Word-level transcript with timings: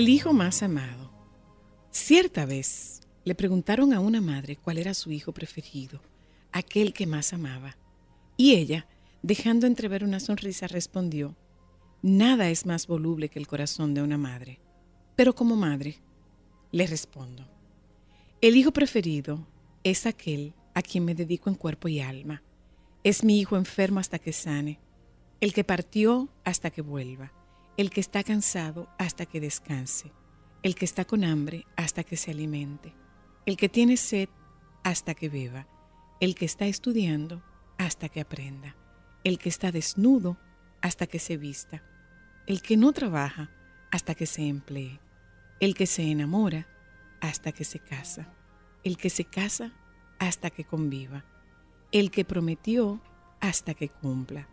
El 0.00 0.08
hijo 0.08 0.32
más 0.32 0.62
amado. 0.62 1.10
Cierta 1.90 2.46
vez 2.46 3.02
le 3.26 3.34
preguntaron 3.34 3.92
a 3.92 4.00
una 4.00 4.22
madre 4.22 4.56
cuál 4.56 4.78
era 4.78 4.94
su 4.94 5.12
hijo 5.12 5.34
preferido, 5.34 6.00
aquel 6.52 6.94
que 6.94 7.06
más 7.06 7.34
amaba. 7.34 7.76
Y 8.38 8.54
ella, 8.54 8.86
dejando 9.20 9.66
entrever 9.66 10.02
una 10.02 10.18
sonrisa, 10.18 10.68
respondió, 10.68 11.36
Nada 12.00 12.48
es 12.48 12.64
más 12.64 12.86
voluble 12.86 13.28
que 13.28 13.38
el 13.38 13.46
corazón 13.46 13.92
de 13.92 14.00
una 14.00 14.16
madre. 14.16 14.58
Pero 15.16 15.34
como 15.34 15.54
madre, 15.54 15.98
le 16.72 16.86
respondo, 16.86 17.46
el 18.40 18.56
hijo 18.56 18.72
preferido 18.72 19.46
es 19.84 20.06
aquel 20.06 20.54
a 20.72 20.80
quien 20.80 21.04
me 21.04 21.14
dedico 21.14 21.50
en 21.50 21.56
cuerpo 21.56 21.88
y 21.88 22.00
alma. 22.00 22.42
Es 23.04 23.22
mi 23.22 23.38
hijo 23.38 23.58
enfermo 23.58 24.00
hasta 24.00 24.18
que 24.18 24.32
sane, 24.32 24.80
el 25.42 25.52
que 25.52 25.62
partió 25.62 26.30
hasta 26.42 26.70
que 26.70 26.80
vuelva 26.80 27.34
el 27.76 27.90
que 27.90 28.00
está 28.00 28.22
cansado 28.24 28.88
hasta 28.98 29.26
que 29.26 29.40
descanse, 29.40 30.12
el 30.62 30.74
que 30.74 30.84
está 30.84 31.04
con 31.04 31.24
hambre 31.24 31.66
hasta 31.76 32.04
que 32.04 32.16
se 32.16 32.30
alimente, 32.30 32.92
el 33.46 33.56
que 33.56 33.68
tiene 33.68 33.96
sed 33.96 34.28
hasta 34.82 35.14
que 35.14 35.28
beba, 35.28 35.66
el 36.20 36.34
que 36.34 36.44
está 36.44 36.66
estudiando 36.66 37.42
hasta 37.78 38.08
que 38.08 38.20
aprenda, 38.20 38.76
el 39.24 39.38
que 39.38 39.48
está 39.48 39.72
desnudo 39.72 40.36
hasta 40.82 41.06
que 41.06 41.18
se 41.18 41.36
vista, 41.36 41.82
el 42.46 42.62
que 42.62 42.76
no 42.76 42.92
trabaja 42.92 43.50
hasta 43.90 44.14
que 44.14 44.26
se 44.26 44.46
emplee, 44.46 45.00
el 45.60 45.74
que 45.74 45.86
se 45.86 46.10
enamora 46.10 46.68
hasta 47.20 47.52
que 47.52 47.64
se 47.64 47.78
casa, 47.78 48.32
el 48.84 48.96
que 48.96 49.10
se 49.10 49.24
casa 49.24 49.72
hasta 50.18 50.50
que 50.50 50.64
conviva, 50.64 51.24
el 51.92 52.10
que 52.10 52.24
prometió 52.24 53.00
hasta 53.40 53.74
que 53.74 53.88
cumpla, 53.88 54.48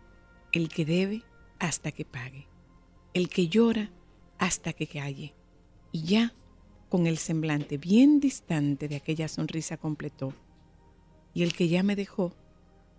el 0.52 0.68
que 0.68 0.84
debe 0.84 1.24
hasta 1.58 1.92
que 1.92 2.04
pague 2.04 2.48
el 3.14 3.28
que 3.28 3.48
llora 3.48 3.90
hasta 4.38 4.72
que 4.72 4.86
calle. 4.86 5.34
Y 5.92 6.02
ya, 6.02 6.34
con 6.88 7.06
el 7.06 7.18
semblante 7.18 7.78
bien 7.78 8.20
distante 8.20 8.88
de 8.88 8.96
aquella 8.96 9.28
sonrisa 9.28 9.76
completó, 9.76 10.32
y 11.34 11.42
el 11.42 11.52
que 11.52 11.68
ya 11.68 11.82
me 11.82 11.96
dejó 11.96 12.34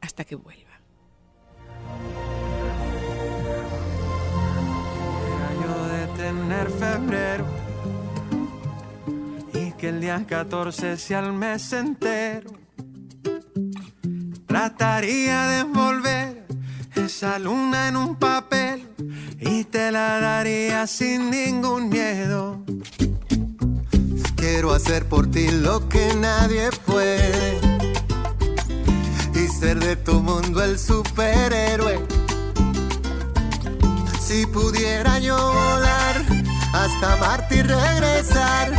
hasta 0.01 0.23
que 0.23 0.35
vuelva. 0.35 0.69
yo 5.61 5.87
de 5.87 6.07
tener 6.17 6.69
febrero 6.69 7.45
y 9.53 9.71
que 9.73 9.89
el 9.89 10.01
día 10.01 10.25
14 10.25 10.97
sea 10.97 11.19
el 11.19 11.33
mes 11.33 11.73
entero. 11.73 12.51
Trataría 14.47 15.47
de 15.47 15.59
envolver 15.59 16.48
esa 17.05 17.39
luna 17.39 17.87
en 17.87 17.95
un 17.95 18.15
papel 18.15 18.87
y 19.39 19.63
te 19.63 19.91
la 19.91 20.19
daría 20.19 20.85
sin 20.87 21.29
ningún 21.31 21.89
miedo. 21.89 22.63
Quiero 24.35 24.73
hacer 24.73 25.05
por 25.05 25.29
ti 25.29 25.49
lo 25.49 25.87
que 25.89 26.13
nadie 26.15 26.69
puede 26.85 27.59
y 29.33 29.47
ser 29.47 29.79
de 29.79 29.95
tu 29.95 30.21
mundo 30.21 30.63
el 30.63 30.77
superhéroe. 30.77 31.99
Si 34.21 34.45
pudiera 34.45 35.19
yo 35.19 35.37
volar 35.37 36.15
hasta 36.73 37.15
Marte 37.17 37.57
y 37.57 37.61
regresar, 37.61 38.71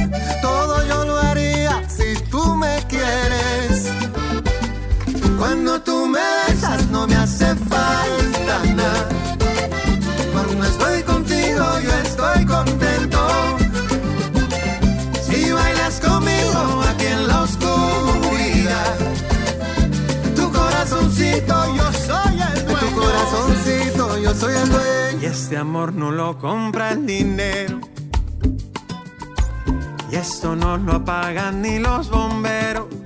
todo 0.43 0.87
yo 0.87 1.05
lo 1.05 1.19
haría 1.19 1.89
si 1.89 2.15
tú 2.31 2.57
me 2.57 2.79
quieres. 2.89 3.70
Cuando 5.41 5.81
tú 5.81 6.07
me 6.07 6.21
besas 6.47 6.87
no 6.91 7.07
me 7.07 7.15
hace 7.17 7.57
falta 7.57 8.65
nada 8.75 9.09
cuando 10.35 10.65
estoy 10.67 11.03
contigo 11.03 11.65
yo 11.83 11.93
estoy 12.05 12.45
contento. 12.45 13.19
Si 15.23 15.51
bailas 15.51 15.99
conmigo 16.01 16.83
aquí 16.91 17.07
en 17.07 17.27
la 17.27 17.43
oscuridad, 17.45 18.97
tu 20.37 20.53
corazoncito 20.53 21.55
yo 21.75 21.93
soy 22.07 22.43
el 22.43 22.65
dueño. 22.67 22.81
Tu 22.81 23.01
corazoncito 23.01 24.19
yo 24.19 24.35
soy 24.35 24.55
el 24.55 24.69
dueño. 24.69 25.23
Y 25.23 25.25
este 25.25 25.57
amor 25.57 25.95
no 25.95 26.11
lo 26.11 26.37
compra 26.37 26.91
el 26.91 27.07
dinero. 27.07 27.81
Y 30.13 30.17
esto 30.17 30.55
no 30.55 30.77
lo 30.77 30.97
apagan 30.97 31.63
ni 31.63 31.79
los 31.79 32.11
bomberos. 32.11 33.00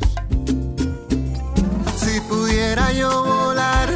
Si 2.15 2.21
pudiera 2.21 2.93
yo 2.93 3.25
volar 3.25 3.89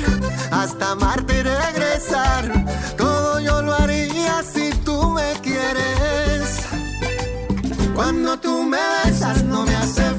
hasta 0.50 0.96
Marte 0.96 1.38
y 1.38 1.42
regresar 1.42 2.68
Cuando 7.94 8.36
tú 8.40 8.64
me 8.64 8.78
besas 9.04 9.44
no 9.44 9.62
me 9.62 9.76
hace 9.76 10.17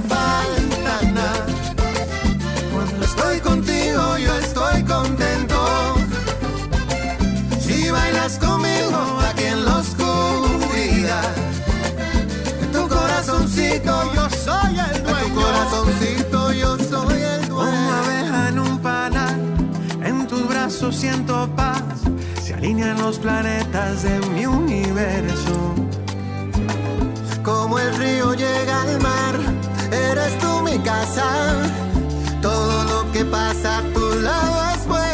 alinean 22.59 22.97
los 23.01 23.17
planetas 23.19 24.03
de 24.03 24.19
mi 24.35 24.45
universo 24.45 25.73
como 27.41 27.79
el 27.79 27.95
río 27.95 28.33
llega 28.33 28.81
al 28.81 28.99
mar, 28.99 29.35
eres 29.91 30.37
tú 30.39 30.61
mi 30.61 30.77
casa. 30.79 31.25
Todo 32.41 32.83
lo 32.83 33.11
que 33.11 33.23
pasa 33.25 33.79
a 33.79 33.81
tu 33.93 34.19
lado 34.19 34.75
es 34.75 34.87
bueno. 34.87 35.08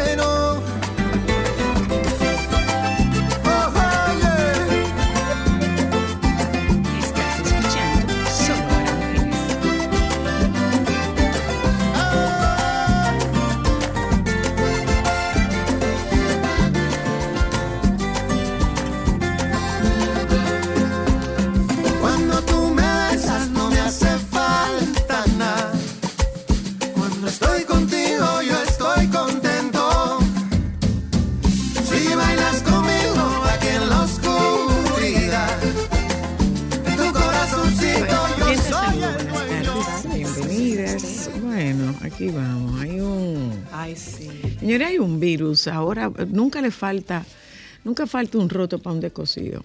Ahora 45.68 46.12
nunca 46.28 46.62
le 46.62 46.72
falta, 46.72 47.26
nunca 47.84 48.08
falta 48.08 48.38
un 48.38 48.50
roto 48.50 48.80
para 48.80 48.94
un 48.94 49.00
descosido. 49.02 49.64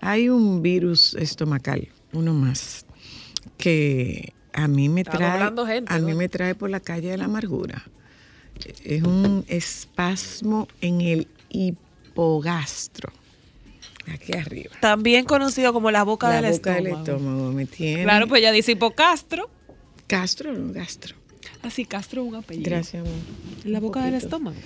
Hay 0.00 0.28
un 0.28 0.62
virus 0.62 1.14
estomacal, 1.14 1.88
uno 2.12 2.34
más, 2.34 2.86
que 3.56 4.32
a 4.52 4.68
mí 4.68 4.88
me 4.88 5.02
Está 5.02 5.18
trae, 5.18 5.66
gente, 5.66 5.92
a 5.92 5.98
mí 5.98 6.14
me 6.14 6.28
trae 6.28 6.54
por 6.54 6.70
la 6.70 6.80
calle 6.80 7.10
de 7.10 7.16
la 7.16 7.24
amargura. 7.24 7.84
Es 8.84 9.02
un 9.02 9.44
espasmo 9.48 10.68
en 10.80 11.00
el 11.00 11.28
hipogastro, 11.48 13.12
aquí 14.12 14.36
arriba. 14.36 14.74
También 14.80 15.24
conocido 15.24 15.72
como 15.72 15.90
la 15.90 16.02
boca, 16.02 16.28
la 16.28 16.42
del, 16.42 16.52
boca 16.52 16.76
estómago. 16.76 17.04
del 17.04 17.14
estómago 17.14 17.52
me 17.52 17.66
tiene. 17.66 18.02
Claro, 18.02 18.26
pues 18.26 18.40
ella 18.40 18.52
dice 18.52 18.72
hipocastro. 18.72 19.48
Castro, 20.06 20.52
no, 20.52 20.72
gastro. 20.72 21.14
Así, 21.62 21.84
Castro 21.84 22.22
es 22.22 22.28
un 22.28 22.34
apellido. 22.36 22.70
Gracias, 22.70 23.02
amor. 23.02 23.18
En 23.64 23.72
la 23.72 23.80
boca 23.80 24.04
del 24.04 24.14
estómago. 24.14 24.56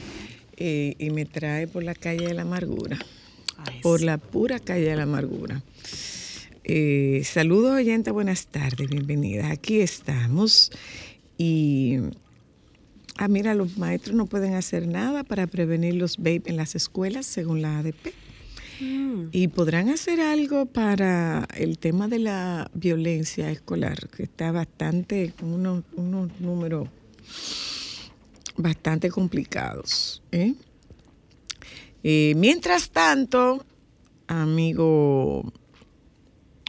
Eh, 0.65 0.95
y 1.01 1.11
me 1.11 1.25
trae 1.25 1.67
por 1.67 1.83
la 1.83 1.93
calle 1.93 2.25
de 2.25 2.35
la 2.35 2.43
amargura. 2.43 2.97
Ay, 3.57 3.81
por 3.83 3.99
sí. 3.99 4.07
la 4.07 4.17
pura 4.17 4.61
calle 4.61 4.91
de 4.91 4.95
la 4.95 5.03
amargura. 5.03 5.61
Eh, 6.63 7.23
saludos 7.25 7.73
oyentes, 7.73 8.13
buenas 8.13 8.47
tardes, 8.47 8.89
bienvenidas. 8.89 9.51
Aquí 9.51 9.81
estamos 9.81 10.71
y 11.37 11.97
ah, 13.17 13.27
mira, 13.27 13.57
los 13.57 13.77
maestros 13.77 14.15
no 14.15 14.27
pueden 14.27 14.55
hacer 14.55 14.87
nada 14.87 15.25
para 15.25 15.49
prevenir 15.49 15.97
los 15.97 16.19
vape 16.19 16.45
en 16.47 16.59
las 16.59 16.77
escuelas, 16.77 17.27
según 17.27 17.61
la 17.61 17.81
ADP. 17.81 18.15
Mm. 18.81 19.31
Y 19.33 19.49
podrán 19.49 19.89
hacer 19.89 20.21
algo 20.21 20.67
para 20.67 21.49
el 21.57 21.77
tema 21.79 22.07
de 22.07 22.21
la 22.21 22.71
violencia 22.73 23.51
escolar, 23.51 24.09
que 24.11 24.23
está 24.23 24.53
bastante, 24.53 25.33
con 25.37 25.55
unos, 25.55 25.83
unos 25.97 26.31
números 26.39 26.89
bastante 28.57 29.11
complicados. 29.11 30.23
¿eh? 30.33 30.55
Eh, 32.03 32.35
mientras 32.37 32.91
tanto, 32.91 33.65
amigo 34.27 35.53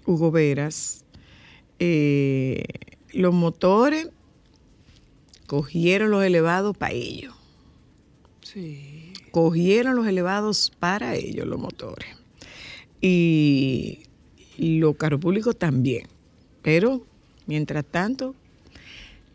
Hugo 0.06 0.31
Veras, 0.31 1.06
eh, 1.80 2.63
los 3.12 3.33
motores 3.33 4.09
cogieron 5.47 6.12
los 6.12 6.24
elevados 6.24 6.77
para 6.77 6.94
ellos. 6.94 7.33
Sí. 8.41 9.13
Cogieron 9.31 9.95
los 9.95 10.07
elevados 10.07 10.71
para 10.79 11.15
ellos, 11.15 11.47
los 11.47 11.59
motores. 11.59 12.09
Y 13.01 14.03
los 14.57 14.95
carros 14.95 15.19
públicos 15.19 15.57
también. 15.57 16.07
Pero, 16.62 17.06
mientras 17.47 17.83
tanto, 17.83 18.36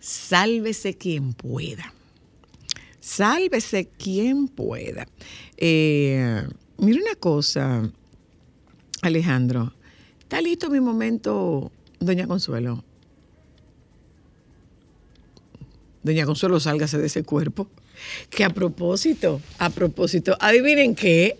sálvese 0.00 0.94
quien 0.94 1.34
pueda. 1.34 1.92
Sálvese 3.08 3.88
quien 3.96 4.48
pueda. 4.48 5.08
Eh, 5.56 6.46
mira 6.76 7.00
una 7.00 7.14
cosa, 7.14 7.90
Alejandro. 9.00 9.72
¿Está 10.20 10.42
listo 10.42 10.68
mi 10.68 10.78
momento, 10.78 11.72
doña 12.00 12.26
Consuelo? 12.26 12.84
Doña 16.02 16.26
Consuelo, 16.26 16.60
sálgase 16.60 16.98
de 16.98 17.06
ese 17.06 17.22
cuerpo. 17.22 17.66
Que 18.28 18.44
a 18.44 18.50
propósito, 18.50 19.40
a 19.58 19.70
propósito, 19.70 20.36
adivinen 20.38 20.94
qué. 20.94 21.38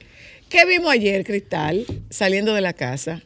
¿Qué 0.48 0.64
vimos 0.64 0.90
ayer, 0.90 1.22
Cristal, 1.22 1.84
saliendo 2.08 2.54
de 2.54 2.62
la 2.62 2.72
casa? 2.72 3.22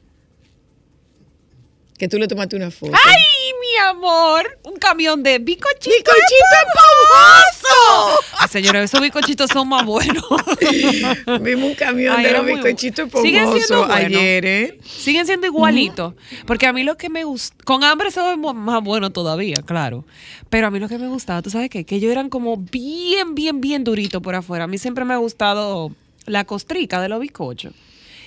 Que 1.96 2.08
tú 2.08 2.18
le 2.18 2.26
tomaste 2.26 2.56
una 2.56 2.72
foto. 2.72 2.92
¡Ay, 2.92 3.52
mi 3.60 3.78
amor! 3.88 4.58
Un 4.64 4.78
camión 4.78 5.22
de 5.22 5.38
bicochito. 5.38 5.90
¡Bicochito 5.96 6.56
esponjoso! 6.66 7.41
Ah, 8.38 8.48
señores, 8.48 8.84
esos 8.84 9.00
bicochitos 9.00 9.50
son 9.52 9.68
más 9.68 9.84
buenos. 9.84 10.24
Vimos 11.40 11.70
un 11.70 11.74
camión 11.74 12.14
Ay, 12.16 12.24
de 12.26 12.32
los 12.32 12.42
muy 12.42 12.52
bu- 12.52 12.56
bizcochitos 12.56 13.10
Siguen 13.22 13.52
siendo 13.52 13.78
buenos. 13.86 13.96
ayer, 13.96 14.44
¿eh? 14.46 14.78
Siguen 14.84 15.26
siendo 15.26 15.46
igualitos. 15.46 16.14
Porque 16.46 16.66
a 16.66 16.72
mí 16.72 16.82
lo 16.82 16.96
que 16.96 17.08
me 17.08 17.24
gusta. 17.24 17.56
Con 17.64 17.84
hambre 17.84 18.10
son 18.10 18.40
mo- 18.40 18.54
más 18.54 18.82
bueno 18.82 19.10
todavía, 19.10 19.56
claro. 19.64 20.04
Pero 20.50 20.66
a 20.66 20.70
mí 20.70 20.78
lo 20.78 20.88
que 20.88 20.98
me 20.98 21.08
gustaba, 21.08 21.42
¿tú 21.42 21.50
sabes 21.50 21.70
qué? 21.70 21.84
Que 21.84 21.96
ellos 21.96 22.10
eran 22.10 22.28
como 22.28 22.56
bien, 22.56 23.34
bien, 23.34 23.60
bien 23.60 23.84
duritos 23.84 24.22
por 24.22 24.34
afuera. 24.34 24.64
A 24.64 24.66
mí 24.66 24.78
siempre 24.78 25.04
me 25.04 25.14
ha 25.14 25.18
gustado 25.18 25.92
la 26.26 26.44
costrica 26.44 27.00
de 27.00 27.08
los 27.08 27.20
bizcochos. 27.20 27.72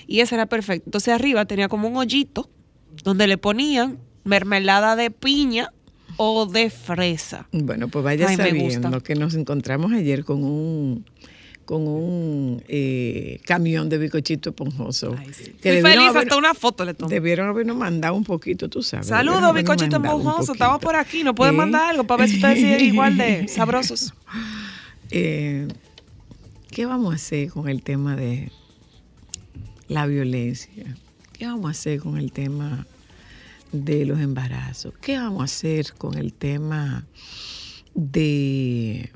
Y 0.06 0.20
esa 0.20 0.36
era 0.36 0.46
perfecta. 0.46 0.84
Entonces 0.86 1.12
arriba 1.14 1.44
tenía 1.46 1.68
como 1.68 1.88
un 1.88 1.96
hoyito 1.96 2.48
donde 3.02 3.26
le 3.26 3.38
ponían 3.38 3.98
mermelada 4.24 4.96
de 4.96 5.10
piña 5.10 5.72
o 6.16 6.46
de 6.46 6.70
fresa. 6.70 7.46
Bueno, 7.52 7.88
pues 7.88 8.04
vaya 8.04 8.28
Ay, 8.28 8.36
sabiendo 8.36 9.02
que 9.02 9.14
nos 9.14 9.34
encontramos 9.34 9.92
ayer 9.92 10.24
con 10.24 10.42
un 10.44 11.04
con 11.64 11.88
un 11.88 12.62
eh, 12.68 13.40
camión 13.44 13.88
de 13.88 13.98
bicochito 13.98 14.50
esponjoso. 14.50 15.16
Ay, 15.18 15.32
sí. 15.32 15.50
Que 15.60 15.82
feliz, 15.82 16.10
haber- 16.10 16.18
hasta 16.22 16.36
una 16.36 16.54
foto 16.54 16.84
le 16.84 16.94
tomé. 16.94 17.12
Debieron 17.12 17.48
habernos 17.48 17.76
mandado 17.76 18.14
un 18.14 18.22
poquito, 18.22 18.68
tú 18.68 18.84
sabes. 18.84 19.08
Saludos, 19.08 19.50
un 19.50 19.58
esponjoso. 19.58 20.52
Estamos 20.52 20.78
por 20.78 20.94
aquí. 20.94 21.24
¿Nos 21.24 21.34
pueden 21.34 21.54
¿Eh? 21.54 21.58
mandar 21.58 21.90
algo 21.90 22.04
para 22.04 22.20
ver 22.22 22.28
si 22.30 22.36
ustedes 22.36 22.58
siguen 22.60 22.80
igual 22.84 23.16
de 23.18 23.48
sabrosos? 23.48 24.14
Eh, 25.10 25.66
¿Qué 26.70 26.86
vamos 26.86 27.12
a 27.12 27.16
hacer 27.16 27.48
con 27.50 27.68
el 27.68 27.82
tema 27.82 28.14
de 28.14 28.52
la 29.88 30.06
violencia? 30.06 30.96
¿Qué 31.32 31.46
vamos 31.46 31.66
a 31.66 31.70
hacer 31.70 31.98
con 31.98 32.16
el 32.16 32.30
tema 32.30 32.86
de 33.72 34.06
los 34.06 34.20
embarazos? 34.20 34.94
¿Qué 35.00 35.18
vamos 35.18 35.40
a 35.40 35.44
hacer 35.44 35.94
con 35.94 36.16
el 36.16 36.32
tema 36.32 37.06
de 37.94 39.10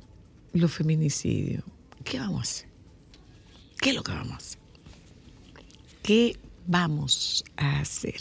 los 0.53 0.73
feminicidios? 0.73 1.65
¿Qué 2.05 2.19
vamos 2.19 2.39
a 2.39 2.43
hacer? 2.43 2.69
¿Qué 3.81 3.91
es 3.91 3.97
lo 3.97 4.03
que 4.03 4.13
vamos 4.13 4.33
a 4.33 4.37
hacer? 4.37 4.61
¿Qué 6.03 6.37
vamos 6.67 7.45
a 7.57 7.81
hacer? 7.81 8.21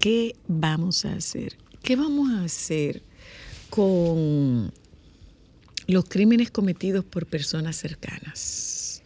¿Qué 0.00 0.36
vamos 0.46 1.04
a 1.04 1.12
hacer? 1.14 1.58
¿Qué 1.82 1.96
vamos 1.96 2.30
a 2.30 2.44
hacer 2.44 3.02
con 3.70 4.72
los 5.88 6.04
crímenes 6.04 6.50
cometidos 6.50 7.04
por 7.04 7.26
personas 7.26 7.76
cercanas, 7.76 9.02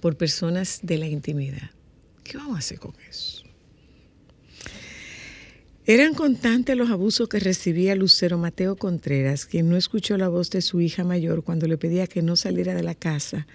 por 0.00 0.16
personas 0.16 0.80
de 0.82 0.98
la 0.98 1.06
intimidad. 1.06 1.70
¿Qué 2.24 2.36
vamos 2.36 2.56
a 2.56 2.58
hacer 2.58 2.80
con 2.80 2.94
eso? 3.08 3.35
Eran 5.88 6.14
constantes 6.14 6.76
los 6.76 6.90
abusos 6.90 7.28
que 7.28 7.38
recibía 7.38 7.94
Lucero 7.94 8.38
Mateo 8.38 8.74
Contreras, 8.74 9.46
quien 9.46 9.68
no 9.68 9.76
escuchó 9.76 10.16
la 10.16 10.28
voz 10.28 10.50
de 10.50 10.60
su 10.60 10.80
hija 10.80 11.04
mayor 11.04 11.44
cuando 11.44 11.68
le 11.68 11.78
pedía 11.78 12.08
que 12.08 12.22
no 12.22 12.34
saliera 12.34 12.74
de 12.74 12.82
la 12.82 12.96
casa 12.96 13.46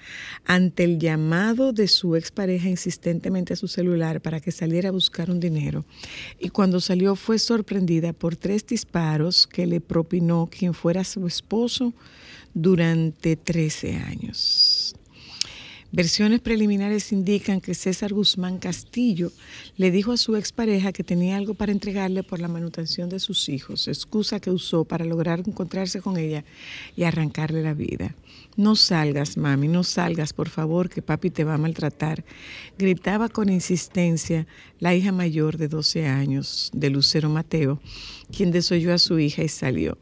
ante 0.45 0.85
el 0.85 0.97
llamado 0.97 1.73
de 1.73 1.89
su 1.89 2.15
expareja 2.15 2.69
insistentemente 2.69 3.51
a 3.51 3.57
su 3.57 3.67
celular 3.67 4.21
para 4.21 4.39
que 4.39 4.53
saliera 4.53 4.87
a 4.87 4.93
buscar 4.93 5.29
un 5.29 5.41
dinero. 5.41 5.83
Y 6.39 6.51
cuando 6.51 6.79
salió 6.79 7.17
fue 7.17 7.37
sorprendida 7.37 8.13
por 8.13 8.37
tres 8.37 8.65
disparos 8.65 9.45
que 9.45 9.67
le 9.67 9.81
propinó 9.81 10.47
quien 10.49 10.73
fuera 10.73 11.03
su 11.03 11.27
esposo 11.27 11.93
durante 12.53 13.35
13 13.35 13.97
años. 13.97 14.70
Versiones 15.93 16.39
preliminares 16.39 17.11
indican 17.11 17.59
que 17.59 17.73
César 17.73 18.13
Guzmán 18.13 18.59
Castillo 18.59 19.29
le 19.75 19.91
dijo 19.91 20.13
a 20.13 20.17
su 20.17 20.37
expareja 20.37 20.93
que 20.93 21.03
tenía 21.03 21.35
algo 21.35 21.53
para 21.53 21.73
entregarle 21.73 22.23
por 22.23 22.39
la 22.39 22.47
manutención 22.47 23.09
de 23.09 23.19
sus 23.19 23.49
hijos, 23.49 23.89
excusa 23.89 24.39
que 24.39 24.51
usó 24.51 24.85
para 24.85 25.03
lograr 25.03 25.41
encontrarse 25.45 25.99
con 25.99 26.15
ella 26.15 26.45
y 26.95 27.03
arrancarle 27.03 27.61
la 27.61 27.73
vida. 27.73 28.15
No 28.55 28.77
salgas, 28.77 29.35
mami, 29.35 29.67
no 29.67 29.83
salgas, 29.83 30.31
por 30.31 30.47
favor, 30.47 30.89
que 30.89 31.01
papi 31.01 31.29
te 31.29 31.43
va 31.43 31.55
a 31.55 31.57
maltratar. 31.57 32.23
Gritaba 32.77 33.27
con 33.27 33.49
insistencia 33.49 34.47
la 34.79 34.95
hija 34.95 35.11
mayor 35.11 35.57
de 35.57 35.67
12 35.67 36.07
años 36.07 36.71
de 36.73 36.89
Lucero 36.89 37.29
Mateo, 37.29 37.81
quien 38.33 38.51
desoyó 38.51 38.93
a 38.93 38.97
su 38.97 39.19
hija 39.19 39.43
y 39.43 39.49
salió. 39.49 39.97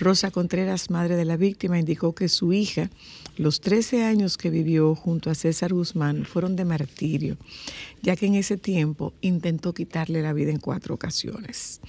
Rosa 0.00 0.30
Contreras, 0.30 0.88
madre 0.88 1.14
de 1.14 1.26
la 1.26 1.36
víctima, 1.36 1.78
indicó 1.78 2.14
que 2.14 2.30
su 2.30 2.54
hija, 2.54 2.88
los 3.36 3.60
13 3.60 4.02
años 4.02 4.38
que 4.38 4.48
vivió 4.48 4.94
junto 4.94 5.28
a 5.28 5.34
César 5.34 5.74
Guzmán, 5.74 6.24
fueron 6.24 6.56
de 6.56 6.64
martirio, 6.64 7.36
ya 8.00 8.16
que 8.16 8.24
en 8.24 8.34
ese 8.34 8.56
tiempo 8.56 9.12
intentó 9.20 9.74
quitarle 9.74 10.22
la 10.22 10.32
vida 10.32 10.52
en 10.52 10.58
cuatro 10.58 10.94
ocasiones. 10.94 11.82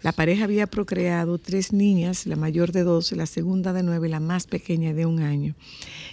La 0.00 0.12
pareja 0.12 0.44
había 0.44 0.68
procreado 0.68 1.38
tres 1.38 1.72
niñas, 1.72 2.24
la 2.24 2.36
mayor 2.36 2.70
de 2.70 2.84
12, 2.84 3.16
la 3.16 3.26
segunda 3.26 3.72
de 3.72 3.82
9 3.82 4.06
y 4.06 4.10
la 4.12 4.20
más 4.20 4.46
pequeña 4.46 4.94
de 4.94 5.06
un 5.06 5.18
año. 5.18 5.56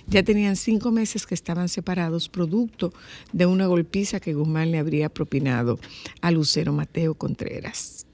Ya 0.08 0.24
tenían 0.24 0.56
cinco 0.56 0.92
meses 0.92 1.28
que 1.28 1.36
estaban 1.36 1.70
separados, 1.70 2.30
producto 2.30 2.94
de 3.32 3.46
una 3.46 3.68
golpiza 3.68 4.20
que 4.20 4.34
Guzmán 4.34 4.72
le 4.72 4.80
habría 4.80 5.10
propinado 5.10 5.78
a 6.20 6.32
Lucero 6.32 6.74
Mateo 6.74 7.14
Contreras. 7.14 8.07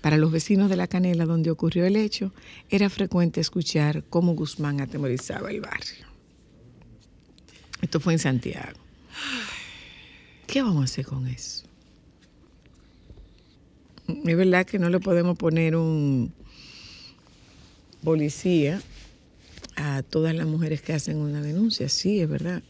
Para 0.00 0.16
los 0.16 0.32
vecinos 0.32 0.70
de 0.70 0.76
La 0.76 0.86
Canela, 0.86 1.26
donde 1.26 1.50
ocurrió 1.50 1.84
el 1.84 1.96
hecho, 1.96 2.32
era 2.70 2.88
frecuente 2.88 3.40
escuchar 3.40 4.04
cómo 4.08 4.34
Guzmán 4.34 4.80
atemorizaba 4.80 5.50
el 5.50 5.60
barrio. 5.60 6.06
Esto 7.82 8.00
fue 8.00 8.14
en 8.14 8.18
Santiago. 8.18 8.78
¿Qué 10.46 10.62
vamos 10.62 10.82
a 10.82 10.84
hacer 10.84 11.06
con 11.06 11.26
eso? 11.26 11.64
Es 14.08 14.36
verdad 14.36 14.66
que 14.66 14.78
no 14.78 14.88
le 14.90 15.00
podemos 15.00 15.36
poner 15.36 15.76
un 15.76 16.32
policía 18.02 18.80
a 19.76 20.02
todas 20.02 20.34
las 20.34 20.46
mujeres 20.46 20.82
que 20.82 20.92
hacen 20.92 21.18
una 21.18 21.42
denuncia, 21.42 21.88
sí, 21.88 22.20
es 22.20 22.28
verdad. 22.28 22.62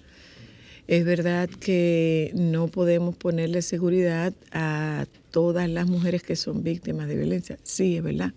Es 0.86 1.04
verdad 1.04 1.48
que 1.48 2.32
no 2.34 2.68
podemos 2.68 3.16
ponerle 3.16 3.62
seguridad 3.62 4.34
a 4.52 5.06
todas 5.30 5.68
las 5.68 5.86
mujeres 5.86 6.22
que 6.22 6.36
son 6.36 6.62
víctimas 6.62 7.08
de 7.08 7.16
violencia, 7.16 7.58
sí, 7.62 7.96
es 7.96 8.02
verdad. 8.02 8.32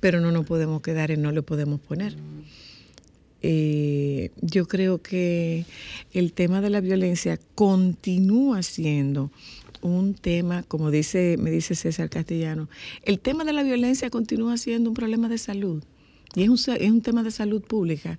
Pero 0.00 0.20
no 0.20 0.30
nos 0.30 0.46
podemos 0.46 0.82
quedar 0.82 1.10
en 1.10 1.22
no 1.22 1.32
le 1.32 1.42
podemos 1.42 1.80
poner. 1.80 2.16
Eh, 3.42 4.30
yo 4.40 4.66
creo 4.66 5.02
que 5.02 5.66
el 6.12 6.32
tema 6.32 6.60
de 6.60 6.70
la 6.70 6.80
violencia 6.80 7.38
continúa 7.54 8.62
siendo 8.62 9.30
un 9.82 10.14
tema, 10.14 10.62
como 10.62 10.90
dice, 10.90 11.36
me 11.38 11.50
dice 11.50 11.74
César 11.74 12.08
Castellano, 12.08 12.68
el 13.02 13.20
tema 13.20 13.44
de 13.44 13.52
la 13.52 13.62
violencia 13.62 14.10
continúa 14.10 14.56
siendo 14.56 14.90
un 14.90 14.96
problema 14.96 15.28
de 15.28 15.38
salud 15.38 15.82
y 16.34 16.42
es 16.42 16.48
un, 16.48 16.74
es 16.74 16.90
un 16.90 17.02
tema 17.02 17.22
de 17.22 17.30
salud 17.30 17.62
pública. 17.62 18.18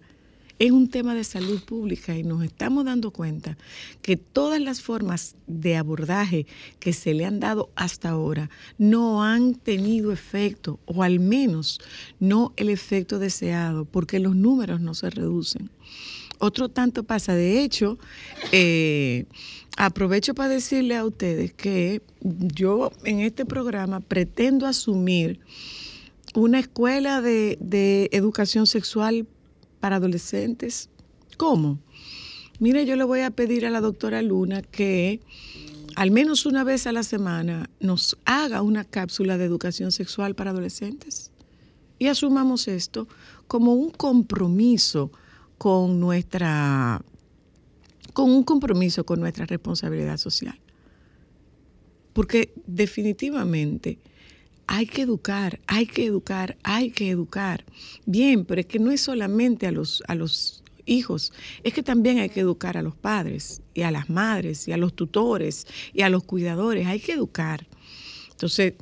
Es 0.60 0.72
un 0.72 0.90
tema 0.90 1.14
de 1.14 1.24
salud 1.24 1.62
pública 1.64 2.18
y 2.18 2.24
nos 2.24 2.44
estamos 2.44 2.84
dando 2.84 3.12
cuenta 3.12 3.58
que 4.02 4.18
todas 4.18 4.60
las 4.60 4.82
formas 4.82 5.36
de 5.46 5.76
abordaje 5.76 6.48
que 6.80 6.94
se 6.94 7.14
le 7.14 7.26
han 7.26 7.40
dado 7.40 7.70
hasta 7.76 8.10
ahora 8.10 8.50
no 8.80 9.24
han 9.24 9.54
tenido 9.54 10.12
efecto, 10.12 10.80
o 10.86 11.04
al 11.04 11.20
menos 11.20 11.80
no 12.20 12.54
el 12.56 12.70
efecto 12.70 13.20
deseado, 13.20 13.86
porque 13.86 14.20
los 14.20 14.36
números 14.36 14.82
no 14.82 14.96
se 14.96 15.12
reducen. 15.12 15.70
Otro 16.40 16.70
tanto 16.70 17.04
pasa. 17.04 17.36
De 17.36 17.64
hecho, 17.64 18.00
eh, 18.52 19.26
aprovecho 19.78 20.34
para 20.34 20.50
decirle 20.50 20.96
a 20.96 21.06
ustedes 21.06 21.54
que 21.54 22.02
yo 22.22 22.92
en 23.04 23.20
este 23.20 23.46
programa 23.46 24.00
pretendo 24.00 24.66
asumir 24.66 25.40
una 26.34 26.60
escuela 26.60 27.22
de, 27.22 27.60
de 27.62 28.10
educación 28.12 28.66
sexual 28.66 29.28
para 29.80 29.98
adolescentes. 29.98 30.90
¿Cómo? 31.38 31.80
Mire, 32.60 32.86
yo 32.86 32.96
le 32.96 33.04
voy 33.04 33.22
a 33.22 33.32
pedir 33.32 33.66
a 33.66 33.70
la 33.70 33.82
doctora 33.82 34.22
Luna 34.22 34.62
que 34.62 35.22
al 35.96 36.12
menos 36.12 36.46
una 36.46 36.64
vez 36.64 36.88
a 36.88 36.92
la 36.92 37.04
semana 37.04 37.70
nos 37.80 38.18
haga 38.26 38.62
una 38.62 38.84
cápsula 38.84 39.38
de 39.38 39.46
educación 39.46 39.92
sexual 39.92 40.36
para 40.36 40.52
adolescentes 40.52 41.32
y 42.00 42.08
asumamos 42.08 42.68
esto 42.68 43.08
como 43.48 43.74
un 43.74 43.92
compromiso 43.92 45.12
con 45.58 46.00
nuestra 46.00 47.02
con 48.14 48.32
un 48.32 48.44
compromiso 48.44 49.06
con 49.06 49.20
nuestra 49.20 49.46
responsabilidad 49.46 50.18
social. 50.18 50.60
Porque 52.14 52.52
definitivamente 52.66 54.00
hay 54.68 54.86
que 54.86 55.02
educar, 55.02 55.60
hay 55.66 55.88
que 55.88 56.06
educar, 56.06 56.58
hay 56.64 56.92
que 56.92 57.10
educar. 57.10 57.66
Bien, 58.06 58.46
pero 58.46 58.62
es 58.62 58.68
que 58.68 58.80
no 58.80 58.92
es 58.92 59.02
solamente 59.02 59.66
a 59.66 59.72
los, 59.72 60.04
a 60.08 60.16
los 60.16 60.64
hijos, 60.86 61.34
es 61.64 61.74
que 61.74 61.84
también 61.84 62.20
hay 62.20 62.30
que 62.30 62.42
educar 62.42 62.78
a 62.78 62.82
los 62.82 62.96
padres 62.96 63.62
y 63.74 63.82
a 63.82 63.92
las 63.92 64.10
madres 64.10 64.68
y 64.68 64.74
a 64.74 64.78
los 64.78 64.94
tutores 64.94 65.66
y 65.94 66.02
a 66.02 66.10
los 66.10 66.24
cuidadores, 66.24 66.86
hay 66.86 67.00
que 67.00 67.14
educar. 67.14 67.66
Entonces, 68.32 68.74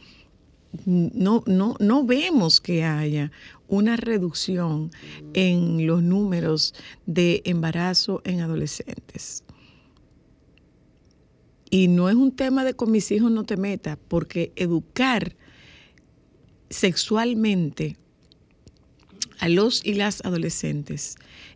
no, 0.86 1.44
no, 1.46 1.76
no 1.80 2.06
vemos 2.06 2.60
que 2.60 2.84
haya 2.84 3.32
una 3.68 3.96
reducción 3.96 4.92
en 5.34 5.88
los 5.88 6.04
números 6.04 6.74
de 7.06 7.42
embarazo 7.46 8.22
en 8.26 8.42
adolescentes. 8.42 9.44
Y 11.70 11.88
no 11.88 12.10
es 12.10 12.16
un 12.16 12.32
tema 12.32 12.64
de 12.64 12.74
con 12.74 12.92
mis 12.92 13.12
hijos 13.12 13.32
no 13.32 13.44
te 13.44 13.58
metas, 13.58 13.98
porque 14.08 14.52
educar 14.56 15.36
sexualmente 16.76 17.98
a 19.40 19.50
los 19.50 19.86
y 19.86 19.94
las 19.94 20.24
adolescentes 20.24 21.16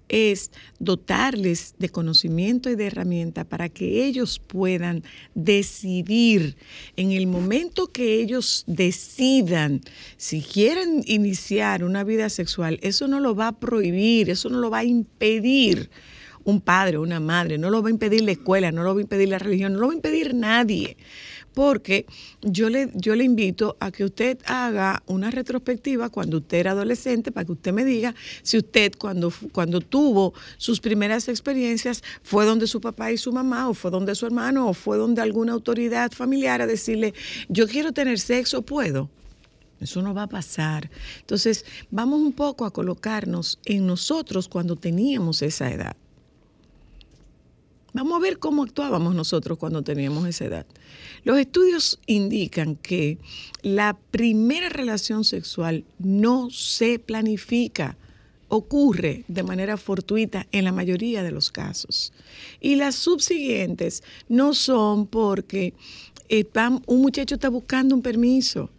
es 0.09 0.49
dotarles 0.79 1.75
de 1.77 1.89
conocimiento 1.89 2.69
y 2.69 2.75
de 2.75 2.87
herramienta 2.87 3.45
para 3.45 3.69
que 3.69 4.05
ellos 4.05 4.39
puedan 4.39 5.03
decidir. 5.35 6.55
En 6.97 7.11
el 7.11 7.27
momento 7.27 7.87
que 7.87 8.15
ellos 8.15 8.63
decidan 8.65 9.81
si 10.17 10.41
quieren 10.41 11.03
iniciar 11.05 11.83
una 11.83 12.03
vida 12.03 12.29
sexual, 12.29 12.79
eso 12.81 13.07
no 13.07 13.19
lo 13.19 13.35
va 13.35 13.49
a 13.49 13.59
prohibir, 13.59 14.31
eso 14.31 14.49
no 14.49 14.57
lo 14.59 14.71
va 14.71 14.79
a 14.79 14.83
impedir 14.83 15.91
un 16.43 16.61
padre 16.61 16.97
o 16.97 17.03
una 17.03 17.19
madre, 17.19 17.59
no 17.59 17.69
lo 17.69 17.83
va 17.83 17.89
a 17.89 17.91
impedir 17.91 18.23
la 18.23 18.31
escuela, 18.31 18.71
no 18.71 18.81
lo 18.81 18.95
va 18.95 18.99
a 18.99 19.03
impedir 19.03 19.29
la 19.29 19.37
religión, 19.37 19.73
no 19.73 19.79
lo 19.79 19.87
va 19.87 19.93
a 19.93 19.97
impedir 19.97 20.33
nadie 20.33 20.97
porque 21.59 22.05
yo 22.41 22.69
le, 22.69 22.89
yo 22.93 23.17
le 23.17 23.25
invito 23.25 23.75
a 23.81 23.91
que 23.91 24.05
usted 24.05 24.37
haga 24.45 25.03
una 25.07 25.29
retrospectiva 25.29 26.07
cuando 26.07 26.37
usted 26.37 26.59
era 26.59 26.71
adolescente, 26.71 27.33
para 27.33 27.45
que 27.45 27.51
usted 27.51 27.73
me 27.73 27.83
diga 27.83 28.15
si 28.43 28.57
usted 28.57 28.93
cuando, 28.97 29.29
cuando 29.51 29.81
tuvo 29.81 30.33
sus 30.55 30.79
primeras 30.79 31.27
experiencias 31.27 32.01
fue 32.23 32.45
donde 32.45 32.65
su 32.65 32.79
papá 32.79 33.11
y 33.11 33.17
su 33.17 33.33
mamá, 33.33 33.67
o 33.67 33.73
fue 33.73 33.91
donde 33.91 34.15
su 34.15 34.25
hermano, 34.25 34.69
o 34.69 34.73
fue 34.73 34.95
donde 34.95 35.21
alguna 35.21 35.51
autoridad 35.51 36.13
familiar 36.13 36.61
a 36.61 36.65
decirle, 36.65 37.13
yo 37.49 37.67
quiero 37.67 37.91
tener 37.91 38.19
sexo, 38.19 38.61
puedo. 38.61 39.09
Eso 39.81 40.01
no 40.01 40.13
va 40.13 40.23
a 40.23 40.27
pasar. 40.27 40.89
Entonces, 41.19 41.65
vamos 41.91 42.21
un 42.21 42.31
poco 42.31 42.63
a 42.63 42.71
colocarnos 42.71 43.59
en 43.65 43.85
nosotros 43.85 44.47
cuando 44.47 44.77
teníamos 44.77 45.41
esa 45.41 45.69
edad. 45.69 45.97
Vamos 47.99 48.15
a 48.15 48.21
ver 48.21 48.39
cómo 48.39 48.63
actuábamos 48.63 49.13
nosotros 49.13 49.57
cuando 49.57 49.81
teníamos 49.81 50.25
esa 50.25 50.45
edad. 50.45 50.65
Los 51.25 51.37
estudios 51.37 51.99
indican 52.05 52.77
que 52.77 53.17
la 53.61 53.97
primera 54.11 54.69
relación 54.69 55.25
sexual 55.25 55.83
no 55.97 56.49
se 56.49 56.97
planifica, 56.97 57.97
ocurre 58.47 59.25
de 59.27 59.43
manera 59.43 59.75
fortuita 59.75 60.47
en 60.53 60.63
la 60.63 60.71
mayoría 60.71 61.23
de 61.23 61.31
los 61.31 61.51
casos. 61.51 62.13
Y 62.61 62.77
las 62.77 62.95
subsiguientes 62.95 64.01
no 64.29 64.53
son 64.53 65.05
porque 65.05 65.73
eh, 66.29 66.45
un 66.85 67.01
muchacho 67.01 67.35
está 67.35 67.49
buscando 67.49 67.95
un 67.95 68.01
permiso. 68.01 68.69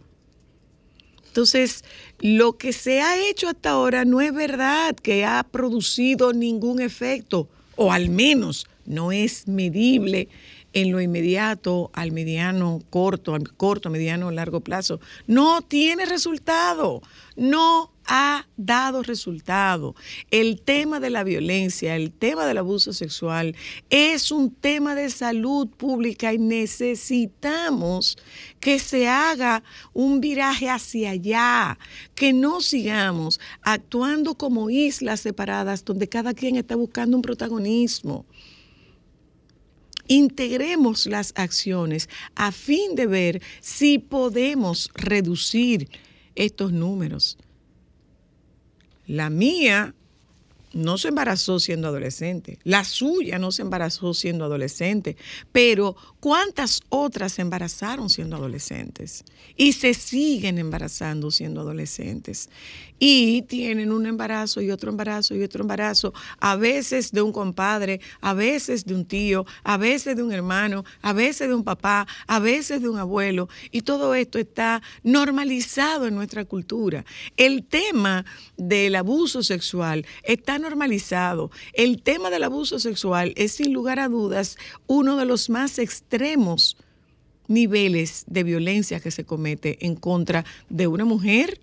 Entonces, 1.27 1.83
lo 2.21 2.57
que 2.57 2.73
se 2.73 3.01
ha 3.01 3.29
hecho 3.29 3.49
hasta 3.49 3.69
ahora 3.69 4.03
no 4.03 4.19
es 4.19 4.33
verdad 4.33 4.95
que 4.95 5.25
ha 5.25 5.43
producido 5.43 6.33
ningún 6.33 6.81
efecto, 6.81 7.47
o 7.75 7.91
al 7.91 8.09
menos 8.09 8.65
no 8.91 9.11
es 9.11 9.47
medible 9.47 10.27
en 10.73 10.91
lo 10.91 11.01
inmediato, 11.01 11.91
al 11.93 12.11
mediano, 12.11 12.81
corto, 12.89 13.35
al 13.35 13.51
corto, 13.53 13.89
mediano, 13.89 14.31
largo 14.31 14.61
plazo. 14.61 14.99
No 15.27 15.61
tiene 15.61 16.05
resultado, 16.05 17.01
no 17.35 17.91
ha 18.05 18.47
dado 18.57 19.03
resultado. 19.03 19.95
El 20.31 20.61
tema 20.61 20.99
de 20.99 21.09
la 21.09 21.23
violencia, 21.23 21.95
el 21.95 22.11
tema 22.11 22.45
del 22.45 22.57
abuso 22.57 22.93
sexual 22.93 23.55
es 23.89 24.31
un 24.31 24.53
tema 24.53 24.95
de 24.95 25.09
salud 25.09 25.67
pública 25.69 26.33
y 26.33 26.37
necesitamos 26.37 28.17
que 28.59 28.79
se 28.79 29.07
haga 29.07 29.63
un 29.93 30.19
viraje 30.19 30.69
hacia 30.69 31.11
allá, 31.11 31.77
que 32.15 32.33
no 32.33 32.61
sigamos 32.61 33.39
actuando 33.61 34.35
como 34.35 34.69
islas 34.69 35.21
separadas 35.21 35.85
donde 35.85 36.07
cada 36.07 36.33
quien 36.33 36.55
está 36.55 36.75
buscando 36.75 37.15
un 37.15 37.21
protagonismo 37.21 38.25
integremos 40.07 41.05
las 41.05 41.33
acciones 41.35 42.09
a 42.35 42.51
fin 42.51 42.95
de 42.95 43.07
ver 43.07 43.41
si 43.59 43.99
podemos 43.99 44.89
reducir 44.93 45.89
estos 46.35 46.71
números. 46.71 47.37
La 49.07 49.29
mía 49.29 49.93
no 50.73 50.97
se 50.97 51.09
embarazó 51.09 51.59
siendo 51.59 51.87
adolescente, 51.87 52.59
la 52.63 52.83
suya 52.83 53.39
no 53.39 53.51
se 53.51 53.61
embarazó 53.61 54.13
siendo 54.13 54.45
adolescente, 54.45 55.17
pero 55.51 55.95
¿cuántas 56.21 56.81
otras 56.87 57.33
se 57.33 57.41
embarazaron 57.41 58.09
siendo 58.09 58.37
adolescentes? 58.37 59.25
Y 59.57 59.73
se 59.73 59.93
siguen 59.93 60.59
embarazando 60.59 61.31
siendo 61.31 61.61
adolescentes. 61.61 62.49
Y 62.99 63.41
tienen 63.41 63.91
un 63.91 64.05
embarazo 64.05 64.61
y 64.61 64.69
otro 64.69 64.91
embarazo 64.91 65.35
y 65.35 65.41
otro 65.41 65.63
embarazo, 65.63 66.13
a 66.39 66.55
veces 66.55 67.11
de 67.11 67.23
un 67.23 67.33
compadre, 67.33 67.99
a 68.21 68.35
veces 68.35 68.85
de 68.85 68.93
un 68.93 69.05
tío, 69.05 69.45
a 69.63 69.77
veces 69.77 70.15
de 70.15 70.21
un 70.21 70.31
hermano, 70.31 70.85
a 71.01 71.11
veces 71.11 71.47
de 71.47 71.55
un 71.55 71.63
papá, 71.63 72.07
a 72.27 72.39
veces 72.39 72.83
de 72.83 72.89
un 72.89 72.99
abuelo. 72.99 73.49
Y 73.71 73.81
todo 73.81 74.13
esto 74.13 74.37
está 74.37 74.83
normalizado 75.01 76.05
en 76.05 76.13
nuestra 76.13 76.45
cultura. 76.45 77.03
El 77.37 77.63
tema 77.63 78.23
del 78.55 78.95
abuso 78.95 79.41
sexual 79.41 80.05
está 80.21 80.59
normalizado. 80.59 81.49
El 81.73 82.03
tema 82.03 82.29
del 82.29 82.43
abuso 82.43 82.77
sexual 82.77 83.33
es 83.35 83.53
sin 83.53 83.73
lugar 83.73 83.99
a 83.99 84.09
dudas 84.09 84.57
uno 84.85 85.17
de 85.17 85.25
los 85.25 85.49
más 85.49 85.79
extremos 85.79 86.10
niveles 87.47 88.23
de 88.27 88.43
violencia 88.43 88.99
que 88.99 89.11
se 89.11 89.25
comete 89.25 89.85
en 89.85 89.95
contra 89.95 90.45
de 90.69 90.87
una 90.87 91.05
mujer 91.05 91.59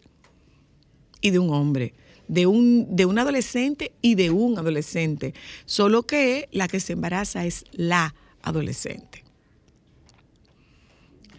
y 1.20 1.30
de 1.30 1.38
un 1.38 1.50
hombre, 1.50 1.94
de 2.28 2.46
un, 2.46 2.94
de 2.94 3.06
un 3.06 3.18
adolescente 3.18 3.92
y 4.02 4.14
de 4.14 4.30
un 4.30 4.58
adolescente, 4.58 5.34
solo 5.64 6.04
que 6.04 6.48
la 6.52 6.68
que 6.68 6.80
se 6.80 6.92
embaraza 6.92 7.46
es 7.46 7.64
la 7.72 8.14
adolescente. 8.42 9.24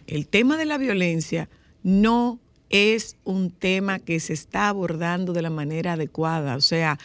El 0.06 0.26
tema 0.26 0.56
de 0.56 0.66
la 0.66 0.76
violencia 0.76 1.48
no 1.82 2.40
es 2.68 3.16
un 3.24 3.50
tema 3.50 3.98
que 3.98 4.18
se 4.20 4.32
está 4.32 4.68
abordando 4.68 5.32
de 5.32 5.42
la 5.42 5.50
manera 5.50 5.94
adecuada. 5.94 6.56
O 6.56 6.60
sea, 6.60 6.98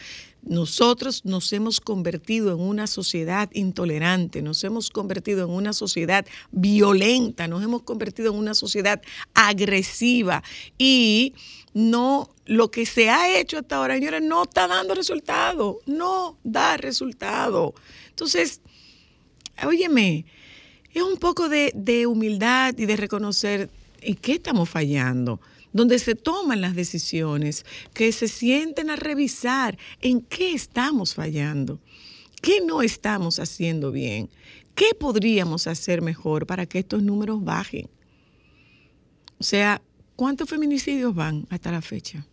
nosotros 0.46 1.24
nos 1.24 1.52
hemos 1.52 1.80
convertido 1.80 2.52
en 2.52 2.60
una 2.60 2.86
sociedad 2.86 3.50
intolerante, 3.52 4.42
nos 4.42 4.62
hemos 4.64 4.90
convertido 4.90 5.44
en 5.44 5.50
una 5.50 5.72
sociedad 5.72 6.24
violenta, 6.52 7.48
nos 7.48 7.62
hemos 7.64 7.82
convertido 7.82 8.32
en 8.32 8.38
una 8.38 8.54
sociedad 8.54 9.02
agresiva 9.34 10.42
y 10.78 11.34
no 11.74 12.30
lo 12.46 12.70
que 12.70 12.86
se 12.86 13.10
ha 13.10 13.38
hecho 13.38 13.58
hasta 13.58 13.76
ahora, 13.76 13.94
señores, 13.94 14.22
no 14.22 14.44
está 14.44 14.68
dando 14.68 14.94
resultado, 14.94 15.80
no 15.84 16.38
da 16.44 16.76
resultado. 16.76 17.74
Entonces, 18.10 18.60
óyeme, 19.64 20.26
es 20.94 21.02
un 21.02 21.16
poco 21.16 21.48
de, 21.48 21.72
de 21.74 22.06
humildad 22.06 22.74
y 22.78 22.86
de 22.86 22.96
reconocer 22.96 23.68
en 24.00 24.14
qué 24.14 24.34
estamos 24.34 24.68
fallando 24.68 25.40
donde 25.76 25.98
se 25.98 26.14
toman 26.14 26.60
las 26.60 26.74
decisiones, 26.74 27.64
que 27.92 28.10
se 28.10 28.28
sienten 28.28 28.88
a 28.88 28.96
revisar 28.96 29.78
en 30.00 30.22
qué 30.22 30.54
estamos 30.54 31.14
fallando, 31.14 31.80
qué 32.40 32.60
no 32.62 32.80
estamos 32.80 33.38
haciendo 33.38 33.92
bien, 33.92 34.30
qué 34.74 34.94
podríamos 34.98 35.66
hacer 35.66 36.00
mejor 36.00 36.46
para 36.46 36.64
que 36.64 36.78
estos 36.78 37.02
números 37.02 37.44
bajen. 37.44 37.90
O 39.38 39.44
sea, 39.44 39.82
¿cuántos 40.16 40.48
feminicidios 40.48 41.14
van 41.14 41.46
hasta 41.50 41.70
la 41.70 41.82
fecha? 41.82 42.26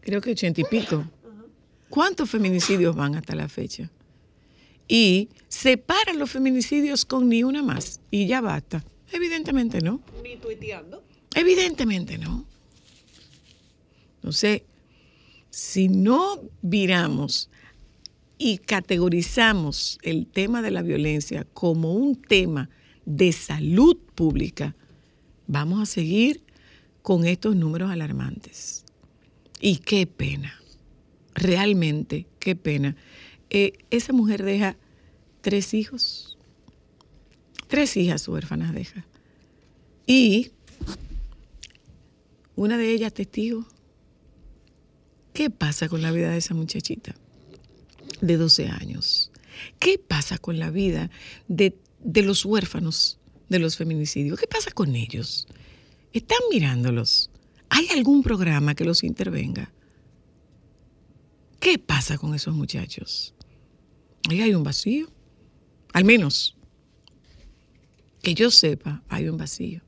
Creo 0.00 0.22
que 0.22 0.30
ochenta 0.30 0.62
y 0.62 0.64
pico. 0.64 1.04
¿Cuántos 1.90 2.30
feminicidios 2.30 2.96
van 2.96 3.14
hasta 3.14 3.34
la 3.34 3.48
fecha? 3.48 3.90
Y 4.86 5.28
separan 5.48 6.18
los 6.18 6.30
feminicidios 6.30 7.04
con 7.04 7.28
ni 7.28 7.42
una 7.42 7.62
más 7.62 8.00
y 8.10 8.26
ya 8.26 8.40
basta. 8.40 8.82
Evidentemente 9.12 9.80
no. 9.80 10.00
Ni 10.22 10.36
tuiteando. 10.36 11.02
Evidentemente 11.34 12.18
no. 12.18 12.44
Entonces, 14.16 14.62
si 15.50 15.88
no 15.88 16.40
viramos 16.62 17.50
y 18.36 18.58
categorizamos 18.58 19.98
el 20.02 20.26
tema 20.26 20.62
de 20.62 20.70
la 20.70 20.82
violencia 20.82 21.46
como 21.54 21.94
un 21.94 22.20
tema 22.20 22.68
de 23.04 23.32
salud 23.32 23.96
pública, 24.14 24.76
vamos 25.46 25.80
a 25.80 25.86
seguir 25.86 26.42
con 27.02 27.24
estos 27.24 27.56
números 27.56 27.90
alarmantes. 27.90 28.84
Y 29.60 29.78
qué 29.78 30.06
pena, 30.06 30.60
realmente, 31.34 32.26
qué 32.38 32.54
pena. 32.54 32.96
Eh, 33.50 33.72
esa 33.90 34.12
mujer 34.12 34.44
deja 34.44 34.76
tres 35.40 35.72
hijos 35.72 36.27
Tres 37.68 37.96
hijas 37.96 38.26
huérfanas 38.26 38.74
deja. 38.74 39.06
Y 40.06 40.50
una 42.56 42.76
de 42.76 42.90
ellas 42.90 43.12
testigo. 43.12 43.66
¿Qué 45.32 45.50
pasa 45.50 45.88
con 45.88 46.02
la 46.02 46.10
vida 46.10 46.30
de 46.30 46.38
esa 46.38 46.54
muchachita 46.54 47.14
de 48.20 48.36
12 48.36 48.68
años? 48.68 49.30
¿Qué 49.78 49.98
pasa 49.98 50.38
con 50.38 50.58
la 50.58 50.70
vida 50.70 51.10
de, 51.46 51.78
de 52.00 52.22
los 52.22 52.44
huérfanos 52.44 53.18
de 53.48 53.58
los 53.58 53.76
feminicidios? 53.76 54.40
¿Qué 54.40 54.46
pasa 54.46 54.72
con 54.72 54.96
ellos? 54.96 55.46
¿Están 56.12 56.38
mirándolos? 56.50 57.30
¿Hay 57.68 57.86
algún 57.90 58.22
programa 58.22 58.74
que 58.74 58.84
los 58.84 59.04
intervenga? 59.04 59.72
¿Qué 61.60 61.78
pasa 61.78 62.18
con 62.18 62.34
esos 62.34 62.54
muchachos? 62.54 63.34
Ahí 64.28 64.40
hay 64.40 64.54
un 64.54 64.64
vacío. 64.64 65.08
Al 65.92 66.04
menos 66.04 66.57
que 68.28 68.34
yo 68.34 68.50
sepa, 68.50 69.02
hay 69.08 69.26
un 69.30 69.38
vacío. 69.38 69.80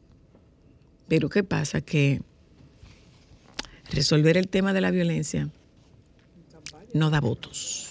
Pero 1.09 1.29
¿qué 1.29 1.45
pasa? 1.45 1.83
Que 1.83 2.23
resolver 3.91 4.39
el 4.39 4.49
tema 4.49 4.73
de 4.73 4.81
la 4.81 4.91
violencia 4.91 5.51
no 6.95 7.11
da 7.11 7.21
votos. 7.21 7.91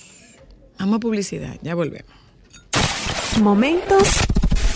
Vamos 0.80 0.98
a 0.98 1.00
publicidad, 1.02 1.60
ya 1.62 1.76
volvemos. 1.76 2.12
Momentos 3.42 4.08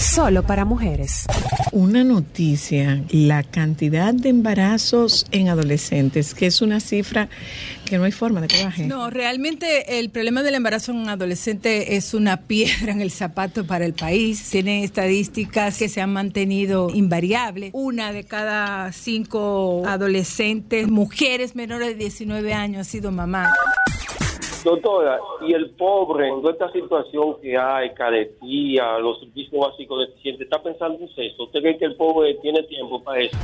solo 0.03 0.43
para 0.43 0.65
mujeres. 0.65 1.25
Una 1.71 2.03
noticia, 2.03 3.03
la 3.09 3.41
cantidad 3.43 4.13
de 4.13 4.29
embarazos 4.29 5.25
en 5.31 5.47
adolescentes, 5.47 6.33
que 6.35 6.47
es 6.47 6.61
una 6.61 6.79
cifra 6.79 7.29
que 7.85 7.97
no 7.97 8.03
hay 8.03 8.11
forma 8.11 8.41
de 8.41 8.47
que 8.47 8.63
baje. 8.63 8.85
No, 8.85 9.09
realmente 9.09 9.99
el 9.99 10.09
problema 10.09 10.43
del 10.43 10.55
embarazo 10.55 10.91
en 10.91 10.97
un 10.97 11.09
adolescente 11.09 11.95
es 11.95 12.13
una 12.13 12.37
piedra 12.37 12.91
en 12.91 13.01
el 13.01 13.11
zapato 13.11 13.65
para 13.65 13.85
el 13.85 13.93
país. 13.93 14.49
Tiene 14.49 14.83
estadísticas 14.83 15.77
que 15.77 15.89
se 15.89 16.01
han 16.01 16.11
mantenido 16.11 16.89
invariables. 16.93 17.71
Una 17.73 18.11
de 18.11 18.25
cada 18.25 18.91
cinco 18.91 19.83
adolescentes, 19.87 20.89
mujeres 20.89 21.55
menores 21.55 21.89
de 21.89 21.95
19 21.95 22.53
años, 22.53 22.81
ha 22.81 22.89
sido 22.89 23.11
mamá. 23.11 23.49
Doctora, 24.63 25.19
y 25.45 25.53
el 25.53 25.71
pobre 25.71 26.29
en 26.29 26.45
esta 26.47 26.71
situación 26.71 27.35
que 27.41 27.57
hay, 27.57 27.93
caretía, 27.93 28.97
los 28.99 29.19
servicios 29.19 29.59
básicos 29.59 30.07
deficientes, 30.07 30.45
¿está 30.45 30.63
pensando 30.63 30.99
en 30.99 31.09
eso? 31.25 31.43
¿Usted 31.43 31.59
cree 31.59 31.77
que 31.77 31.85
el 31.85 31.95
pobre 31.95 32.35
tiene 32.35 32.63
tiempo 32.63 33.03
para 33.03 33.21
eso? 33.21 33.37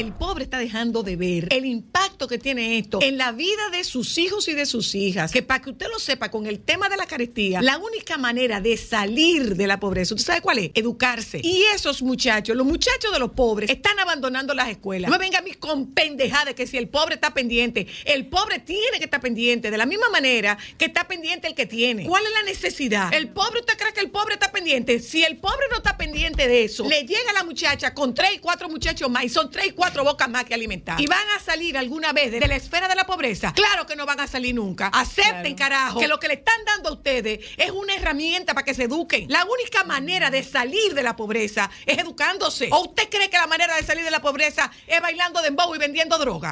el 0.00 0.12
pobre 0.12 0.44
está 0.44 0.58
dejando 0.58 1.02
de 1.02 1.16
ver 1.16 1.48
el 1.50 1.64
impacto 1.64 2.28
que 2.28 2.38
tiene 2.38 2.76
esto 2.78 2.98
en 3.00 3.16
la 3.16 3.32
vida 3.32 3.70
de 3.72 3.82
sus 3.82 4.18
hijos 4.18 4.46
y 4.48 4.54
de 4.54 4.66
sus 4.66 4.94
hijas. 4.94 5.32
Que 5.32 5.42
para 5.42 5.62
que 5.62 5.70
usted 5.70 5.86
lo 5.88 5.98
sepa, 5.98 6.30
con 6.30 6.46
el 6.46 6.60
tema 6.60 6.88
de 6.88 6.96
la 6.96 7.06
carestía, 7.06 7.62
la 7.62 7.78
única 7.78 8.18
manera 8.18 8.60
de 8.60 8.76
salir 8.76 9.56
de 9.56 9.66
la 9.66 9.80
pobreza, 9.80 10.14
¿usted 10.14 10.26
sabe 10.26 10.40
cuál 10.42 10.58
es? 10.58 10.70
Educarse. 10.74 11.40
Y 11.42 11.62
esos 11.74 12.02
muchachos, 12.02 12.56
los 12.56 12.66
muchachos 12.66 13.10
de 13.10 13.18
los 13.18 13.30
pobres, 13.30 13.70
están 13.70 13.98
abandonando 13.98 14.52
las 14.52 14.68
escuelas. 14.68 15.10
No 15.10 15.18
venga 15.18 15.38
a 15.38 15.42
mí 15.42 15.52
con 15.52 15.94
pendejada 15.94 16.54
que 16.54 16.66
si 16.66 16.76
el 16.76 16.88
pobre 16.88 17.14
está 17.14 17.32
pendiente, 17.32 17.86
el 18.04 18.26
pobre 18.26 18.58
tiene 18.58 18.98
que 18.98 19.04
estar 19.04 19.20
pendiente 19.20 19.70
de 19.70 19.78
la 19.78 19.86
misma 19.86 20.10
manera 20.10 20.45
que 20.78 20.86
está 20.86 21.08
pendiente 21.08 21.48
el 21.48 21.54
que 21.54 21.66
tiene. 21.66 22.06
¿Cuál 22.06 22.24
es 22.24 22.32
la 22.32 22.42
necesidad? 22.42 23.12
¿El 23.12 23.28
pobre, 23.28 23.60
usted 23.60 23.76
cree 23.76 23.92
que 23.92 24.00
el 24.00 24.10
pobre 24.10 24.34
está 24.34 24.52
pendiente? 24.52 25.00
Si 25.00 25.24
el 25.24 25.38
pobre 25.38 25.66
no 25.70 25.78
está 25.78 25.96
pendiente 25.96 26.46
de 26.46 26.64
eso, 26.64 26.88
le 26.88 27.02
llega 27.02 27.30
a 27.30 27.34
la 27.34 27.44
muchacha 27.44 27.94
con 27.94 28.14
tres 28.14 28.34
y 28.34 28.38
cuatro 28.38 28.68
muchachos 28.68 29.10
más 29.10 29.24
y 29.24 29.28
son 29.28 29.50
tres 29.50 29.66
y 29.66 29.70
cuatro 29.72 30.04
bocas 30.04 30.28
más 30.28 30.44
que 30.44 30.54
alimentar. 30.54 31.00
¿Y 31.00 31.06
van 31.06 31.28
a 31.36 31.40
salir 31.40 31.76
alguna 31.76 32.12
vez 32.12 32.30
de 32.30 32.46
la 32.46 32.56
esfera 32.56 32.88
de 32.88 32.94
la 32.94 33.04
pobreza? 33.04 33.52
Claro 33.54 33.86
que 33.86 33.96
no 33.96 34.06
van 34.06 34.20
a 34.20 34.26
salir 34.26 34.54
nunca. 34.54 34.88
Acepten, 34.88 35.54
carajo, 35.54 35.98
que 35.98 36.08
lo 36.08 36.18
que 36.18 36.28
le 36.28 36.34
están 36.34 36.64
dando 36.64 36.90
a 36.90 36.92
ustedes 36.92 37.40
es 37.56 37.70
una 37.70 37.94
herramienta 37.94 38.54
para 38.54 38.64
que 38.64 38.74
se 38.74 38.84
eduquen. 38.84 39.26
La 39.28 39.44
única 39.44 39.84
manera 39.84 40.30
de 40.30 40.42
salir 40.42 40.94
de 40.94 41.02
la 41.02 41.16
pobreza 41.16 41.70
es 41.84 41.98
educándose. 41.98 42.68
¿O 42.72 42.82
usted 42.82 43.08
cree 43.08 43.30
que 43.30 43.38
la 43.38 43.46
manera 43.46 43.76
de 43.76 43.82
salir 43.82 44.04
de 44.04 44.10
la 44.10 44.20
pobreza 44.20 44.70
es 44.86 45.00
bailando 45.00 45.40
de 45.42 45.48
embobo 45.48 45.74
y 45.74 45.78
vendiendo 45.78 46.18
droga? 46.18 46.50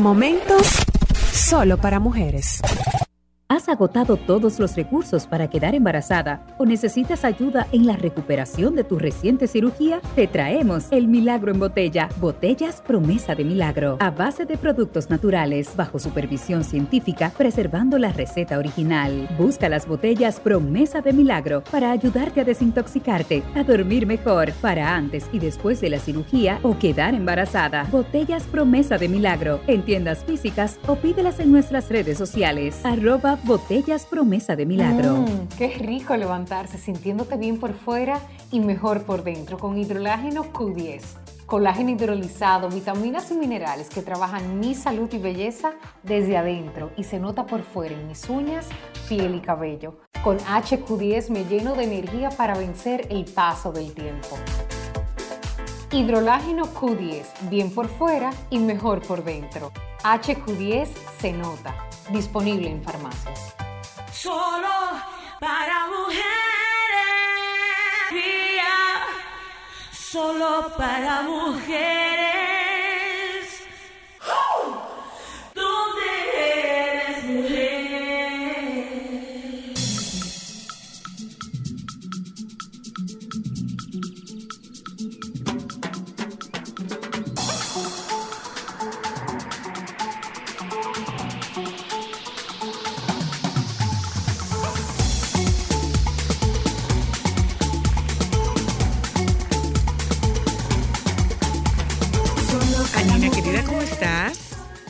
Momentos 0.00 0.66
solo 1.32 1.78
para 1.78 1.98
mujeres. 2.00 2.60
¿Has 3.48 3.68
agotado 3.68 4.16
todos 4.16 4.58
los 4.58 4.74
recursos 4.74 5.28
para 5.28 5.48
quedar 5.48 5.76
embarazada 5.76 6.44
o 6.58 6.66
necesitas 6.66 7.24
ayuda 7.24 7.68
en 7.70 7.86
la 7.86 7.94
recuperación 7.94 8.74
de 8.74 8.82
tu 8.82 8.98
reciente 8.98 9.46
cirugía? 9.46 10.00
Te 10.16 10.26
traemos 10.26 10.86
el 10.90 11.06
milagro 11.06 11.52
en 11.52 11.60
botella, 11.60 12.08
botellas 12.18 12.80
promesa 12.80 13.36
de 13.36 13.44
milagro, 13.44 13.98
a 14.00 14.10
base 14.10 14.46
de 14.46 14.58
productos 14.58 15.10
naturales, 15.10 15.76
bajo 15.76 16.00
supervisión 16.00 16.64
científica, 16.64 17.32
preservando 17.38 17.98
la 17.98 18.10
receta 18.10 18.58
original. 18.58 19.28
Busca 19.38 19.68
las 19.68 19.86
botellas 19.86 20.40
promesa 20.40 21.00
de 21.00 21.12
milagro 21.12 21.62
para 21.70 21.92
ayudarte 21.92 22.40
a 22.40 22.44
desintoxicarte, 22.44 23.44
a 23.54 23.62
dormir 23.62 24.08
mejor, 24.08 24.50
para 24.54 24.96
antes 24.96 25.30
y 25.32 25.38
después 25.38 25.80
de 25.80 25.90
la 25.90 26.00
cirugía 26.00 26.58
o 26.64 26.76
quedar 26.76 27.14
embarazada. 27.14 27.84
Botellas 27.92 28.42
promesa 28.42 28.98
de 28.98 29.08
milagro 29.08 29.60
en 29.68 29.84
tiendas 29.84 30.24
físicas 30.24 30.80
o 30.88 30.96
pídelas 30.96 31.38
en 31.38 31.52
nuestras 31.52 31.88
redes 31.90 32.18
sociales. 32.18 32.84
Arroba 32.84 33.35
Botellas 33.44 34.06
Promesa 34.06 34.56
de 34.56 34.66
Milagro. 34.66 35.16
Mm, 35.16 35.48
qué 35.58 35.68
rico 35.78 36.16
levantarse 36.16 36.78
sintiéndote 36.78 37.36
bien 37.36 37.58
por 37.58 37.74
fuera 37.74 38.20
y 38.50 38.60
mejor 38.60 39.04
por 39.04 39.24
dentro 39.24 39.58
con 39.58 39.76
hidrolágeno 39.78 40.44
Q10. 40.52 41.02
Colágeno 41.46 41.90
hidrolizado, 41.90 42.68
vitaminas 42.68 43.30
y 43.30 43.34
minerales 43.34 43.88
que 43.88 44.02
trabajan 44.02 44.58
mi 44.58 44.74
salud 44.74 45.08
y 45.12 45.18
belleza 45.18 45.74
desde 46.02 46.36
adentro 46.36 46.90
y 46.96 47.04
se 47.04 47.20
nota 47.20 47.46
por 47.46 47.62
fuera 47.62 47.94
en 47.94 48.08
mis 48.08 48.28
uñas, 48.28 48.66
piel 49.08 49.36
y 49.36 49.40
cabello. 49.40 49.98
Con 50.24 50.38
HQ10 50.38 51.30
me 51.30 51.44
lleno 51.44 51.74
de 51.74 51.84
energía 51.84 52.30
para 52.30 52.56
vencer 52.56 53.06
el 53.10 53.24
paso 53.24 53.70
del 53.72 53.92
tiempo. 53.94 54.36
Hidrolágeno 55.90 56.66
Q10, 56.66 57.48
bien 57.48 57.72
por 57.72 57.88
fuera 57.88 58.32
y 58.50 58.58
mejor 58.58 59.00
por 59.02 59.22
dentro. 59.22 59.72
HQ10 60.02 60.88
se 61.20 61.32
nota 61.32 61.74
disponible 62.10 62.70
en 62.70 62.82
farmacias. 62.82 63.54
Solo 64.12 64.68
para 65.40 65.86
mujeres. 65.86 66.26
Solo 69.92 70.72
para 70.76 71.22
mujeres. 71.22 72.35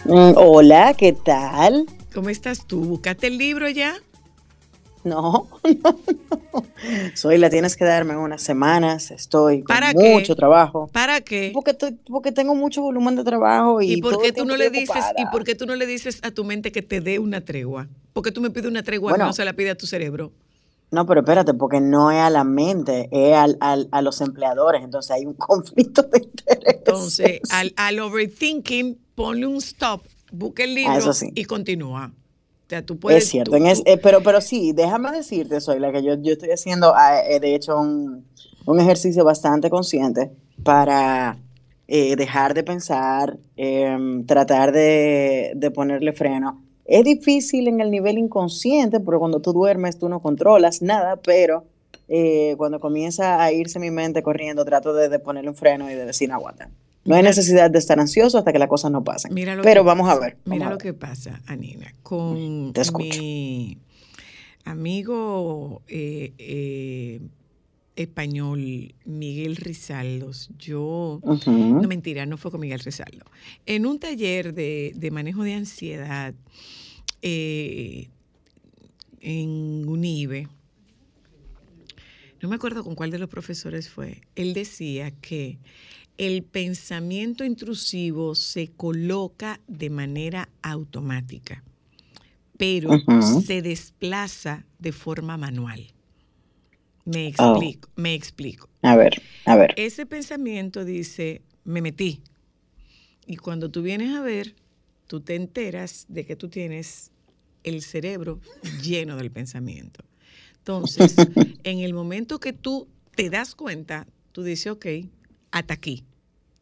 Hola, 0.08 0.94
¿qué 0.94 1.12
tal? 1.12 1.86
¿Cómo 2.14 2.28
estás 2.30 2.66
tú? 2.66 2.80
¿Buscaste 2.80 3.26
el 3.26 3.38
libro 3.38 3.68
ya? 3.68 3.94
No, 5.04 5.48
no, 5.84 5.98
no. 6.52 6.64
Soy 7.14 7.38
la 7.38 7.48
tienes 7.50 7.76
que 7.76 7.84
darme 7.84 8.16
unas 8.16 8.42
semanas. 8.42 9.10
Estoy 9.10 9.58
con 9.62 9.74
¿Para 9.74 9.92
qué? 9.94 10.12
mucho 10.12 10.34
trabajo. 10.34 10.88
¿Para 10.92 11.20
qué? 11.20 11.50
Porque, 11.54 11.72
estoy- 11.72 11.96
porque 12.08 12.32
tengo 12.32 12.54
mucho 12.54 12.82
volumen 12.82 13.14
de 13.16 13.22
trabajo 13.24 13.80
y, 13.80 13.94
¿Y 13.94 14.02
por 14.02 14.20
qué 14.20 14.32
tú 14.32 14.44
no 14.44 14.56
le 14.56 14.70
dices 14.70 14.90
ocupada. 14.90 15.12
y 15.16 15.26
por 15.26 15.44
qué 15.44 15.54
tú 15.54 15.66
no 15.66 15.76
le 15.76 15.86
dices 15.86 16.18
a 16.22 16.30
tu 16.30 16.44
mente 16.44 16.72
que 16.72 16.82
te 16.82 17.00
dé 17.00 17.18
una 17.18 17.40
tregua? 17.42 17.88
Porque 18.12 18.32
tú 18.32 18.40
me 18.40 18.50
pides 18.50 18.66
una 18.66 18.82
tregua 18.82 19.10
y 19.10 19.12
Bueno. 19.12 19.26
no 19.26 19.32
se 19.32 19.44
la 19.44 19.52
pide 19.52 19.70
a 19.70 19.76
tu 19.76 19.86
cerebro. 19.86 20.32
No, 20.90 21.04
pero 21.04 21.20
espérate, 21.20 21.52
porque 21.54 21.80
no 21.80 22.10
es 22.12 22.18
a 22.18 22.30
la 22.30 22.44
mente, 22.44 23.08
es 23.10 23.34
al, 23.34 23.56
al- 23.60 23.88
a 23.90 24.02
los 24.02 24.20
empleadores. 24.20 24.82
Entonces 24.84 25.10
hay 25.10 25.26
un 25.26 25.34
conflicto 25.34 26.02
de 26.02 26.18
interés. 26.20 26.76
Entonces, 26.78 27.40
al, 27.50 27.72
al 27.76 27.98
overthinking, 28.00 28.96
ponle 29.14 29.46
un 29.46 29.56
stop, 29.56 30.02
busca 30.32 30.64
el 30.64 30.74
libro 30.74 30.92
Ah, 31.10 31.12
sí. 31.12 31.30
y 31.34 31.44
continúa. 31.44 32.12
O 32.14 32.68
sea, 32.68 32.84
tú 32.84 32.98
puedes. 32.98 33.24
es 33.24 33.30
cierto, 33.30 33.50
tú- 33.52 33.56
en 33.56 33.66
es- 33.66 33.82
tú- 33.84 33.90
eh, 33.90 33.98
pero, 33.98 34.22
pero 34.22 34.40
sí, 34.40 34.72
déjame 34.72 35.10
decirte, 35.12 35.60
Soyla, 35.60 35.92
que 35.92 36.02
yo, 36.02 36.14
yo 36.20 36.32
estoy 36.32 36.50
haciendo, 36.50 36.92
ah, 36.96 37.20
eh, 37.20 37.40
de 37.40 37.54
hecho, 37.54 37.78
un, 37.78 38.24
un 38.64 38.80
ejercicio 38.80 39.24
bastante 39.24 39.70
consciente 39.70 40.30
para 40.62 41.38
eh, 41.88 42.16
dejar 42.16 42.54
de 42.54 42.64
pensar, 42.64 43.38
em, 43.56 44.24
tratar 44.26 44.72
de, 44.72 45.52
de 45.54 45.70
ponerle 45.70 46.12
freno. 46.12 46.62
Es 46.88 47.04
difícil 47.04 47.68
en 47.68 47.80
el 47.80 47.90
nivel 47.90 48.16
inconsciente, 48.18 49.00
porque 49.00 49.18
cuando 49.18 49.40
tú 49.40 49.52
duermes 49.52 49.98
tú 49.98 50.08
no 50.08 50.20
controlas 50.20 50.82
nada, 50.82 51.16
pero 51.16 51.64
eh, 52.08 52.54
cuando 52.58 52.78
comienza 52.80 53.42
a 53.42 53.52
irse 53.52 53.78
mi 53.80 53.90
mente 53.90 54.22
corriendo, 54.22 54.64
trato 54.64 54.94
de, 54.94 55.08
de 55.08 55.18
ponerle 55.18 55.50
un 55.50 55.56
freno 55.56 55.90
y 55.90 55.94
de 55.94 56.06
decir, 56.06 56.30
aguanta. 56.32 56.70
No 57.04 57.14
hay 57.14 57.22
necesidad 57.22 57.70
de 57.70 57.78
estar 57.78 58.00
ansioso 58.00 58.38
hasta 58.38 58.52
que 58.52 58.58
las 58.58 58.68
cosas 58.68 58.90
no 58.90 59.04
pasen. 59.04 59.32
Mira 59.32 59.54
lo 59.54 59.62
pero 59.62 59.84
vamos 59.84 60.08
a 60.08 60.14
pasa, 60.14 60.24
ver. 60.26 60.36
vamos 60.44 60.56
Mira 60.56 60.66
a 60.66 60.70
lo 60.70 60.76
ver. 60.76 60.82
que 60.82 60.92
pasa, 60.94 61.40
Anina, 61.46 61.92
con 62.02 62.72
Te 62.72 62.80
escucho. 62.80 63.18
mi 63.20 63.78
amigo 64.64 65.82
eh, 65.88 66.32
eh, 66.38 67.20
español 67.96 68.94
Miguel 69.04 69.56
Rizaldos. 69.56 70.50
Yo, 70.58 71.20
no 71.46 71.88
mentira, 71.88 72.26
no 72.26 72.36
fue 72.36 72.50
con 72.50 72.60
Miguel 72.60 72.80
Rizaldo. 72.80 73.24
En 73.64 73.86
un 73.86 73.98
taller 73.98 74.54
de, 74.54 74.92
de 74.94 75.10
manejo 75.10 75.42
de 75.42 75.54
ansiedad 75.54 76.34
eh, 77.22 78.08
en 79.20 79.88
UNIBE, 79.88 80.48
no 82.42 82.48
me 82.50 82.56
acuerdo 82.56 82.84
con 82.84 82.94
cuál 82.94 83.10
de 83.10 83.18
los 83.18 83.30
profesores 83.30 83.88
fue, 83.88 84.20
él 84.36 84.52
decía 84.52 85.10
que 85.10 85.58
el 86.18 86.42
pensamiento 86.44 87.44
intrusivo 87.44 88.34
se 88.34 88.68
coloca 88.68 89.60
de 89.66 89.90
manera 89.90 90.48
automática, 90.62 91.64
pero 92.56 92.90
se 93.44 93.62
desplaza 93.62 94.64
de 94.78 94.92
forma 94.92 95.36
manual. 95.36 95.95
Me 97.06 97.32
Oh. 97.38 97.54
explico, 97.56 97.88
me 97.96 98.14
explico. 98.14 98.68
A 98.82 98.96
ver, 98.96 99.22
a 99.46 99.56
ver. 99.56 99.72
Ese 99.76 100.04
pensamiento 100.06 100.84
dice, 100.84 101.40
me 101.64 101.80
metí. 101.80 102.20
Y 103.26 103.36
cuando 103.36 103.70
tú 103.70 103.80
vienes 103.82 104.14
a 104.14 104.20
ver, 104.20 104.54
tú 105.06 105.20
te 105.20 105.34
enteras 105.36 106.06
de 106.08 106.26
que 106.26 106.36
tú 106.36 106.48
tienes 106.48 107.10
el 107.64 107.82
cerebro 107.82 108.40
lleno 108.82 109.16
del 109.16 109.30
pensamiento. 109.30 110.04
Entonces, 110.58 111.16
en 111.64 111.78
el 111.78 111.94
momento 111.94 112.40
que 112.40 112.52
tú 112.52 112.88
te 113.14 113.30
das 113.30 113.54
cuenta, 113.54 114.06
tú 114.32 114.42
dices, 114.42 114.72
ok, 114.72 114.86
hasta 115.52 115.74
aquí. 115.74 116.04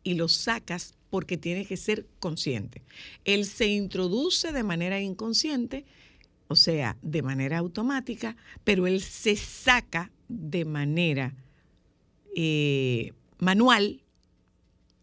Y 0.02 0.14
lo 0.14 0.28
sacas 0.28 0.94
porque 1.08 1.38
tiene 1.38 1.64
que 1.64 1.78
ser 1.78 2.06
consciente. 2.20 2.82
Él 3.24 3.46
se 3.46 3.66
introduce 3.68 4.52
de 4.52 4.62
manera 4.62 5.00
inconsciente, 5.00 5.86
o 6.48 6.56
sea, 6.56 6.98
de 7.00 7.22
manera 7.22 7.58
automática, 7.58 8.36
pero 8.62 8.86
él 8.86 9.00
se 9.00 9.36
saca 9.36 10.10
de 10.28 10.64
manera 10.64 11.34
eh, 12.36 13.12
manual 13.38 14.00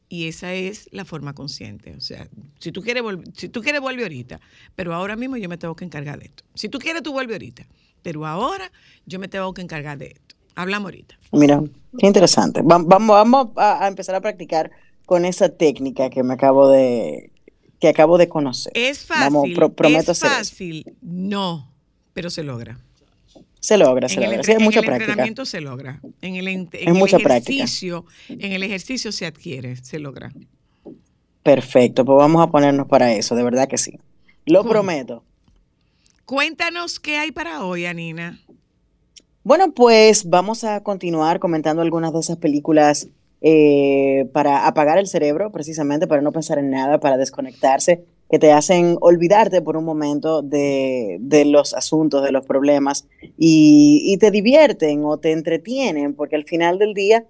y 0.09 0.27
esa 0.27 0.53
es 0.53 0.89
la 0.91 1.05
forma 1.05 1.33
consciente. 1.33 1.95
O 1.95 2.01
sea, 2.01 2.27
si 2.59 2.71
tú 2.71 2.81
quieres, 2.81 3.03
si 3.35 3.47
tú 3.49 3.61
quieres 3.61 3.79
vuelve 3.81 4.03
ahorita, 4.03 4.39
pero 4.75 4.93
ahora 4.93 5.15
mismo 5.15 5.37
yo 5.37 5.47
me 5.47 5.57
tengo 5.57 5.75
que 5.75 5.85
encargar 5.85 6.19
de 6.19 6.25
esto. 6.25 6.43
Si 6.53 6.67
tú 6.67 6.79
quieres, 6.79 7.01
tú 7.03 7.13
vuelve 7.13 7.33
ahorita, 7.33 7.65
pero 8.01 8.25
ahora 8.27 8.71
yo 9.05 9.19
me 9.19 9.27
tengo 9.29 9.53
que 9.53 9.61
encargar 9.61 9.97
de 9.97 10.07
esto. 10.07 10.35
Hablamos 10.55 10.87
ahorita. 10.87 11.17
Mira, 11.31 11.63
qué 11.97 12.07
interesante. 12.07 12.61
Va- 12.61 12.83
Vamos, 12.83 13.07
vamos 13.15 13.47
a, 13.55 13.85
a 13.85 13.87
empezar 13.87 14.15
a 14.15 14.21
practicar 14.21 14.71
con 15.05 15.23
esa 15.23 15.47
técnica 15.49 16.09
que 16.09 16.23
me 16.23 16.33
acabo 16.33 16.67
de 16.69 17.31
que 17.79 17.87
acabo 17.87 18.17
de 18.19 18.27
conocer. 18.29 18.71
Es 18.75 19.07
Vamos, 19.07 19.41
fácil, 19.43 19.55
pro- 19.55 19.73
prometo 19.73 20.11
es 20.11 20.17
eso. 20.17 20.27
fácil, 20.27 20.93
no, 21.01 21.73
pero 22.13 22.29
se 22.29 22.43
logra. 22.43 22.77
Se 23.61 23.77
logra, 23.77 24.09
se 24.09 24.15
en 24.15 24.23
logra. 24.23 24.43
Sí, 24.43 24.51
en 24.51 24.63
mucha 24.63 24.79
el 24.79 24.85
práctica. 24.85 25.05
entrenamiento 25.11 25.45
se 25.45 25.61
logra. 25.61 26.01
En 26.21 26.35
el, 26.35 26.47
en- 26.49 26.69
Es 26.73 26.87
el 26.87 26.93
mucha 26.95 27.17
práctica. 27.19 27.53
ejercicio, 27.63 28.05
en 28.27 28.51
el 28.51 28.63
ejercicio 28.63 29.11
se 29.13 29.25
adquiere, 29.25 29.77
se 29.77 29.99
logra. 29.99 30.33
Perfecto, 31.43 32.03
pues 32.05 32.17
vamos 32.17 32.43
a 32.45 32.51
ponernos 32.51 32.87
para 32.87 33.13
eso, 33.13 33.35
de 33.35 33.43
verdad 33.43 33.67
que 33.67 33.77
sí. 33.77 33.97
Lo 34.45 34.63
prometo. 34.63 35.23
Cuéntanos 36.25 36.99
qué 36.99 37.17
hay 37.17 37.31
para 37.31 37.63
hoy, 37.63 37.85
Anina. 37.85 38.39
Bueno, 39.43 39.71
pues 39.73 40.29
vamos 40.29 40.63
a 40.63 40.81
continuar 40.83 41.39
comentando 41.39 41.81
algunas 41.81 42.13
de 42.13 42.19
esas 42.19 42.37
películas 42.37 43.07
eh, 43.41 44.27
para 44.33 44.67
apagar 44.67 44.99
el 44.99 45.07
cerebro, 45.07 45.51
precisamente 45.51 46.05
para 46.07 46.21
no 46.21 46.31
pensar 46.31 46.59
en 46.59 46.69
nada, 46.69 46.99
para 46.99 47.17
desconectarse, 47.17 48.03
que 48.31 48.39
te 48.39 48.53
hacen 48.53 48.97
olvidarte 49.01 49.61
por 49.61 49.75
un 49.77 49.83
momento 49.83 50.41
de, 50.41 51.17
de 51.19 51.43
los 51.45 51.73
asuntos, 51.73 52.23
de 52.23 52.31
los 52.31 52.45
problemas, 52.45 53.05
y, 53.37 54.01
y 54.05 54.17
te 54.17 54.31
divierten 54.31 55.03
o 55.03 55.17
te 55.17 55.33
entretienen, 55.33 56.13
porque 56.15 56.37
al 56.37 56.45
final 56.45 56.79
del 56.79 56.93
día 56.93 57.25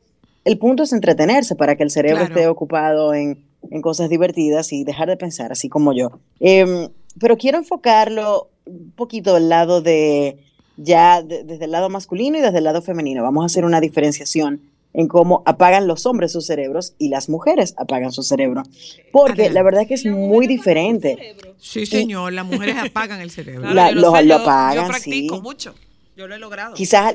el 0.45 0.57
punto 0.59 0.83
es 0.83 0.93
entretenerse 0.93 1.55
para 1.55 1.75
que 1.75 1.83
el 1.83 1.89
cerebro 1.91 2.19
Claro. 2.19 2.33
esté 2.35 2.47
ocupado 2.47 3.13
en, 3.15 3.43
en 3.71 3.81
cosas 3.81 4.09
divertidas 4.09 4.71
y 4.73 4.83
dejar 4.83 5.09
de 5.09 5.17
pensar, 5.17 5.51
así 5.51 5.69
como 5.69 5.91
yo. 5.93 6.11
Em, 6.39 6.89
pero 7.19 7.35
quiero 7.37 7.57
enfocarlo 7.57 8.47
un 8.65 8.91
poquito 8.95 9.33
del 9.33 9.49
lado 9.49 9.81
de 9.81 10.37
ya 10.77 11.21
de- 11.21 11.43
desde 11.43 11.65
el 11.65 11.71
lado 11.71 11.89
masculino 11.89 12.37
y 12.37 12.41
desde 12.41 12.59
el 12.59 12.63
lado 12.63 12.81
femenino. 12.81 13.23
Vamos 13.23 13.43
a 13.43 13.45
hacer 13.47 13.65
una 13.65 13.81
diferenciación 13.81 14.61
en 14.93 15.07
cómo 15.07 15.41
apagan 15.45 15.87
los 15.87 16.05
hombres 16.05 16.31
sus 16.33 16.45
cerebros 16.45 16.93
y 16.97 17.09
las 17.09 17.29
mujeres 17.29 17.73
apagan 17.77 18.11
su 18.11 18.23
cerebro. 18.23 18.63
Porque 19.11 19.49
la 19.49 19.63
verdad 19.63 19.83
es 19.83 19.87
que 19.87 19.93
es 19.93 20.05
muy 20.05 20.47
diferente. 20.47 21.35
Sí, 21.59 21.85
señor, 21.85 22.33
las 22.33 22.45
mujeres 22.45 22.75
apagan 22.77 23.21
el 23.21 23.31
cerebro. 23.31 23.69
Claro, 23.71 23.95
yo 23.95 24.01
lo 24.01 24.09
lo- 24.11 24.15
sé, 24.17 24.23
lo 24.23 24.35
yo- 24.37 24.41
apagan, 24.41 24.75
Yo 24.83 24.87
practico 24.87 25.35
sí. 25.35 25.41
mucho. 25.41 25.75
Yo 26.17 26.27
lo 26.27 26.35
he 26.35 26.39
logrado. 26.39 26.73
Quizás 26.75 27.13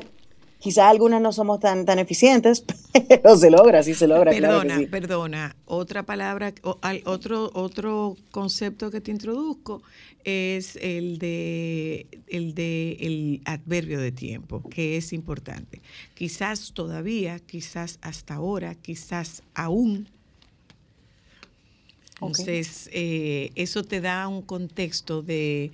quizás 0.59 0.85
algunas 0.85 1.21
no 1.21 1.31
somos 1.33 1.59
tan, 1.59 1.85
tan 1.85 1.99
eficientes, 1.99 2.65
pero 3.21 3.35
se 3.37 3.49
logra, 3.51 3.83
sí 3.83 3.93
se 3.95 4.07
logra. 4.07 4.35
claro 4.35 4.59
que 4.61 4.69
Perdona, 4.69 4.71
sí. 4.71 4.91
perdona. 4.91 5.55
Otra 5.65 6.03
palabra, 6.05 6.53
o- 6.63 6.79
al- 6.81 7.01
otro, 7.05 7.49
otro 7.53 8.17
concepto 8.31 8.91
que 8.91 8.99
te 8.99 9.11
introduzco 9.11 9.81
es 10.25 10.75
el 10.81 11.17
de 11.17 12.07
el 12.27 12.53
de 12.53 12.97
el 12.99 13.41
adverbio 13.45 13.99
de 14.01 14.11
tiempo, 14.11 14.63
que 14.69 14.97
es 14.97 15.13
importante. 15.13 15.81
Quizás 16.13 16.73
todavía, 16.73 17.39
quizás 17.39 17.99
hasta 18.01 18.35
ahora, 18.35 18.75
quizás 18.75 19.43
aún. 19.55 20.09
Entonces, 22.15 22.89
eh, 22.93 23.51
eso 23.55 23.83
te 23.83 24.01
da 24.01 24.27
un 24.27 24.41
contexto 24.41 25.21
de, 25.21 25.71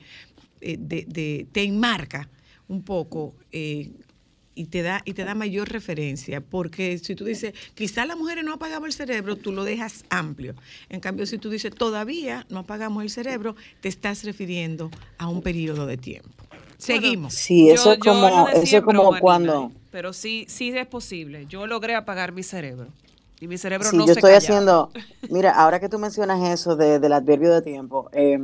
eh, 0.61 0.77
de, 0.79 1.05
de- 1.07 1.47
te 1.51 1.63
enmarca 1.63 2.29
un 2.67 2.83
poco 2.83 3.35
eh, 3.51 3.91
y 4.55 4.65
te 4.65 4.81
da 4.83 5.01
y 5.05 5.13
te 5.13 5.23
da 5.23 5.35
mayor 5.35 5.69
referencia, 5.69 6.41
porque 6.41 6.97
si 6.99 7.15
tú 7.15 7.25
dices, 7.25 7.53
quizás 7.75 8.07
las 8.07 8.17
mujeres 8.17 8.43
no 8.43 8.53
apagamos 8.53 8.87
el 8.87 8.93
cerebro, 8.93 9.35
tú 9.35 9.51
lo 9.51 9.63
dejas 9.63 10.05
amplio. 10.09 10.53
En 10.89 10.99
cambio, 10.99 11.25
si 11.25 11.37
tú 11.37 11.49
dices, 11.49 11.73
todavía 11.73 12.45
no 12.49 12.59
apagamos 12.59 13.03
el 13.03 13.09
cerebro, 13.09 13.55
te 13.81 13.89
estás 13.89 14.23
refiriendo 14.23 14.91
a 15.17 15.27
un 15.27 15.41
periodo 15.41 15.85
de 15.85 15.97
tiempo. 15.97 16.29
Seguimos. 16.77 17.33
Sí, 17.33 17.69
eso 17.69 17.93
es 17.93 17.99
Yo- 17.99 18.11
como, 18.11 18.47
eso 18.49 18.77
es 18.77 18.83
como 18.83 19.01
broma, 19.03 19.19
cuando... 19.19 19.71
Pero 19.91 20.11
sí, 20.11 20.45
sí 20.49 20.69
es 20.75 20.87
posible. 20.87 21.45
Yo 21.47 21.65
logré 21.67 21.95
apagar 21.95 22.31
mi 22.31 22.43
cerebro. 22.43 22.87
Y 23.39 23.47
mi 23.47 23.57
cerebro 23.57 23.89
Sí, 23.89 23.97
no 23.97 24.05
yo 24.07 24.13
se 24.13 24.19
estoy 24.19 24.31
callaba. 24.33 24.37
haciendo, 24.37 24.91
mira, 25.29 25.51
ahora 25.51 25.79
que 25.79 25.89
tú 25.89 25.99
mencionas 25.99 26.41
eso 26.49 26.75
de- 26.75 26.99
del 26.99 27.13
adverbio 27.13 27.51
de 27.53 27.61
tiempo, 27.61 28.09
eh, 28.13 28.39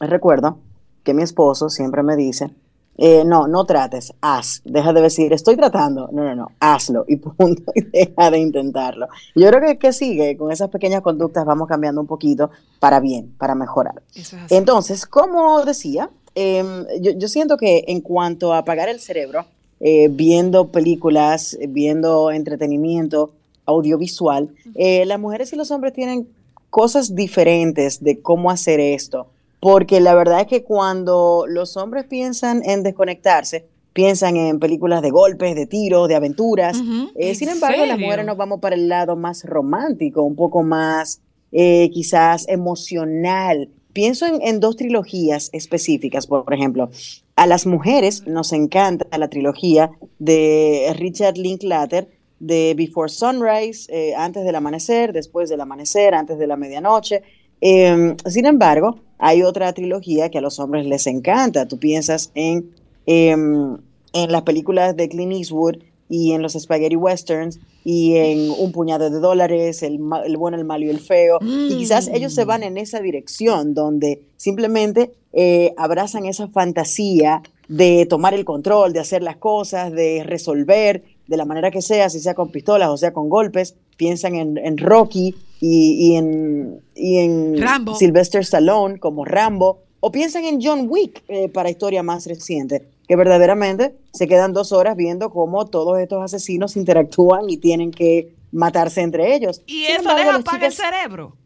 recuerdo 0.00 0.58
que 1.02 1.12
mi 1.14 1.22
esposo 1.22 1.68
siempre 1.70 2.02
me 2.02 2.16
dice 2.16 2.50
eh, 2.96 3.24
no, 3.24 3.48
no 3.48 3.64
trates, 3.64 4.12
haz. 4.20 4.62
Deja 4.64 4.92
de 4.92 5.00
decir, 5.00 5.32
estoy 5.32 5.56
tratando. 5.56 6.08
No, 6.12 6.24
no, 6.24 6.34
no, 6.34 6.48
hazlo 6.60 7.04
y 7.08 7.16
punto. 7.16 7.72
Y 7.74 7.82
deja 7.82 8.30
de 8.30 8.38
intentarlo. 8.38 9.08
Yo 9.34 9.48
creo 9.48 9.60
que, 9.60 9.78
que 9.78 9.92
sigue, 9.92 10.36
con 10.36 10.52
esas 10.52 10.70
pequeñas 10.70 11.02
conductas 11.02 11.44
vamos 11.44 11.68
cambiando 11.68 12.00
un 12.00 12.06
poquito 12.06 12.50
para 12.78 13.00
bien, 13.00 13.34
para 13.38 13.54
mejorar. 13.54 14.02
Es. 14.14 14.34
Entonces, 14.50 15.06
como 15.06 15.64
decía, 15.64 16.10
em, 16.34 16.86
yo, 17.00 17.12
yo 17.12 17.28
siento 17.28 17.56
que 17.56 17.84
en 17.88 18.00
cuanto 18.00 18.52
a 18.52 18.58
apagar 18.58 18.88
el 18.88 19.00
cerebro, 19.00 19.44
eh, 19.80 20.08
viendo 20.10 20.68
películas, 20.68 21.58
viendo 21.68 22.30
entretenimiento 22.30 23.32
audiovisual, 23.66 24.50
eh, 24.74 25.04
las 25.04 25.18
mujeres 25.18 25.52
y 25.52 25.56
los 25.56 25.70
hombres 25.70 25.92
tienen 25.92 26.28
cosas 26.70 27.14
diferentes 27.14 28.02
de 28.02 28.20
cómo 28.20 28.50
hacer 28.50 28.80
esto. 28.80 29.26
Porque 29.64 29.98
la 29.98 30.14
verdad 30.14 30.42
es 30.42 30.46
que 30.46 30.62
cuando 30.62 31.46
los 31.48 31.78
hombres 31.78 32.04
piensan 32.04 32.62
en 32.66 32.82
desconectarse, 32.82 33.64
piensan 33.94 34.36
en 34.36 34.58
películas 34.58 35.00
de 35.00 35.08
golpes, 35.08 35.54
de 35.54 35.66
tiros, 35.66 36.06
de 36.06 36.14
aventuras. 36.14 36.76
Eh, 36.76 37.30
¿En 37.30 37.34
sin 37.34 37.48
embargo, 37.48 37.86
las 37.86 37.98
mujeres 37.98 38.26
nos 38.26 38.36
vamos 38.36 38.60
para 38.60 38.74
el 38.74 38.90
lado 38.90 39.16
más 39.16 39.42
romántico, 39.42 40.20
un 40.20 40.36
poco 40.36 40.62
más 40.62 41.22
eh, 41.50 41.88
quizás 41.94 42.46
emocional. 42.46 43.70
Pienso 43.94 44.26
en, 44.26 44.42
en 44.42 44.60
dos 44.60 44.76
trilogías 44.76 45.48
específicas, 45.54 46.26
por 46.26 46.52
ejemplo. 46.52 46.90
A 47.34 47.46
las 47.46 47.64
mujeres 47.64 48.26
nos 48.26 48.52
encanta 48.52 49.16
la 49.16 49.28
trilogía 49.28 49.92
de 50.18 50.94
Richard 50.98 51.38
Linklater 51.38 52.10
de 52.38 52.74
Before 52.76 53.08
Sunrise, 53.08 53.90
eh, 53.90 54.14
antes 54.14 54.44
del 54.44 54.56
amanecer, 54.56 55.14
después 55.14 55.48
del 55.48 55.62
amanecer, 55.62 56.14
antes 56.14 56.38
de 56.38 56.46
la 56.46 56.58
medianoche. 56.58 57.22
Eh, 57.62 58.14
sin 58.26 58.44
embargo, 58.44 59.00
hay 59.26 59.42
otra 59.42 59.72
trilogía 59.72 60.28
que 60.28 60.36
a 60.36 60.42
los 60.42 60.60
hombres 60.60 60.84
les 60.84 61.06
encanta. 61.06 61.66
Tú 61.66 61.78
piensas 61.78 62.30
en, 62.34 62.70
em, 63.06 63.78
en 64.12 64.32
las 64.32 64.42
películas 64.42 64.94
de 64.96 65.08
Clint 65.08 65.32
Eastwood 65.32 65.76
y 66.10 66.32
en 66.32 66.42
los 66.42 66.52
spaghetti 66.52 66.96
westerns 66.96 67.58
y 67.86 68.16
en 68.16 68.50
Un 68.50 68.70
puñado 68.72 69.08
de 69.08 69.20
dólares, 69.20 69.82
el, 69.82 69.98
el 70.26 70.36
bueno, 70.36 70.58
el 70.58 70.66
malo 70.66 70.84
y 70.84 70.90
el 70.90 71.00
feo. 71.00 71.38
Y 71.40 71.70
quizás 71.70 72.08
ellos 72.08 72.34
se 72.34 72.44
van 72.44 72.62
en 72.62 72.76
esa 72.76 73.00
dirección 73.00 73.72
donde 73.72 74.20
simplemente 74.36 75.12
eh, 75.32 75.72
abrazan 75.78 76.26
esa 76.26 76.48
fantasía 76.48 77.42
de 77.68 78.04
tomar 78.04 78.34
el 78.34 78.44
control, 78.44 78.92
de 78.92 79.00
hacer 79.00 79.22
las 79.22 79.38
cosas, 79.38 79.90
de 79.90 80.22
resolver 80.22 81.02
de 81.26 81.36
la 81.38 81.46
manera 81.46 81.70
que 81.70 81.80
sea, 81.80 82.10
si 82.10 82.20
sea 82.20 82.34
con 82.34 82.50
pistolas 82.50 82.90
o 82.90 82.98
sea 82.98 83.14
con 83.14 83.30
golpes. 83.30 83.74
Piensan 83.96 84.34
en, 84.34 84.58
en 84.58 84.78
Rocky 84.78 85.34
y, 85.60 86.12
y 86.12 86.16
en, 86.16 86.80
y 86.94 87.18
en 87.18 87.60
Rambo. 87.60 87.94
Sylvester 87.94 88.42
Stallone 88.42 88.98
como 88.98 89.24
Rambo. 89.24 89.80
O 90.00 90.12
piensan 90.12 90.44
en 90.44 90.60
John 90.62 90.86
Wick 90.88 91.22
eh, 91.28 91.48
para 91.48 91.70
historia 91.70 92.02
más 92.02 92.26
reciente, 92.26 92.86
que 93.08 93.16
verdaderamente 93.16 93.94
se 94.12 94.26
quedan 94.28 94.52
dos 94.52 94.70
horas 94.72 94.96
viendo 94.96 95.30
cómo 95.30 95.64
todos 95.64 95.98
estos 95.98 96.22
asesinos 96.22 96.76
interactúan 96.76 97.48
y 97.48 97.56
tienen 97.56 97.90
que 97.90 98.34
matarse 98.52 99.00
entre 99.00 99.34
ellos. 99.34 99.62
Y 99.66 99.84
Sin 99.84 99.92
eso 99.92 100.00
embargo, 100.00 100.18
deja 100.18 100.32
las 100.32 100.40
apagar 100.40 100.64
el 100.64 100.72
cerebro. 100.74 101.36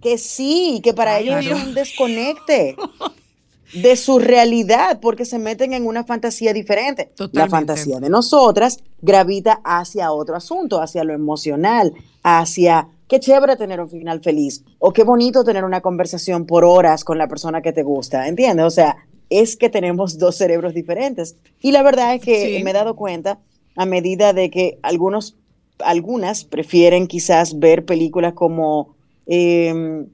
que 0.00 0.16
sí, 0.16 0.80
que 0.82 0.94
para 0.94 1.16
Ay, 1.16 1.28
ellos 1.28 1.44
es 1.58 1.64
un 1.64 1.74
desconecte 1.74 2.76
de 3.74 3.96
su 3.96 4.18
realidad, 4.18 4.98
porque 5.00 5.24
se 5.24 5.38
meten 5.38 5.72
en 5.72 5.86
una 5.86 6.04
fantasía 6.04 6.52
diferente. 6.52 7.12
La 7.32 7.48
fantasía 7.48 8.00
de 8.00 8.10
nosotras 8.10 8.78
gravita 9.00 9.60
hacia 9.64 10.12
otro 10.12 10.36
asunto, 10.36 10.80
hacia 10.82 11.04
lo 11.04 11.12
emocional, 11.14 11.92
hacia 12.22 12.88
qué 13.08 13.20
chévere 13.20 13.56
tener 13.56 13.80
un 13.80 13.88
final 13.90 14.20
feliz, 14.22 14.64
o 14.78 14.92
qué 14.92 15.02
bonito 15.04 15.42
tener 15.44 15.64
una 15.64 15.80
conversación 15.80 16.46
por 16.46 16.64
horas 16.64 17.04
con 17.04 17.18
la 17.18 17.28
persona 17.28 17.60
que 17.62 17.72
te 17.72 17.82
gusta, 17.82 18.28
¿entiendes? 18.28 18.66
O 18.66 18.70
sea, 18.70 18.96
es 19.30 19.56
que 19.56 19.68
tenemos 19.68 20.18
dos 20.18 20.36
cerebros 20.36 20.74
diferentes. 20.74 21.36
Y 21.60 21.72
la 21.72 21.82
verdad 21.82 22.14
es 22.14 22.20
que 22.22 22.58
Sí. 22.58 22.64
me 22.64 22.70
he 22.70 22.74
dado 22.74 22.96
cuenta 22.96 23.38
a 23.76 23.86
medida 23.86 24.32
de 24.32 24.50
que 24.50 24.78
algunos, 24.82 25.36
algunas 25.78 26.44
prefieren 26.44 27.06
quizás 27.06 27.58
ver 27.58 27.84
películas 27.84 28.32
como 28.34 28.94
em, 29.26 30.06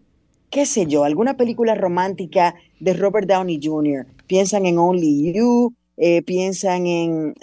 qué 0.50 0.66
sé 0.66 0.86
yo, 0.86 1.04
alguna 1.04 1.36
película 1.38 1.74
romántica 1.74 2.54
de 2.80 2.92
Robert 2.94 3.28
Downey 3.28 3.60
Jr. 3.62 4.06
Piensan 4.26 4.66
en 4.66 4.78
Only 4.78 5.32
You, 5.32 5.72
eh, 5.98 6.20
piensan 6.22 6.86
en, 6.86 7.34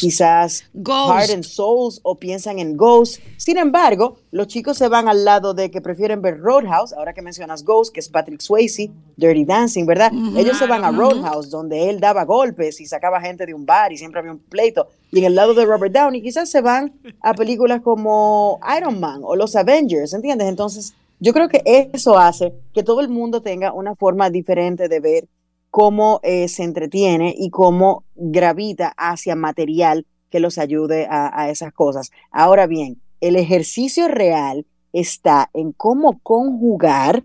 quizás 0.00 0.64
Ghost. 0.72 1.10
Heart 1.10 1.30
and 1.32 1.42
Souls 1.44 2.00
o 2.02 2.14
piensan 2.14 2.58
en 2.58 2.78
Ghost. 2.78 3.20
Sin 3.36 3.58
embargo, 3.58 4.16
los 4.30 4.46
chicos 4.46 4.78
se 4.78 4.88
van 4.88 5.06
al 5.06 5.22
lado 5.26 5.52
de 5.52 5.70
que 5.70 5.82
prefieren 5.82 6.22
ver 6.22 6.38
Roadhouse, 6.38 6.94
ahora 6.94 7.12
que 7.12 7.20
mencionas 7.20 7.62
Ghost, 7.62 7.92
que 7.92 8.00
es 8.00 8.08
Patrick 8.08 8.40
Swayze, 8.40 8.90
Dirty 9.16 9.44
Dancing, 9.44 9.84
¿verdad? 9.84 10.10
Ellos 10.34 10.56
se 10.56 10.66
van 10.66 10.82
a 10.82 10.92
Roadhouse, 10.92 11.50
donde 11.50 11.90
él 11.90 12.00
daba 12.00 12.24
golpes 12.24 12.80
y 12.80 12.86
sacaba 12.86 13.20
gente 13.20 13.44
de 13.44 13.52
un 13.52 13.66
bar 13.66 13.92
y 13.92 13.98
siempre 13.98 14.20
había 14.20 14.32
un 14.32 14.38
pleito. 14.38 14.88
Y 15.12 15.18
en 15.18 15.24
el 15.26 15.34
lado 15.34 15.52
de 15.52 15.66
Robert 15.66 15.92
Downey, 15.92 16.22
quizás 16.22 16.50
se 16.50 16.62
van 16.62 16.94
a 17.20 17.34
películas 17.34 17.82
como 17.82 18.60
Iron 18.78 18.98
Man 18.98 19.20
o 19.24 19.36
los 19.36 19.56
Avengers, 19.56 20.14
¿entiendes? 20.14 20.48
Entonces, 20.48 20.94
yo 21.20 21.32
creo 21.32 21.48
que 21.48 21.62
eso 21.92 22.18
hace 22.18 22.52
que 22.72 22.82
todo 22.82 23.00
el 23.00 23.08
mundo 23.08 23.42
tenga 23.42 23.72
una 23.72 23.94
forma 23.94 24.30
diferente 24.30 24.88
de 24.88 25.00
ver 25.00 25.28
cómo 25.70 26.20
eh, 26.22 26.48
se 26.48 26.62
entretiene 26.62 27.34
y 27.36 27.50
cómo 27.50 28.04
gravita 28.14 28.94
hacia 28.96 29.34
material 29.34 30.06
que 30.30 30.40
los 30.40 30.58
ayude 30.58 31.06
a, 31.08 31.48
esas 31.50 31.72
cosas. 31.72 32.10
Ahora 32.30 32.66
bien, 32.66 33.00
el 33.20 33.36
ejercicio 33.36 34.08
real 34.08 34.66
está 34.92 35.50
en 35.52 35.72
cómo 35.72 36.18
conjugar 36.22 37.22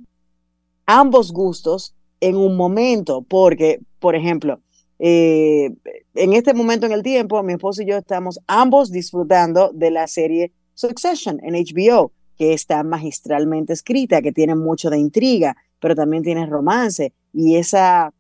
ambos 0.85 1.31
gustos 1.31 1.95
en 2.21 2.35
un 2.35 2.55
momento, 2.55 3.21
porque, 3.21 3.81
por 3.99 4.15
ejemplo, 4.15 4.61
eh, 4.99 5.71
en 6.13 6.33
este 6.33 6.53
momento 6.53 6.85
en 6.85 6.91
el 6.91 7.03
tiempo, 7.03 7.41
mi 7.43 7.53
esposo 7.53 7.81
y 7.81 7.87
yo 7.87 7.97
estamos 7.97 8.39
ambos 8.47 8.91
disfrutando 8.91 9.71
de 9.73 9.91
la 9.91 10.07
serie 10.07 10.51
Succession 10.73 11.39
en 11.43 11.53
HBO, 11.53 12.11
que 12.39 12.53
está 12.53 12.81
magistralmente 12.83 13.73
escrita, 13.73 14.21
que 14.21 14.31
tiene 14.31 14.55
mucho 14.55 14.89
de 14.89 14.97
intriga, 14.97 15.57
pero 15.81 15.93
también 15.93 16.23
tiene 16.23 16.45
romance 16.45 17.13
y 17.33 17.57
esa 17.57 18.13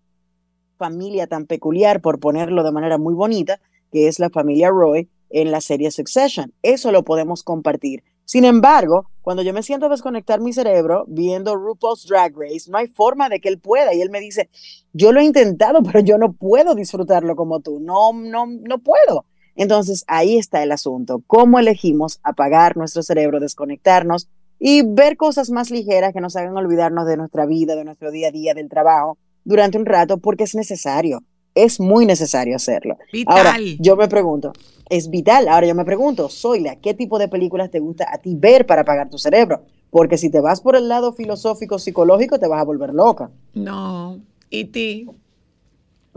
familia 0.77 1.25
tan 1.25 1.45
peculiar, 1.45 2.01
por 2.01 2.19
ponerlo 2.19 2.63
de 2.63 2.71
manera 2.73 2.97
muy 2.97 3.13
bonita, 3.13 3.61
que 3.91 4.09
es 4.09 4.19
la 4.19 4.29
familia 4.29 4.69
Roy 4.69 5.09
en 5.29 5.51
la 5.51 5.61
serie 5.61 5.89
Succession. 5.89 6.53
Eso 6.61 6.91
lo 6.91 7.03
podemos 7.03 7.43
compartir. 7.43 8.03
Sin 8.25 8.43
embargo, 8.43 9.09
cuando 9.21 9.41
yo 9.41 9.53
me 9.53 9.63
siento 9.63 9.85
a 9.85 9.89
desconectar 9.89 10.41
mi 10.41 10.51
cerebro 10.51 11.05
viendo 11.07 11.55
RuPaul's 11.55 12.05
Drag 12.05 12.35
Race, 12.35 12.69
no 12.69 12.77
hay 12.77 12.87
forma 12.87 13.29
de 13.29 13.39
que 13.39 13.47
él 13.47 13.57
pueda. 13.57 13.93
Y 13.93 14.01
él 14.01 14.09
me 14.09 14.19
dice, 14.19 14.49
yo 14.93 15.13
lo 15.13 15.21
he 15.21 15.23
intentado, 15.23 15.81
pero 15.83 16.01
yo 16.01 16.17
no 16.17 16.33
puedo 16.33 16.75
disfrutarlo 16.75 17.35
como 17.35 17.61
tú. 17.61 17.79
No, 17.79 18.11
no, 18.13 18.45
no 18.47 18.79
puedo. 18.79 19.25
Entonces 19.59 20.05
ahí 20.07 20.37
está 20.37 20.63
el 20.63 20.71
asunto. 20.71 21.21
¿Cómo 21.27 21.59
elegimos 21.59 22.21
apagar 22.23 22.77
nuestro 22.77 23.03
cerebro, 23.03 23.41
desconectarnos 23.41 24.29
y 24.57 24.83
ver 24.83 25.17
cosas 25.17 25.49
más 25.49 25.69
ligeras 25.69 26.13
que 26.13 26.21
nos 26.21 26.37
hagan 26.37 26.55
olvidarnos 26.55 27.05
de 27.05 27.17
nuestra 27.17 27.45
vida, 27.45 27.75
de 27.75 27.83
nuestro 27.83 28.09
día 28.09 28.29
a 28.29 28.31
día, 28.31 28.53
del 28.53 28.69
trabajo 28.69 29.17
durante 29.43 29.77
un 29.77 29.85
rato? 29.85 30.17
Porque 30.17 30.45
es 30.45 30.55
necesario. 30.55 31.23
Es 31.55 31.81
muy 31.81 32.05
necesario 32.05 32.55
hacerlo. 32.55 32.97
Ahora, 33.25 33.57
Vital. 33.57 33.77
yo 33.81 33.97
me 33.97 34.07
pregunto, 34.07 34.53
es 34.89 35.09
vital. 35.09 35.49
Ahora 35.49 35.67
yo 35.67 35.75
me 35.75 35.83
pregunto, 35.83 36.29
Zoila, 36.29 36.77
¿qué 36.77 36.93
tipo 36.93 37.19
de 37.19 37.27
películas 37.27 37.69
te 37.69 37.79
gusta 37.79 38.07
a 38.09 38.19
ti 38.19 38.35
ver 38.35 38.65
para 38.65 38.83
apagar 38.83 39.09
tu 39.09 39.17
cerebro? 39.17 39.63
Porque 39.89 40.17
si 40.17 40.29
te 40.29 40.39
vas 40.39 40.61
por 40.61 40.77
el 40.77 40.87
lado 40.87 41.11
filosófico, 41.11 41.79
psicológico, 41.79 42.39
te 42.39 42.47
vas 42.47 42.61
a 42.61 42.65
volver 42.65 42.93
loca. 42.93 43.29
No. 43.53 44.21
¿Y 44.49 44.65
ti? 44.65 45.05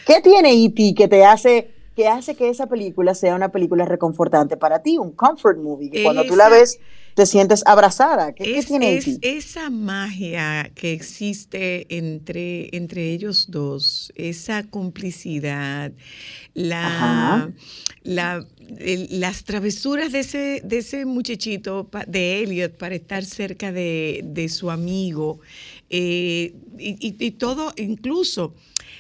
¿Qué 0.06 0.20
tiene 0.22 0.52
E.T. 0.64 0.94
que 0.94 1.08
te 1.08 1.24
hace 1.24 1.70
que 1.94 2.06
hace 2.06 2.36
que 2.36 2.48
esa 2.48 2.68
película 2.68 3.12
sea 3.12 3.34
una 3.34 3.50
película 3.50 3.84
reconfortante 3.84 4.56
para 4.56 4.82
ti, 4.82 4.98
un 4.98 5.10
comfort 5.10 5.58
movie, 5.58 5.90
que 5.90 6.04
cuando 6.04 6.24
tú 6.24 6.36
la 6.36 6.48
ves 6.48 6.78
te 7.14 7.26
sientes 7.26 7.64
abrazada? 7.66 8.32
¿Qué, 8.34 8.44
qué 8.44 8.58
Es, 8.58 8.66
tiene 8.66 8.96
es 8.96 9.08
E.T.? 9.08 9.36
esa 9.36 9.68
magia 9.68 10.70
que 10.76 10.92
existe 10.92 11.86
entre, 11.96 12.76
entre 12.76 13.10
ellos 13.12 13.50
dos, 13.50 14.12
esa 14.14 14.62
complicidad, 14.62 15.90
la, 16.54 16.86
Ajá. 16.86 17.50
la- 18.04 18.46
el- 18.78 19.08
las 19.20 19.42
travesuras 19.44 20.12
de 20.12 20.20
ese, 20.20 20.60
de 20.64 20.78
ese 20.78 21.04
muchachito, 21.04 21.88
de 22.06 22.42
Elliot, 22.42 22.76
para 22.76 22.94
estar 22.94 23.24
cerca 23.24 23.72
de, 23.72 24.20
de 24.24 24.48
su 24.48 24.70
amigo, 24.70 25.40
eh, 25.90 26.54
y, 26.78 26.90
y- 27.08 27.16
y 27.26 27.30
todo, 27.32 27.72
incluso, 27.76 28.54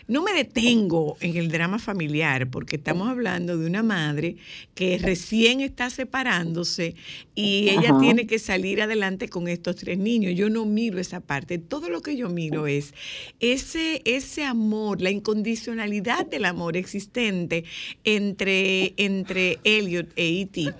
no 0.08 0.22
me 0.22 0.32
detengo 0.32 1.16
en 1.20 1.36
el 1.36 1.48
drama 1.50 1.78
familiar, 1.78 2.50
porque 2.50 2.76
estamos 2.76 3.08
hablando 3.08 3.56
de 3.58 3.66
una 3.66 3.82
madre 3.82 4.36
que 4.74 4.98
recién 4.98 5.60
está 5.60 5.90
separándose 5.90 6.96
y 7.34 7.68
ella 7.68 7.90
Ajá. 7.90 7.98
tiene 8.00 8.26
que 8.26 8.38
salir 8.38 8.82
adelante 8.82 9.28
con 9.28 9.48
estos 9.48 9.76
tres 9.76 9.98
niños. 9.98 10.34
Yo 10.34 10.50
no 10.50 10.64
miro 10.64 10.98
esa 10.98 11.20
parte. 11.20 11.58
Todo 11.58 11.90
lo 11.90 12.00
que 12.02 12.16
yo 12.16 12.28
miro 12.30 12.66
es 12.66 12.94
ese, 13.40 14.02
ese 14.04 14.44
amor, 14.44 15.00
la 15.02 15.10
incondicionalidad 15.10 16.26
del 16.26 16.46
amor 16.46 16.76
existente 16.76 17.64
entre, 18.04 18.94
entre 18.96 19.60
Elliot 19.64 20.08
e 20.16 20.40
E.T. 20.40 20.74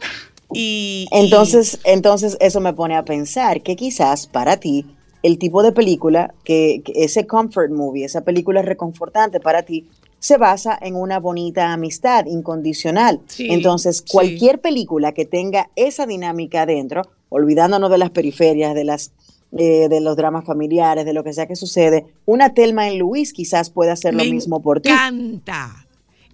Y, 0.51 1.07
y- 1.09 1.09
Entonces, 1.11 1.79
entonces 1.85 2.37
eso 2.41 2.61
me 2.61 2.73
pone 2.73 2.97
a 2.97 3.05
pensar 3.05 3.63
que 3.63 3.77
quizás 3.77 4.27
para 4.27 4.59
ti 4.59 4.98
el 5.23 5.39
tipo 5.39 5.63
de 5.63 5.73
película 5.73 6.35
que, 6.45 6.83
que 6.85 6.93
ese 7.05 7.27
comfort 7.27 7.71
movie, 7.71 8.05
esa 8.05 8.23
película 8.23 8.63
reconfortante 8.63 9.41
para 9.41 9.63
ti, 9.63 9.89
se 10.21 10.37
basa 10.37 10.77
en 10.81 10.97
una 10.97 11.19
bonita 11.21 11.73
amistad 11.73 12.27
incondicional. 12.27 13.21
Sí, 13.27 13.49
Entonces, 13.51 13.99
sí. 13.99 14.05
cualquier 14.11 14.61
película 14.61 15.13
que 15.13 15.25
tenga 15.25 15.71
esa 15.77 16.07
dinámica 16.07 16.63
adentro, 16.63 17.03
olvidándonos 17.29 17.91
de 17.91 17.99
las 17.99 18.11
periferias, 18.11 18.75
de 18.75 18.85
las 18.85 19.13
eh, 19.57 19.89
de 19.89 20.01
los 20.03 20.15
dramas 20.15 20.45
familiares, 20.45 21.07
de 21.07 21.15
lo 21.15 21.25
que 21.25 21.33
sea 21.33 21.47
que 21.47 21.57
sucede, 21.57 22.05
una 22.27 22.53
Telma 22.53 22.87
en 22.87 22.99
Luis 22.99 23.33
quizás 23.33 23.71
pueda 23.71 23.93
hacer 23.93 24.13
lo 24.13 24.23
mismo 24.25 24.61
por 24.61 24.83
ti. 24.83 24.91
encanta. 24.91 25.87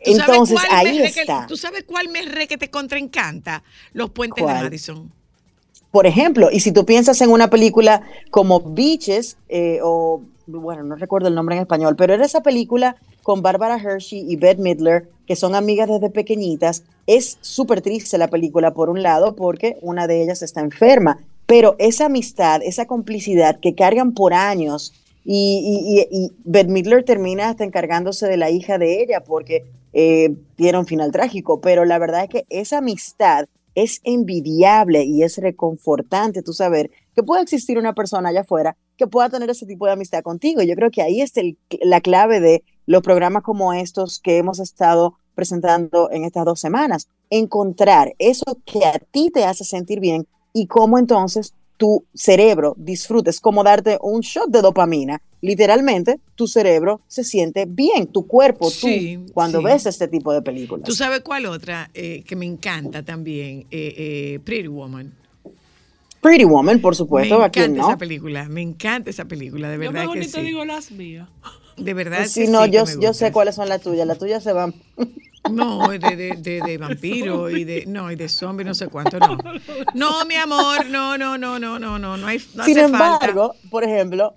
¿Tú 0.05 0.15
sabes 0.15 0.29
Entonces, 0.29 0.59
ahí 0.69 0.99
está. 0.99 1.47
¿Tú 1.47 1.57
sabes 1.57 1.85
cuál 1.85 2.09
me 2.09 2.23
re 2.23 2.49
que 2.49 2.59
te 2.59 2.71
contraencanta? 2.71 3.63
Los 3.93 4.11
puentes 4.11 4.43
¿Cuál? 4.43 4.57
de 4.57 4.63
Madison. 4.65 5.13
Por 5.95 6.09
ejemplo, 6.09 6.49
y 6.51 6.59
si 6.59 6.73
tú 6.73 6.85
piensas 6.85 7.21
en 7.21 7.31
una 7.31 7.51
película 7.51 8.03
como 8.33 8.59
Beaches, 8.59 9.37
eh, 9.49 9.79
o 9.81 10.23
bueno, 10.49 10.83
no 10.83 10.97
recuerdo 10.97 11.29
el 11.29 11.37
nombre 11.37 11.55
en 11.55 11.63
español, 11.63 11.95
pero 11.95 12.13
era 12.13 12.25
esa 12.25 12.43
película 12.43 12.97
con 13.23 13.43
Barbara 13.43 13.79
Hershey 13.79 14.27
y 14.29 14.35
Bette 14.35 14.59
Midler, 14.59 15.09
que 15.29 15.37
son 15.37 15.55
amigas 15.55 15.89
desde 15.89 16.11
pequeñitas. 16.11 16.83
Es 17.07 17.39
súper 17.43 17.81
triste 17.81 18.19
la 18.19 18.27
película, 18.27 18.75
por 18.75 18.91
un 18.91 19.05
lado, 19.05 19.37
porque 19.37 19.79
una 19.83 20.09
de 20.09 20.21
ellas 20.21 20.43
está 20.43 20.63
enferma, 20.63 21.21
pero 21.47 21.77
esa 21.79 22.07
amistad, 22.07 22.61
esa 22.65 22.89
complicidad 22.89 23.61
que 23.61 23.77
cargan 23.77 24.15
por 24.15 24.35
años, 24.35 24.93
y, 25.25 26.09
y, 26.11 26.33
Bette 26.43 26.71
Midler 26.71 27.05
termina 27.05 27.51
hasta 27.51 27.63
encargándose 27.63 28.27
de 28.27 28.37
la 28.37 28.51
hija 28.51 28.79
de 28.79 29.01
ella, 29.01 29.21
porque 29.21 29.65
eh, 29.93 30.35
tiene 30.57 30.77
un 30.77 30.87
final 30.87 31.13
trágico, 31.13 31.61
pero 31.61 31.85
la 31.85 32.01
verdad 32.01 32.25
es 32.25 32.31
que 32.31 32.47
esa 32.51 32.79
amistad 32.79 33.47
es 33.75 34.01
envidiable 34.05 35.05
y 35.05 35.23
es 35.23 35.39
reconfortante 35.39 36.43
tú 36.43 36.53
saber 36.53 36.91
que 37.15 37.23
puede 37.23 37.43
existir 37.43 37.79
una 37.79 37.95
persona 37.95 38.29
allá 38.29 38.41
afuera 38.43 38.77
que 38.97 39.07
pueda 39.07 39.29
tener 39.29 39.51
ese 39.51 39.67
tipo 39.67 39.87
de 39.87 39.93
amistad 39.93 40.23
contigo. 40.23 40.63
Yo 40.63 40.75
creo 40.75 40.91
que 40.91 41.03
ahí 41.03 41.21
está 41.21 41.41
el- 41.41 41.59
la 41.83 42.01
clave 42.01 42.41
de 42.41 42.63
los 42.87 43.03
programas 43.03 43.43
como 43.43 43.73
estos 43.73 44.21
que 44.21 44.37
hemos 44.39 44.61
estado 44.61 45.15
presentando 45.35 46.11
en 46.13 46.25
estas 46.25 46.45
dos 46.45 46.61
semanas. 46.61 47.09
Encontrar 47.31 48.15
eso 48.19 48.59
que 48.65 48.85
a 48.85 48.99
ti 48.99 49.31
te 49.33 49.45
hace 49.45 49.65
sentir 49.65 49.99
bien 50.01 50.27
y 50.53 50.67
cómo 50.69 50.99
entonces 50.99 51.55
tu 51.77 52.05
cerebro 52.15 52.75
disfrutes, 52.79 53.41
como 53.41 53.65
darte 53.65 53.99
un 54.01 54.21
shot 54.21 54.49
de 54.49 54.63
dopamina. 54.63 55.21
Literalmente, 55.41 56.21
tu 56.35 56.47
cerebro 56.47 57.01
se 57.07 57.23
siente 57.25 57.67
bien, 57.69 58.07
tu 58.07 58.27
cuerpo, 58.27 58.71
tú, 58.71 58.87
Sí, 58.89 59.19
cuando 59.35 59.59
sí. 59.59 59.65
ves 59.65 59.87
este 59.87 60.09
tipo 60.09 60.33
de 60.33 60.41
películas. 60.41 60.87
¿Tú 60.87 60.95
sabes 60.95 61.21
cuál 61.21 61.47
otra 61.47 61.91
eh, 61.95 62.23
que 62.27 62.37
me 62.37 62.47
encanta 62.47 63.03
también? 63.03 63.67
Eh, 63.71 63.95
eh, 63.97 64.41
Pretty 64.45 64.69
Woman. 64.69 65.13
Pretty 66.21 66.45
Woman, 66.45 66.81
por 66.81 66.97
supuesto, 66.97 67.39
me 67.39 67.45
¿a 67.45 67.51
quién 67.51 67.65
encanta 67.73 67.83
no? 67.83 67.89
esa 67.89 67.99
película, 67.99 68.49
me 68.49 68.63
encanta 68.63 69.11
esa 69.11 69.27
película, 69.27 69.69
de 69.69 69.75
Yo 69.75 69.81
verdad 69.81 70.01
mejor 70.01 70.15
que 70.15 70.21
ni 70.21 70.27
te 70.27 70.39
sí. 70.41 70.47
digo 70.47 70.65
las 70.65 70.91
mías. 70.91 71.29
De 71.77 71.95
verdad 71.95 72.25
Sí, 72.27 72.45
que 72.45 72.51
no, 72.51 72.65
sí 72.65 72.71
yo, 72.71 72.85
que 72.85 72.97
me 72.97 73.03
yo 73.03 73.09
gusta. 73.09 73.27
sé 73.27 73.33
cuáles 73.33 73.55
son 73.55 73.69
las 73.69 73.81
tuyas. 73.81 74.07
Las 74.07 74.19
tuyas 74.19 74.43
se 74.43 74.53
van. 74.53 74.75
No, 75.51 75.89
de, 75.89 75.99
de, 75.99 76.37
de, 76.39 76.61
de 76.63 76.79
vampiro 76.79 77.51
y 77.51 77.65
de 77.65 77.85
no 77.87 78.11
y 78.11 78.17
de 78.17 78.29
zombie 78.29 78.65
no 78.65 78.75
sé 78.75 78.89
cuánto 78.89 79.19
no. 79.21 79.37
No, 79.95 80.25
mi 80.25 80.37
amor, 80.37 80.87
no, 80.87 81.19
no, 81.19 81.37
no, 81.37 81.59
no, 81.59 81.79
no, 81.79 81.99
no, 81.99 82.17
no 82.17 82.27
hay 82.27 82.39
no 82.55 82.65
Sin 82.65 82.79
hace 82.79 82.89
falta. 82.89 83.27
embargo, 83.27 83.55
por 83.71 83.85
ejemplo. 83.85 84.35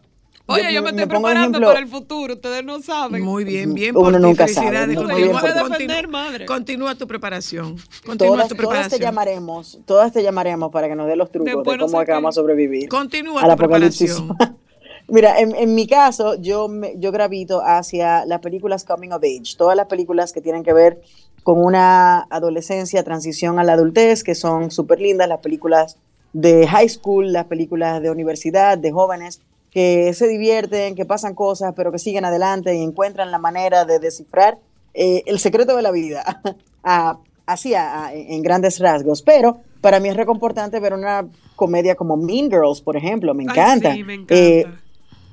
Oye, 0.50 0.74
yo 0.74 0.82
me 0.82 0.92
estoy 0.92 1.06
preparando 1.08 1.58
ejemplo- 1.58 1.68
para 1.68 1.80
el 1.80 1.88
futuro, 1.90 2.34
ustedes 2.36 2.64
no 2.64 2.82
saben. 2.82 3.22
Muy 3.22 3.44
bien, 3.44 3.74
bien 3.74 3.96
Uno 3.98 4.06
por 4.12 4.14
ti, 4.16 4.22
nunca 4.22 4.48
sabe, 4.48 4.68
felicidades. 4.78 4.96
muy 4.96 5.06
Continúa, 5.06 5.42
Defender, 5.70 6.08
madre. 6.08 6.46
continúa 6.46 6.96
tu 6.96 7.06
preparación. 7.06 7.76
Continúa 8.06 8.16
Todas, 8.16 8.18
tu 8.18 8.28
todas 8.38 8.48
te 8.48 8.56
preparación. 8.56 9.02
llamaremos, 9.02 9.80
todas 9.86 10.14
te 10.14 10.24
llamaremos 10.24 10.72
para 10.72 10.88
que 10.88 10.96
nos 10.96 11.08
dé 11.08 11.18
los 11.18 11.32
trucos 11.34 11.48
Después 11.54 11.66
de 11.78 11.78
no 11.86 11.92
cómo 11.92 12.06
vamos 12.08 12.30
a 12.30 12.40
sobrevivir 12.40 12.88
Continúa 12.88 13.42
al 13.42 13.52
tu 13.52 13.58
preparación. 13.58 14.30
Mira, 15.10 15.40
en, 15.40 15.56
en 15.56 15.74
mi 15.74 15.88
caso, 15.88 16.36
yo, 16.36 16.68
me- 16.68 16.96
yo 16.98 17.12
gravito 17.12 17.62
hacia 17.64 18.26
las 18.26 18.40
películas 18.42 18.84
coming 18.84 19.10
of 19.12 19.24
age, 19.24 19.56
todas 19.58 19.76
las 19.78 19.88
películas 19.88 20.34
que 20.34 20.42
tienen 20.42 20.64
que 20.64 20.74
ver 20.74 21.02
con 21.44 21.64
una 21.64 22.24
adolescencia, 22.30 23.04
transición 23.04 23.58
a 23.58 23.64
la 23.64 23.74
adultez, 23.74 24.24
que 24.24 24.36
son 24.36 24.70
súper 24.70 25.00
lindas, 25.00 25.30
las 25.30 25.40
películas 25.40 25.98
de 26.34 26.68
high 26.68 26.90
school, 26.90 27.32
las 27.32 27.46
películas 27.46 28.02
de 28.02 28.12
universidad, 28.12 28.78
de 28.78 28.92
jóvenes, 28.92 29.42
que 29.72 30.14
se 30.14 30.28
divierten, 30.28 30.94
que 30.96 31.06
pasan 31.06 31.36
cosas, 31.36 31.74
pero 31.76 31.92
que 31.92 32.00
siguen 32.00 32.26
adelante 32.26 32.76
y 32.76 32.82
encuentran 32.84 33.32
la 33.32 33.38
manera 33.38 33.86
de 33.86 34.00
descifrar 34.00 34.58
eh, 34.94 35.24
el 35.26 35.40
secreto 35.40 35.76
de 35.76 35.84
la 35.84 35.92
vida, 35.92 36.42
a- 36.84 37.18
así 37.46 37.76
a- 37.76 38.08
a- 38.08 38.14
en 38.14 38.42
grandes 38.42 38.80
rasgos. 38.80 39.22
Pero 39.22 39.60
para 39.80 40.02
mí 40.02 40.10
es 40.10 40.18
reconfortante 40.18 40.80
ver 40.82 40.94
una 40.94 41.28
comedia 41.56 41.96
como 41.96 42.18
Mean 42.18 42.50
Girls, 42.50 42.82
por 42.82 42.98
ejemplo, 42.98 43.34
me 43.34 43.44
Ay, 43.44 43.50
encanta. 43.52 43.94
sí, 43.94 44.04
me 44.04 44.14
encanta. 44.16 44.36
Eh, 44.36 44.66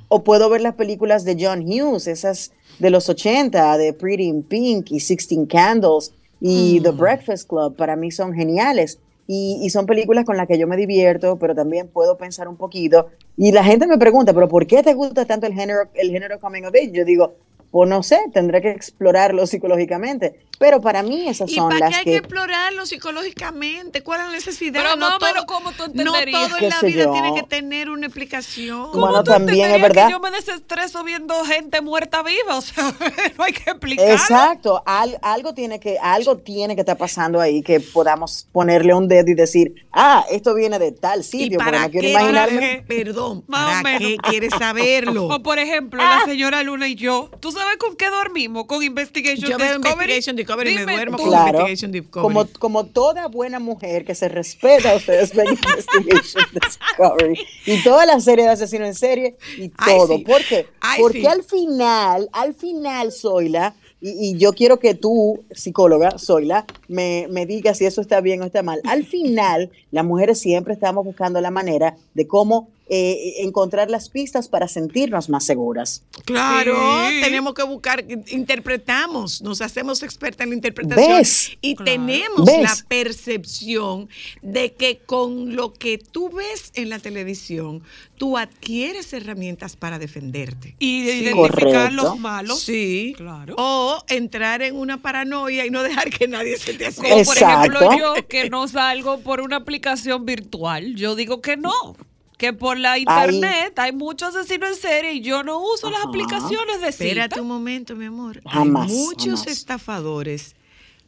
o 0.08 0.22
puedo 0.24 0.48
ver 0.50 0.60
las 0.60 0.74
películas 0.74 1.24
de 1.24 1.36
John 1.38 1.62
Hughes, 1.62 2.06
esas 2.06 2.52
de 2.78 2.90
los 2.90 3.08
80, 3.08 3.78
de 3.78 3.92
Pretty 3.92 4.24
in 4.24 4.42
Pink 4.42 4.90
y 4.90 5.00
Sixteen 5.00 5.46
Candles 5.46 6.12
y 6.40 6.80
The 6.80 6.90
Breakfast 6.90 7.48
Club, 7.48 7.76
para 7.76 7.96
mí 7.96 8.10
son 8.10 8.34
geniales. 8.34 8.98
Y, 9.26 9.58
y 9.62 9.70
son 9.70 9.86
películas 9.86 10.26
con 10.26 10.36
las 10.36 10.46
que 10.46 10.58
yo 10.58 10.66
me 10.66 10.76
divierto, 10.76 11.38
pero 11.38 11.54
también 11.54 11.88
puedo 11.88 12.18
pensar 12.18 12.46
un 12.46 12.56
poquito. 12.56 13.08
Y 13.38 13.52
la 13.52 13.64
gente 13.64 13.86
me 13.86 13.96
pregunta, 13.96 14.34
¿pero 14.34 14.48
por 14.48 14.66
qué 14.66 14.82
te 14.82 14.92
gusta 14.92 15.24
tanto 15.24 15.46
el 15.46 15.54
género, 15.54 15.88
el 15.94 16.10
género 16.10 16.38
coming 16.38 16.64
of 16.64 16.74
age? 16.74 16.90
Yo 16.92 17.06
digo, 17.06 17.32
pues 17.74 17.90
no 17.90 18.04
sé, 18.04 18.20
tendré 18.32 18.62
que 18.62 18.70
explorarlo 18.70 19.48
psicológicamente. 19.48 20.46
Pero 20.60 20.80
para 20.80 21.02
mí 21.02 21.28
esas 21.28 21.50
¿Y 21.50 21.56
son 21.56 21.68
para 21.68 21.78
qué 21.78 21.90
las 21.90 21.98
hay 21.98 22.04
que 22.04 22.10
que... 22.12 22.16
explorarlo 22.18 22.86
psicológicamente? 22.86 24.02
¿Cuál 24.04 24.20
es 24.20 24.26
la 24.26 24.32
necesidad? 24.32 24.80
Pero 24.84 24.94
no 24.94 25.16
o 25.16 25.18
todo, 25.18 25.28
menos, 25.28 25.44
¿cómo 25.46 25.72
tú 25.72 25.82
no 25.92 26.14
entenderías? 26.14 26.48
todo 26.48 26.58
¿Qué 26.58 26.64
en 26.66 26.70
la 26.70 26.80
vida 26.82 27.04
yo? 27.06 27.10
tiene 27.12 27.34
que 27.34 27.42
tener 27.42 27.90
una 27.90 28.06
explicación. 28.06 28.92
Bueno, 28.92 29.08
¿Cómo 29.08 29.24
tú 29.24 29.30
también 29.32 29.70
es 29.70 29.74
entenderías 29.74 29.82
verdad. 29.82 30.06
que 30.06 30.12
yo 30.12 30.20
me 30.20 30.30
desestreso 30.30 31.02
viendo 31.02 31.34
gente 31.44 31.80
muerta 31.80 32.22
viva? 32.22 32.56
O 32.58 32.60
sea, 32.60 32.94
no 33.36 33.42
hay 33.44 33.52
que 33.52 33.68
explicarlo. 33.68 34.12
Exacto, 34.12 34.82
al- 34.86 35.18
algo 35.22 35.52
tiene 35.54 35.80
que 35.80 35.98
algo 36.00 36.36
tiene 36.38 36.76
que 36.76 36.82
estar 36.82 36.96
pasando 36.96 37.40
ahí 37.40 37.60
que 37.60 37.80
podamos 37.80 38.46
ponerle 38.52 38.94
un 38.94 39.08
dedo 39.08 39.32
y 39.32 39.34
decir, 39.34 39.74
ah, 39.90 40.24
esto 40.30 40.54
viene 40.54 40.78
de 40.78 40.92
tal 40.92 41.20
¿Y 41.20 41.22
sitio, 41.24 41.58
pero 41.58 41.72
para 41.72 41.84
no 41.86 41.90
quiero 41.90 42.04
qué? 42.06 42.12
imaginarme. 42.12 42.84
Perdón, 42.86 43.38
o 43.38 43.50
¿para 43.50 43.98
qué 43.98 44.16
quieres 44.18 44.52
saberlo? 44.56 45.26
O 45.34 45.42
por 45.42 45.58
ejemplo, 45.58 46.00
la 46.00 46.24
señora 46.24 46.62
Luna 46.62 46.86
y 46.86 46.94
yo, 46.94 47.28
¿tú 47.40 47.50
sabes 47.50 47.63
con 47.78 47.96
qué 47.96 48.08
dormimos? 48.10 48.66
Con 48.66 48.82
Investigation 48.82 49.50
Yo 49.50 49.58
veo 49.58 49.78
Discovery. 49.78 49.92
Investigation 50.12 50.36
Discovery 50.36 50.70
y 50.70 50.74
me 50.86 50.92
duermo 50.94 51.16
tú. 51.16 51.22
con 51.24 51.30
Claro, 51.32 51.58
Investigation 51.60 51.92
Discovery. 51.92 52.34
como, 52.34 52.46
como 52.58 52.86
toda 52.86 53.28
buena 53.28 53.58
mujer 53.58 54.04
que 54.04 54.14
se 54.14 54.28
respeta, 54.28 54.94
ustedes 54.94 55.34
ven 55.34 55.46
Investigation 55.50 56.44
Discovery 56.52 57.38
y 57.66 57.82
toda 57.82 58.06
la 58.06 58.20
serie 58.20 58.44
de 58.44 58.50
asesinos 58.50 58.88
en 58.88 58.94
serie 58.94 59.36
y 59.58 59.70
Ay, 59.76 59.96
todo. 59.98 60.16
sí. 60.16 60.24
¿Por 60.24 60.44
qué? 60.44 60.66
Ay, 60.80 61.00
Porque 61.00 61.20
sí. 61.20 61.26
al 61.26 61.42
final, 61.42 62.28
al 62.32 62.54
final, 62.54 63.12
Zoila, 63.12 63.74
y, 64.00 64.30
y 64.34 64.38
yo 64.38 64.52
quiero 64.52 64.78
que 64.78 64.94
tú, 64.94 65.44
psicóloga, 65.50 66.18
Zoila, 66.18 66.66
me, 66.88 67.26
me 67.30 67.46
digas 67.46 67.78
si 67.78 67.86
eso 67.86 68.00
está 68.02 68.20
bien 68.20 68.42
o 68.42 68.44
está 68.44 68.62
mal. 68.62 68.80
Al 68.84 69.04
final, 69.06 69.70
las 69.90 70.04
mujeres 70.04 70.38
siempre 70.38 70.74
estamos 70.74 71.04
buscando 71.04 71.40
la 71.40 71.50
manera 71.50 71.96
de 72.12 72.26
cómo 72.26 72.68
eh, 72.88 73.36
encontrar 73.38 73.90
las 73.90 74.10
pistas 74.10 74.48
para 74.48 74.68
sentirnos 74.68 75.28
más 75.30 75.44
seguras. 75.46 76.02
Claro, 76.26 76.76
Sí. 77.08 77.20
tenemos 77.22 77.54
que 77.54 77.62
buscar, 77.62 78.04
interpretamos, 78.28 79.40
nos 79.42 79.60
hacemos 79.62 80.02
expertas 80.02 80.44
en 80.44 80.50
la 80.50 80.54
interpretación 80.56 81.18
¿Ves? 81.18 81.50
y 81.62 81.76
Claro. 81.76 81.90
tenemos 81.90 82.44
¿Ves? 82.44 82.60
la 82.62 82.76
percepción 82.88 84.08
de 84.42 84.72
que 84.74 84.98
con 84.98 85.56
lo 85.56 85.72
que 85.72 85.96
tú 85.98 86.28
ves 86.30 86.72
en 86.74 86.90
la 86.90 86.98
televisión, 86.98 87.82
tú 88.16 88.36
adquieres 88.36 89.12
herramientas 89.12 89.76
para 89.76 89.98
defenderte. 89.98 90.76
Y 90.78 91.04
de 91.04 91.12
Sí. 91.12 91.18
identificar 91.24 91.50
Correcto. 91.70 91.90
los 91.94 92.18
malos. 92.18 92.60
Sí, 92.60 93.14
Claro. 93.16 93.54
o 93.58 94.04
entrar 94.08 94.60
en 94.62 94.76
una 94.76 95.00
paranoia 95.00 95.64
y 95.66 95.70
no 95.70 95.82
dejar 95.82 96.10
que 96.10 96.28
nadie 96.28 96.58
se 96.58 96.74
te 96.74 96.92
Como 96.92 97.08
acerque. 97.08 97.24
por 97.24 97.36
ejemplo 97.38 97.98
yo, 97.98 98.28
que 98.28 98.50
no 98.50 98.68
salgo 98.68 99.20
por 99.20 99.40
una 99.40 99.56
aplicación 99.56 100.24
virtual. 100.26 100.94
Yo 100.96 101.14
digo 101.16 101.40
que 101.40 101.56
no. 101.56 101.96
Que 102.36 102.52
por 102.52 102.78
la 102.78 102.98
internet 102.98 103.78
hay 103.78 103.92
muchos 103.92 104.34
asesinos 104.34 104.70
en 104.70 104.76
serie 104.76 105.12
y 105.14 105.20
yo 105.20 105.42
no 105.44 105.60
uso 105.62 105.90
las 105.90 106.04
aplicaciones 106.04 106.80
de 106.80 106.90
cita. 106.92 107.04
Espérate 107.04 107.40
un 107.40 107.48
momento, 107.48 107.94
mi 107.94 108.06
amor. 108.06 108.40
Jamás, 108.44 108.90
hay 108.90 108.96
muchos 108.96 109.40
jamás. 109.40 109.46
estafadores 109.46 110.56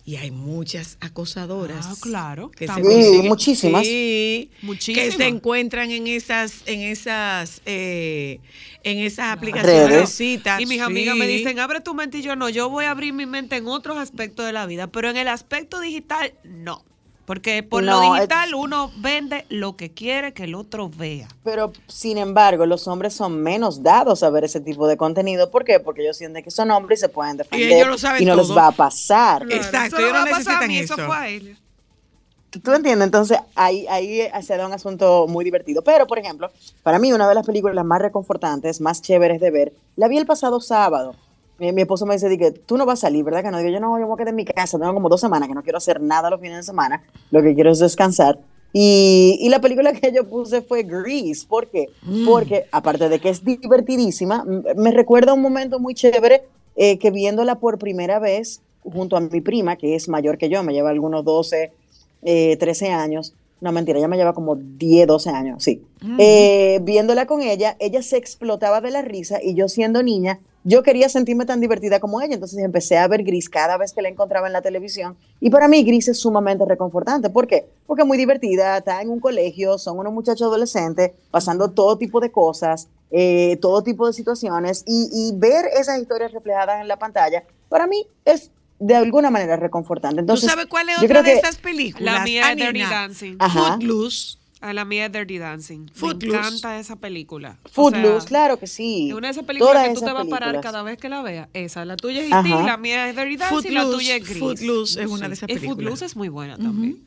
y 0.04 0.14
hay 0.16 0.30
muchas 0.30 0.98
acosadoras. 1.00 1.84
Ah, 1.90 1.94
claro, 2.00 2.52
Que 2.52 2.68
se. 2.68 2.74
Sí, 2.74 3.22
muchísimas. 3.26 3.84
Sí, 3.84 4.50
Muchísimas. 4.62 5.10
Que 5.10 5.16
se 5.16 5.26
encuentran 5.26 5.90
en 5.90 6.06
esas, 6.06 6.62
en 6.66 6.82
esas, 6.82 7.60
eh, 7.66 8.38
en 8.84 8.98
esas 9.00 9.32
aplicaciones 9.36 9.80
de 9.80 9.88
Redes. 9.88 10.10
citas. 10.10 10.60
Y 10.60 10.66
mis 10.66 10.78
sí. 10.78 10.84
amigas 10.84 11.16
me 11.16 11.26
dicen, 11.26 11.58
abre 11.58 11.80
tu 11.80 11.92
mente 11.92 12.18
y 12.18 12.22
yo 12.22 12.36
no, 12.36 12.48
yo 12.48 12.70
voy 12.70 12.84
a 12.84 12.92
abrir 12.92 13.12
mi 13.12 13.26
mente 13.26 13.56
en 13.56 13.66
otros 13.66 13.96
aspectos 13.98 14.46
de 14.46 14.52
la 14.52 14.64
vida, 14.66 14.86
pero 14.86 15.10
en 15.10 15.16
el 15.16 15.26
aspecto 15.26 15.80
digital 15.80 16.34
no. 16.44 16.84
Porque 17.26 17.62
por 17.64 17.82
No, 17.82 18.00
lo 18.00 18.14
es- 18.14 18.20
digital 18.20 18.54
uno 18.54 18.92
vende 18.98 19.44
lo 19.48 19.76
que 19.76 19.90
quiere 19.92 20.32
que 20.32 20.44
el 20.44 20.54
otro 20.54 20.88
vea. 20.88 21.26
Pero, 21.42 21.72
sin 21.88 22.18
embargo, 22.18 22.66
los 22.66 22.86
hombres 22.86 23.14
son 23.14 23.42
menos 23.42 23.82
dados 23.82 24.22
a 24.22 24.30
ver 24.30 24.44
ese 24.44 24.60
tipo 24.60 24.86
de 24.86 24.96
contenido. 24.96 25.50
¿Por 25.50 25.64
qué? 25.64 25.80
Porque 25.80 26.02
ellos 26.02 26.16
sienten 26.16 26.44
que 26.44 26.52
son 26.52 26.70
hombres 26.70 27.00
y 27.00 27.02
se 27.02 27.08
pueden 27.08 27.36
defender. 27.36 27.72
ellos 27.72 27.88
lo 27.88 27.98
saben 27.98 28.22
y 28.22 28.26
no 28.26 28.36
les 28.36 28.56
va 28.56 28.68
a 28.68 28.72
pasar. 28.72 29.42
Exacto, 29.50 29.96
no 29.98 30.02
ellos 30.06 30.14
a 30.16 30.22
a 30.22 30.24
necesitan 30.24 30.68
mí, 30.68 30.78
eso. 30.78 30.94
fue 30.94 31.16
a 31.16 31.28
él. 31.28 31.58
¿Tú 32.62 32.72
entiendes? 32.72 33.04
Entonces 33.06 33.38
ahí, 33.54 33.86
ahí 33.88 34.20
se 34.42 34.56
da 34.56 34.64
un 34.66 34.72
asunto 34.72 35.26
muy 35.28 35.44
divertido. 35.44 35.82
Pero, 35.82 36.06
por 36.06 36.18
ejemplo, 36.18 36.48
para 36.82 36.98
mí 36.98 37.12
una 37.12 37.28
de 37.28 37.34
las 37.34 37.44
películas 37.44 37.84
más 37.84 38.00
reconfortantes, 38.00 38.80
más 38.80 39.02
chéveres 39.02 39.40
de 39.40 39.50
ver, 39.50 39.72
la 39.96 40.08
vi 40.08 40.16
el 40.16 40.26
pasado 40.26 40.60
sábado. 40.60 41.14
Mi, 41.58 41.72
mi 41.72 41.82
esposo 41.82 42.06
me 42.06 42.14
dice, 42.14 42.28
di 42.28 42.38
que 42.38 42.50
tú 42.50 42.76
no 42.76 42.86
vas 42.86 43.00
a 43.00 43.06
salir, 43.06 43.24
¿verdad? 43.24 43.42
Que 43.42 43.50
no 43.50 43.58
digo, 43.58 43.70
yo 43.70 43.80
no, 43.80 43.96
yo 43.96 44.00
me 44.00 44.04
voy 44.04 44.14
a 44.14 44.16
quedar 44.18 44.28
en 44.28 44.36
mi 44.36 44.44
casa, 44.44 44.78
tengo 44.78 44.92
como 44.94 45.08
dos 45.08 45.20
semanas 45.20 45.48
que 45.48 45.54
no 45.54 45.62
quiero 45.62 45.78
hacer 45.78 46.00
nada 46.00 46.30
los 46.30 46.40
fines 46.40 46.58
de 46.58 46.62
semana, 46.62 47.02
lo 47.30 47.42
que 47.42 47.54
quiero 47.54 47.70
es 47.70 47.78
descansar. 47.78 48.38
Y, 48.72 49.38
y 49.40 49.48
la 49.48 49.60
película 49.60 49.92
que 49.92 50.12
yo 50.12 50.28
puse 50.28 50.60
fue 50.60 50.82
Grease. 50.82 51.46
¿Por 51.48 51.68
qué? 51.68 51.88
Porque 52.26 52.66
aparte 52.72 53.08
de 53.08 53.18
que 53.18 53.30
es 53.30 53.42
divertidísima, 53.42 54.44
me 54.44 54.90
recuerda 54.90 55.32
un 55.32 55.40
momento 55.40 55.78
muy 55.78 55.94
chévere 55.94 56.44
eh, 56.76 56.98
que 56.98 57.10
viéndola 57.10 57.58
por 57.58 57.78
primera 57.78 58.18
vez 58.18 58.60
junto 58.82 59.16
a 59.16 59.20
mi 59.20 59.40
prima, 59.40 59.76
que 59.76 59.94
es 59.94 60.10
mayor 60.10 60.36
que 60.36 60.50
yo, 60.50 60.62
me 60.62 60.74
lleva 60.74 60.90
algunos 60.90 61.24
12, 61.24 61.72
eh, 62.22 62.56
13 62.58 62.90
años. 62.90 63.34
No, 63.62 63.72
mentira, 63.72 63.98
ella 63.98 64.08
me 64.08 64.18
lleva 64.18 64.34
como 64.34 64.56
10, 64.56 65.06
12 65.06 65.30
años, 65.30 65.64
sí. 65.64 65.82
Eh, 66.18 66.78
viéndola 66.82 67.26
con 67.26 67.40
ella, 67.40 67.76
ella 67.78 68.02
se 68.02 68.18
explotaba 68.18 68.82
de 68.82 68.90
la 68.90 69.00
risa 69.00 69.42
y 69.42 69.54
yo 69.54 69.68
siendo 69.68 70.02
niña, 70.02 70.40
yo 70.68 70.82
quería 70.82 71.08
sentirme 71.08 71.46
tan 71.46 71.60
divertida 71.60 72.00
como 72.00 72.20
ella, 72.20 72.34
entonces 72.34 72.58
empecé 72.58 72.98
a 72.98 73.06
ver 73.06 73.22
Gris 73.22 73.48
cada 73.48 73.76
vez 73.76 73.92
que 73.92 74.02
la 74.02 74.08
encontraba 74.08 74.48
en 74.48 74.52
la 74.52 74.62
televisión 74.62 75.16
y 75.40 75.48
para 75.50 75.68
mí 75.68 75.84
Gris 75.84 76.08
es 76.08 76.18
sumamente 76.18 76.64
reconfortante. 76.64 77.30
¿Por 77.30 77.46
qué? 77.46 77.66
Porque 77.86 78.02
es 78.02 78.06
muy 78.08 78.18
divertida, 78.18 78.78
está 78.78 79.00
en 79.00 79.10
un 79.10 79.20
colegio, 79.20 79.78
son 79.78 79.98
unos 79.98 80.12
muchachos 80.12 80.42
adolescentes 80.42 81.12
pasando 81.30 81.70
todo 81.70 81.96
tipo 81.96 82.18
de 82.18 82.32
cosas, 82.32 82.88
eh, 83.12 83.56
todo 83.62 83.82
tipo 83.84 84.08
de 84.08 84.12
situaciones 84.12 84.82
y, 84.86 85.08
y 85.12 85.32
ver 85.38 85.66
esas 85.78 86.00
historias 86.00 86.32
reflejadas 86.32 86.80
en 86.80 86.88
la 86.88 86.98
pantalla, 86.98 87.44
para 87.68 87.86
mí 87.86 88.04
es 88.24 88.50
de 88.80 88.94
alguna 88.96 89.30
manera 89.30 89.56
reconfortante. 89.56 90.20
Entonces, 90.20 90.46
¿Tú 90.46 90.50
sabes 90.50 90.66
cuál 90.66 90.88
es 90.88 90.98
otra 91.02 91.22
de 91.22 91.32
que- 91.32 91.38
esas 91.38 91.56
películas? 91.56 92.14
La 92.14 92.24
mía 92.24 92.50
es 92.50 92.56
Dirty? 92.56 92.80
Dancing. 92.80 93.36
Ajá. 93.38 93.72
Footloose. 93.74 94.38
A 94.60 94.72
la 94.72 94.86
mía 94.86 95.06
es 95.06 95.12
Dirty 95.12 95.36
Dancing. 95.36 95.86
Footloose. 95.92 96.38
Me 96.38 96.46
encanta 96.46 96.78
esa 96.78 96.96
película. 96.96 97.58
O 97.64 97.68
Footloose, 97.68 98.20
sea, 98.20 98.28
claro 98.28 98.58
que 98.58 98.66
sí. 98.66 99.08
Es 99.10 99.14
una 99.14 99.28
de 99.28 99.32
esas 99.32 99.44
películas 99.44 99.72
Todas 99.74 99.88
que 99.88 99.94
tú 99.94 100.00
te 100.00 100.12
vas 100.12 100.26
a 100.26 100.30
parar 100.30 100.60
cada 100.60 100.82
vez 100.82 100.96
que 100.96 101.10
la 101.10 101.22
veas. 101.22 101.48
Esa, 101.52 101.84
la 101.84 101.96
tuya 101.96 102.22
es 102.22 102.32
Ajá. 102.32 102.48
E.T., 102.48 102.64
la 102.64 102.76
mía 102.78 103.08
es 103.08 103.16
Dirty 103.16 103.36
Dancing 103.36 103.70
y 103.70 103.74
la 103.74 103.84
tuya 103.84 104.16
es 104.16 104.24
Gris. 104.24 104.38
Footloose 104.38 105.02
es 105.02 105.10
una 105.10 105.28
de 105.28 105.34
esas 105.34 105.50
Y 105.50 105.54
películas. 105.54 105.76
Footloose 105.76 106.04
es 106.06 106.16
muy 106.16 106.28
buena 106.28 106.56
también. 106.56 107.04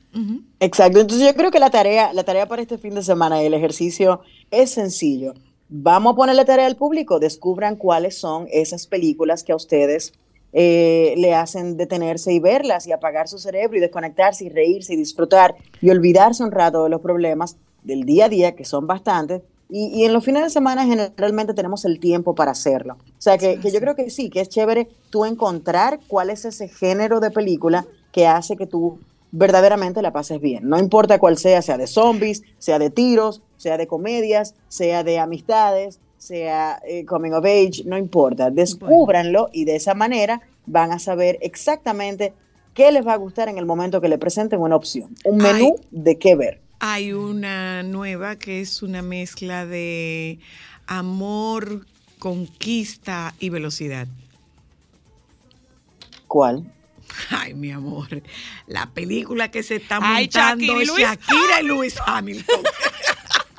Exacto, 0.60 1.00
entonces 1.00 1.28
yo 1.28 1.36
creo 1.36 1.50
que 1.50 1.60
la 1.60 1.72
tarea, 1.72 2.14
la 2.14 2.24
tarea 2.24 2.48
para 2.48 2.62
este 2.62 2.78
fin 2.78 2.94
de 2.94 3.04
semana 3.04 3.42
y 3.42 3.48
el 3.48 3.54
ejercicio 3.54 4.22
es 4.52 4.72
sencillo. 4.72 5.34
Vamos 5.70 6.14
a 6.14 6.16
poner 6.16 6.36
la 6.36 6.46
tarea 6.46 6.66
al 6.66 6.76
público, 6.76 7.20
descubran 7.20 7.76
cuáles 7.76 8.18
son 8.18 8.48
esas 8.52 8.88
películas 8.88 9.44
que 9.44 9.52
a 9.52 9.56
ustedes 9.56 10.14
eh, 10.54 11.14
le 11.18 11.36
hacen 11.36 11.78
detenerse 11.78 12.34
y 12.34 12.40
verlas 12.40 12.88
y 12.88 12.92
apagar 12.92 13.28
su 13.28 13.38
cerebro 13.38 13.78
y 13.78 13.82
desconectarse 13.82 14.46
y 14.46 14.50
reírse 14.50 14.94
y 14.94 14.98
disfrutar 14.98 15.56
y 15.82 15.90
olvidarse 15.90 16.44
un 16.44 16.52
rato 16.52 16.84
de 16.84 16.90
los 16.90 17.02
problemas 17.02 17.58
del 17.84 18.04
día 18.04 18.26
a 18.26 18.30
día, 18.30 18.56
que 18.56 18.66
son 18.66 18.88
bastantes. 18.88 19.42
Y, 19.70 19.88
y 19.88 20.06
en 20.06 20.14
los 20.14 20.26
fines 20.26 20.44
de 20.44 20.50
semana 20.50 20.86
generalmente 20.86 21.54
tenemos 21.54 21.86
el 21.86 22.00
tiempo 22.00 22.34
para 22.34 22.52
hacerlo. 22.52 22.96
O 22.96 23.22
sea 23.22 23.38
que, 23.38 23.60
que 23.60 23.72
yo 23.72 23.80
creo 23.80 23.96
que 23.96 24.10
sí, 24.10 24.30
que 24.30 24.42
es 24.42 24.50
chévere 24.50 24.90
tú 25.12 25.26
encontrar 25.26 26.00
cuál 26.08 26.32
es 26.32 26.46
ese 26.46 26.68
género 26.68 27.20
de 27.20 27.30
película 27.30 27.86
que 28.12 28.26
hace 28.26 28.58
que 28.58 28.66
tú 28.66 28.98
verdaderamente 29.32 30.02
la 30.02 30.12
pases 30.12 30.42
bien. 30.42 30.68
No 30.68 30.80
importa 30.80 31.20
cuál 31.20 31.38
sea, 31.38 31.62
sea 31.62 31.78
de 31.78 31.88
zombies, 31.88 32.42
sea 32.58 32.80
de 32.80 32.90
tiros, 32.90 33.42
sea 33.58 33.78
de 33.78 33.88
comedias, 33.88 34.56
sea 34.68 35.04
de 35.04 35.20
amistades, 35.20 36.00
sea 36.20 36.80
eh, 36.86 37.06
coming 37.06 37.32
of 37.32 37.46
age, 37.46 37.84
no 37.86 37.98
importa. 37.98 38.52
Descúbranlo 38.52 39.50
y 39.52 39.66
de 39.66 39.78
esa 39.78 39.96
manera 39.96 40.42
van 40.68 40.92
a 40.92 41.00
saber 41.00 41.40
exactamente 41.42 42.34
qué 42.76 42.92
les 42.92 43.06
va 43.06 43.14
a 43.14 43.18
gustar 43.18 43.50
en 43.50 43.58
el 43.58 43.66
momento 43.66 44.00
que 44.02 44.10
le 44.10 44.20
presenten 44.20 44.60
una 44.60 44.76
opción, 44.76 45.16
un 45.24 45.38
menú 45.38 45.76
de 45.90 46.20
qué 46.20 46.36
ver. 46.36 46.62
Hay 46.80 47.12
una 47.12 47.84
nueva 47.84 48.38
que 48.38 48.62
es 48.62 48.84
una 48.84 49.02
mezcla 49.02 49.66
de 49.66 50.40
amor, 50.88 51.86
conquista 52.20 53.34
y 53.40 53.50
velocidad. 53.50 54.08
¿Cuál? 56.28 56.72
Ay, 57.30 57.54
mi 57.54 57.72
amor, 57.72 58.22
la 58.68 58.92
película 58.92 59.50
que 59.50 59.64
se 59.64 59.78
está 59.78 60.00
Ay, 60.02 60.26
montando 60.26 60.66
Shakira 60.66 60.78
y 60.78 60.82
es 60.82 60.88
Luis 60.88 61.02
Shakira 61.02 61.62
y 61.62 61.66
Luis 61.66 61.96
Hamilton. 62.06 62.62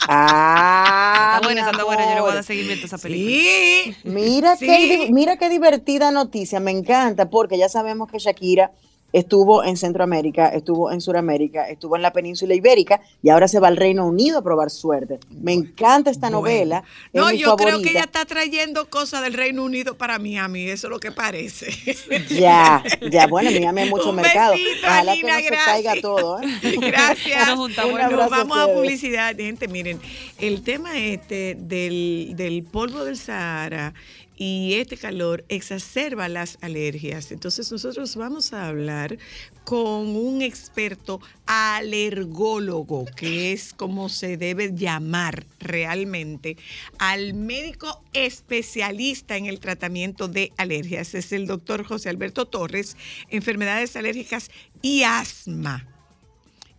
Ah, 0.08 1.32
Está 1.36 1.46
buena, 1.46 1.70
está 1.70 1.84
buena. 1.84 2.04
Yo 2.08 2.14
le 2.14 2.20
voy 2.20 2.30
a 2.30 2.34
dar 2.34 2.44
seguimiento 2.44 2.84
a 2.84 2.86
esa 2.86 2.98
película. 2.98 3.34
Sí. 3.34 3.96
Mira, 4.04 4.56
Sí. 4.56 4.66
qué, 4.66 5.08
mira 5.12 5.36
qué 5.36 5.48
divertida 5.48 6.10
noticia, 6.10 6.60
me 6.60 6.70
encanta, 6.70 7.28
porque 7.30 7.58
ya 7.58 7.68
sabemos 7.68 8.10
que 8.10 8.18
Shakira 8.18 8.72
estuvo 9.12 9.64
en 9.64 9.76
Centroamérica, 9.76 10.48
estuvo 10.48 10.90
en 10.92 11.00
Sudamérica, 11.00 11.68
estuvo 11.68 11.96
en 11.96 12.02
la 12.02 12.12
península 12.12 12.54
ibérica 12.54 13.00
y 13.22 13.30
ahora 13.30 13.48
se 13.48 13.60
va 13.60 13.68
al 13.68 13.76
Reino 13.76 14.06
Unido 14.06 14.38
a 14.38 14.42
probar 14.42 14.70
suerte. 14.70 15.18
Me 15.30 15.52
encanta 15.52 16.10
esta 16.10 16.30
novela. 16.30 16.84
es 17.12 17.20
No, 17.20 17.28
mi 17.28 17.38
yo 17.38 17.56
creo 17.56 17.80
que 17.82 17.90
ella 17.90 18.04
está 18.04 18.24
trayendo 18.24 18.88
cosas 18.88 19.22
del 19.22 19.34
Reino 19.34 19.64
Unido 19.64 19.96
para 19.96 20.18
Miami, 20.18 20.68
eso 20.68 20.86
es 20.86 20.90
lo 20.90 21.00
que 21.00 21.12
parece. 21.12 21.70
Ya, 22.30 22.82
ya, 23.10 23.26
bueno, 23.26 23.50
Miami 23.50 23.82
hay 23.82 23.90
mucho 23.90 24.10
Un 24.10 24.16
mercado. 24.16 24.52
besito, 24.52 24.86
Ojalá 24.86 25.12
Alina, 25.12 25.36
que 25.36 25.42
no 25.42 25.42
se 25.42 25.46
gracias. 25.50 25.64
caiga 25.64 26.00
todo. 26.00 26.40
¿eh? 26.40 26.46
Gracias. 26.80 27.46
Nos 27.48 27.56
juntamos. 27.58 28.00
A 28.00 28.08
vamos 28.28 28.58
a, 28.58 28.68
publicidad. 28.68 29.36
Gente, 29.36 29.68
miren, 29.68 30.00
el 30.38 30.62
tema 30.62 30.98
este 30.98 31.56
del, 31.58 32.32
del 32.36 32.62
polvo 32.64 33.04
del 33.04 33.16
Sahara 33.16 33.94
y 34.40 34.72
este 34.76 34.96
calor 34.96 35.44
exacerba 35.50 36.26
las 36.30 36.56
alergias. 36.62 37.30
Entonces 37.30 37.70
nosotros 37.70 38.16
vamos 38.16 38.54
a 38.54 38.68
hablar 38.68 39.18
con 39.64 40.16
un 40.16 40.40
experto 40.40 41.20
alergólogo, 41.44 43.04
que 43.04 43.52
es 43.52 43.74
como 43.74 44.08
se 44.08 44.38
debe 44.38 44.74
llamar 44.74 45.44
realmente, 45.58 46.56
al 46.96 47.34
médico 47.34 48.02
especialista 48.14 49.36
en 49.36 49.44
el 49.44 49.60
tratamiento 49.60 50.26
de 50.26 50.54
alergias. 50.56 51.14
Es 51.14 51.32
el 51.32 51.46
doctor 51.46 51.84
José 51.84 52.08
Alberto 52.08 52.46
Torres, 52.46 52.96
enfermedades 53.28 53.94
alérgicas 53.94 54.50
y 54.80 55.02
asma. 55.02 55.86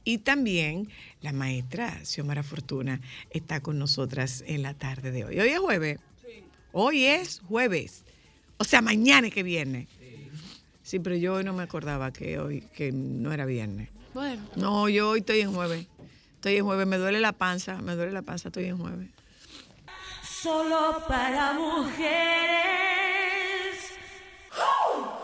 Y 0.04 0.18
también 0.18 0.90
la 1.22 1.32
maestra 1.32 2.04
Xiomara 2.06 2.42
Fortuna 2.42 3.02
está 3.30 3.60
con 3.60 3.78
nosotras 3.78 4.44
en 4.48 4.64
la 4.64 4.74
tarde 4.74 5.12
de 5.12 5.26
hoy. 5.26 5.40
Hoy 5.40 5.50
es 5.50 5.60
jueves. 5.60 6.00
Hoy 6.74 7.06
es 7.06 7.42
jueves. 7.48 8.04
O 8.58 8.64
sea, 8.64 8.82
mañana 8.82 9.28
es 9.28 9.34
que 9.34 9.44
viene. 9.44 9.88
Sí, 10.84 11.00
pero 11.00 11.16
yo 11.16 11.36
hoy 11.36 11.44
no 11.44 11.54
me 11.54 11.64
acordaba 11.64 12.12
que 12.12 12.40
hoy 12.40 12.62
que 12.74 12.92
no 12.92 13.32
era 13.32 13.46
viernes. 13.46 13.90
Bueno. 14.14 14.42
No, 14.56 14.90
yo 14.90 15.12
hoy 15.12 15.20
estoy 15.20 15.42
en 15.42 15.54
jueves. 15.54 15.88
Estoy 16.36 16.58
en 16.58 16.66
jueves, 16.66 16.88
me 16.88 16.98
duele 16.98 17.20
la 17.20 17.34
panza, 17.34 17.78
me 17.82 17.96
duele 17.96 18.12
la 18.12 18.24
panza, 18.24 18.50
estoy 18.50 18.66
en 18.66 18.78
jueves. 18.78 19.10
Solo 20.24 21.04
para 21.08 21.54
mujeres. 21.54 22.12
¿Dónde 24.52 25.21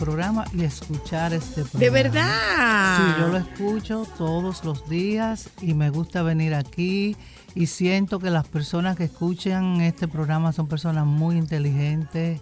programa 0.00 0.46
y 0.54 0.64
escuchar 0.64 1.34
este 1.34 1.62
programa. 1.62 1.80
De 1.80 1.90
verdad. 1.90 2.96
Sí, 2.96 3.20
yo 3.20 3.28
lo 3.28 3.36
escucho 3.36 4.06
todos 4.16 4.64
los 4.64 4.88
días 4.88 5.50
y 5.60 5.74
me 5.74 5.90
gusta 5.90 6.22
venir 6.22 6.54
aquí 6.54 7.16
y 7.54 7.66
siento 7.66 8.18
que 8.18 8.30
las 8.30 8.48
personas 8.48 8.96
que 8.96 9.04
escuchan 9.04 9.82
este 9.82 10.08
programa 10.08 10.52
son 10.52 10.68
personas 10.68 11.04
muy 11.04 11.36
inteligentes 11.36 12.40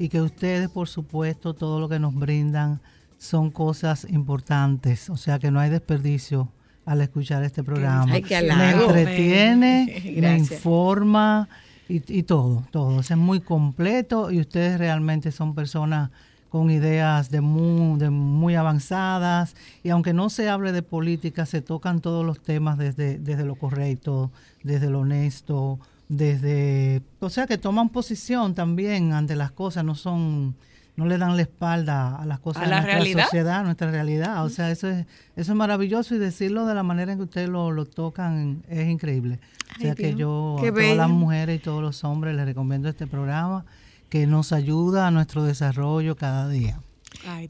y 0.00 0.08
que 0.08 0.20
ustedes, 0.20 0.68
por 0.68 0.88
supuesto, 0.88 1.54
todo 1.54 1.78
lo 1.78 1.88
que 1.88 2.00
nos 2.00 2.12
brindan 2.12 2.80
son 3.18 3.50
cosas 3.50 4.06
importantes, 4.10 5.08
o 5.08 5.16
sea 5.16 5.38
que 5.38 5.52
no 5.52 5.60
hay 5.60 5.70
desperdicio 5.70 6.50
al 6.84 7.02
escuchar 7.02 7.44
este 7.44 7.62
programa. 7.62 8.12
Ay, 8.12 8.22
qué 8.22 8.42
me 8.42 8.72
entretiene, 8.72 10.02
me 10.20 10.38
informa 10.38 11.48
y, 11.88 12.02
y 12.18 12.24
todo, 12.24 12.66
todo. 12.72 12.96
O 12.96 13.02
sea, 13.04 13.14
es 13.14 13.22
muy 13.22 13.40
completo 13.40 14.32
y 14.32 14.40
ustedes 14.40 14.78
realmente 14.78 15.30
son 15.30 15.54
personas 15.54 16.10
con 16.56 16.70
ideas 16.70 17.30
de 17.30 17.42
muy, 17.42 17.98
de 17.98 18.08
muy 18.08 18.54
avanzadas 18.54 19.54
y 19.82 19.90
aunque 19.90 20.14
no 20.14 20.30
se 20.30 20.48
hable 20.48 20.72
de 20.72 20.80
política, 20.80 21.44
se 21.44 21.60
tocan 21.60 22.00
todos 22.00 22.24
los 22.24 22.40
temas 22.40 22.78
desde, 22.78 23.18
desde 23.18 23.44
lo 23.44 23.56
correcto, 23.56 24.30
desde 24.62 24.88
lo 24.88 25.00
honesto, 25.00 25.78
desde, 26.08 27.02
o 27.20 27.28
sea, 27.28 27.46
que 27.46 27.58
toman 27.58 27.90
posición 27.90 28.54
también 28.54 29.12
ante 29.12 29.36
las 29.36 29.52
cosas, 29.52 29.84
no 29.84 29.94
son, 29.94 30.54
no 30.96 31.04
le 31.04 31.18
dan 31.18 31.36
la 31.36 31.42
espalda 31.42 32.16
a 32.16 32.24
las 32.24 32.38
cosas 32.38 32.62
¿A 32.62 32.64
de 32.64 32.70
la 32.70 32.76
nuestra 32.76 32.94
realidad? 32.94 33.24
sociedad, 33.24 33.60
a 33.60 33.62
nuestra 33.62 33.90
realidad. 33.90 34.42
O 34.42 34.48
sea, 34.48 34.70
eso 34.70 34.88
es, 34.88 35.04
eso 35.36 35.52
es 35.52 35.56
maravilloso 35.58 36.14
y 36.14 36.18
decirlo 36.18 36.64
de 36.64 36.74
la 36.74 36.82
manera 36.82 37.12
en 37.12 37.18
que 37.18 37.24
ustedes 37.24 37.50
lo, 37.50 37.70
lo 37.70 37.84
tocan 37.84 38.62
es 38.70 38.88
increíble. 38.88 39.40
O 39.76 39.80
sea, 39.82 39.90
Ay, 39.90 39.94
que 39.96 40.14
yo 40.14 40.56
qué 40.62 40.68
a 40.68 40.72
todas 40.72 40.96
las 40.96 41.10
mujeres 41.10 41.56
y 41.56 41.62
todos 41.62 41.82
los 41.82 42.02
hombres 42.02 42.34
les 42.34 42.46
recomiendo 42.46 42.88
este 42.88 43.06
programa 43.06 43.66
que 44.08 44.26
nos 44.26 44.52
ayuda 44.52 45.06
a 45.06 45.10
nuestro 45.10 45.44
desarrollo 45.44 46.16
cada 46.16 46.48
día. 46.48 46.80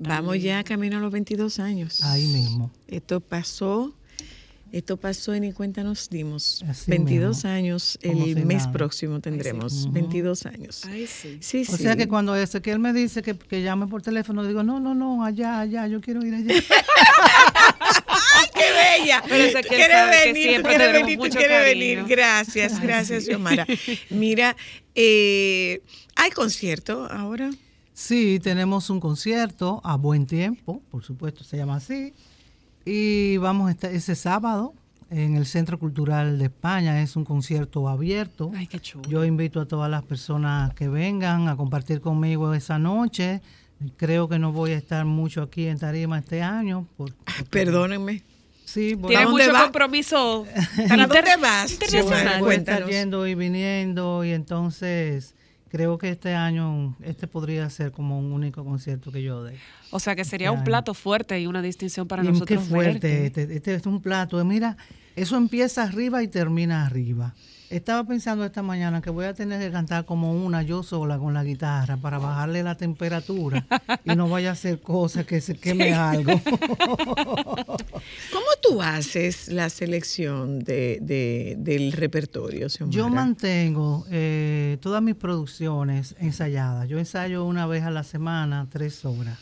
Vamos 0.00 0.40
ya 0.42 0.62
camino 0.64 0.96
a 0.96 1.00
los 1.00 1.12
22 1.12 1.58
años. 1.58 2.02
Ahí 2.02 2.26
mismo. 2.28 2.70
Esto 2.88 3.20
pasó, 3.20 3.92
esto 4.72 4.96
pasó 4.96 5.34
y 5.34 5.40
ni 5.40 5.52
cuenta 5.52 5.82
nos 5.82 6.08
dimos. 6.08 6.62
Así 6.68 6.90
22 6.90 7.36
mismo. 7.36 7.50
años, 7.50 7.98
el 8.02 8.24
si 8.24 8.34
mes 8.36 8.58
nada. 8.62 8.72
próximo 8.72 9.20
tendremos. 9.20 9.84
Ujú. 9.84 9.92
22 9.92 10.46
años. 10.46 10.82
Ay, 10.86 11.06
sí. 11.06 11.38
Sí, 11.40 11.64
O 11.68 11.76
sí. 11.76 11.82
sea 11.82 11.96
que 11.96 12.08
cuando 12.08 12.34
Ezequiel 12.36 12.78
me 12.78 12.92
dice 12.92 13.22
que, 13.22 13.36
que 13.36 13.62
llame 13.62 13.86
por 13.86 14.00
teléfono, 14.02 14.44
digo, 14.44 14.62
no, 14.62 14.80
no, 14.80 14.94
no, 14.94 15.24
allá, 15.24 15.60
allá, 15.60 15.86
yo 15.88 16.00
quiero 16.00 16.24
ir 16.24 16.34
allá. 16.34 16.54
¡Qué 18.54 18.64
bella! 19.02 19.22
Pero 19.28 19.44
Ezequiel 19.44 19.76
Quiere 19.76 19.92
sabe 19.92 20.16
que 20.18 20.26
venir, 20.32 20.48
siempre 20.48 20.76
quiere 20.76 20.92
venir, 20.92 21.18
tú 21.18 21.24
mucho 21.24 21.38
quieres 21.38 21.58
cariño. 21.58 21.78
venir. 21.80 22.04
Gracias, 22.08 22.72
Ay, 22.74 22.80
gracias, 22.86 23.24
sí. 23.24 23.30
Xiomara. 23.30 23.66
Mira, 24.10 24.56
eh, 24.94 25.82
¿hay 26.16 26.30
concierto 26.30 27.06
ahora? 27.10 27.50
Sí, 27.92 28.40
tenemos 28.42 28.90
un 28.90 29.00
concierto 29.00 29.80
a 29.84 29.96
buen 29.96 30.26
tiempo, 30.26 30.82
por 30.90 31.02
supuesto, 31.04 31.44
se 31.44 31.56
llama 31.56 31.76
así. 31.76 32.12
Y 32.84 33.36
vamos 33.38 33.68
a 33.68 33.72
estar 33.72 33.90
ese 33.92 34.14
sábado 34.14 34.74
en 35.10 35.34
el 35.36 35.46
Centro 35.46 35.78
Cultural 35.78 36.38
de 36.38 36.44
España. 36.46 37.00
Es 37.02 37.16
un 37.16 37.24
concierto 37.24 37.88
abierto. 37.88 38.52
Ay, 38.54 38.66
qué 38.66 38.78
chulo. 38.80 39.08
Yo 39.08 39.24
invito 39.24 39.60
a 39.60 39.66
todas 39.66 39.90
las 39.90 40.02
personas 40.04 40.74
que 40.74 40.88
vengan 40.88 41.48
a 41.48 41.56
compartir 41.56 42.00
conmigo 42.00 42.52
esa 42.54 42.78
noche. 42.78 43.40
Creo 43.96 44.28
que 44.28 44.38
no 44.38 44.52
voy 44.52 44.72
a 44.72 44.76
estar 44.76 45.04
mucho 45.04 45.42
aquí 45.42 45.66
en 45.66 45.78
Tarima 45.78 46.18
este 46.18 46.42
año. 46.42 46.86
por- 46.96 47.12
porque- 47.14 47.44
Perdónenme. 47.50 48.22
Sí, 48.64 48.96
Tiene 49.06 49.22
a- 49.24 49.28
mucho 49.28 49.52
va? 49.52 49.62
compromiso 49.62 50.44
¿Para 50.88 51.06
dónde 51.06 51.36
vas? 51.40 51.72
internacional. 51.72 52.40
voy 52.40 52.54
a 52.54 52.58
estar 52.58 52.74
Cuéntanos. 52.82 52.90
yendo 52.90 53.26
y 53.26 53.34
viniendo 53.36 54.24
y 54.24 54.30
entonces 54.32 55.34
creo 55.68 55.98
que 55.98 56.10
este 56.10 56.34
año 56.34 56.96
este 57.02 57.26
podría 57.26 57.68
ser 57.70 57.92
como 57.92 58.18
un 58.18 58.32
único 58.32 58.64
concierto 58.64 59.12
que 59.12 59.22
yo 59.22 59.44
dé. 59.44 59.56
O 59.90 60.00
sea 60.00 60.14
que 60.14 60.24
sería 60.24 60.48
Este 60.48 60.58
un 60.58 60.64
plato 60.64 60.94
fuerte 60.94 61.40
y 61.40 61.46
una 61.46 61.62
distinción 61.62 62.06
para 62.08 62.24
Y 62.24 62.28
nosotros. 62.28 62.48
Qué 62.48 62.58
fuerte, 62.58 63.26
este, 63.26 63.54
este 63.54 63.74
es 63.74 63.86
un 63.86 64.00
plato. 64.00 64.42
Mira, 64.44 64.76
eso 65.14 65.36
empieza 65.36 65.82
arriba 65.82 66.22
y 66.22 66.28
termina 66.28 66.86
arriba. 66.86 67.34
Estaba 67.68 68.04
pensando 68.04 68.44
esta 68.44 68.62
mañana 68.62 69.02
que 69.02 69.10
voy 69.10 69.24
a 69.24 69.34
tener 69.34 69.60
que 69.60 69.72
cantar 69.72 70.04
como 70.04 70.32
una 70.32 70.62
yo 70.62 70.84
sola 70.84 71.18
con 71.18 71.34
la 71.34 71.42
guitarra 71.42 71.96
para 71.96 72.18
bajarle 72.18 72.62
la 72.62 72.76
temperatura 72.76 73.66
y 74.04 74.14
no 74.14 74.28
vaya 74.28 74.50
a 74.50 74.52
hacer 74.52 74.80
cosas 74.80 75.26
que 75.26 75.40
se 75.40 75.56
queme 75.56 75.92
algo. 75.92 76.40
¿Cómo 76.46 78.46
tú 78.62 78.80
haces 78.82 79.48
la 79.48 79.68
selección 79.68 80.60
de, 80.60 80.98
de- 81.02 81.56
del 81.58 81.90
repertorio, 81.92 82.68
Xiomara? 82.68 82.96
Yo 82.96 83.08
mantengo 83.08 84.06
eh, 84.10 84.78
todas 84.80 85.02
mis 85.02 85.16
producciones 85.16 86.14
ensayadas. 86.20 86.88
Yo 86.88 86.98
ensayo 87.00 87.44
una 87.44 87.66
vez 87.66 87.82
a 87.82 87.90
la 87.90 88.04
semana, 88.04 88.68
tres 88.70 89.04
horas. 89.04 89.38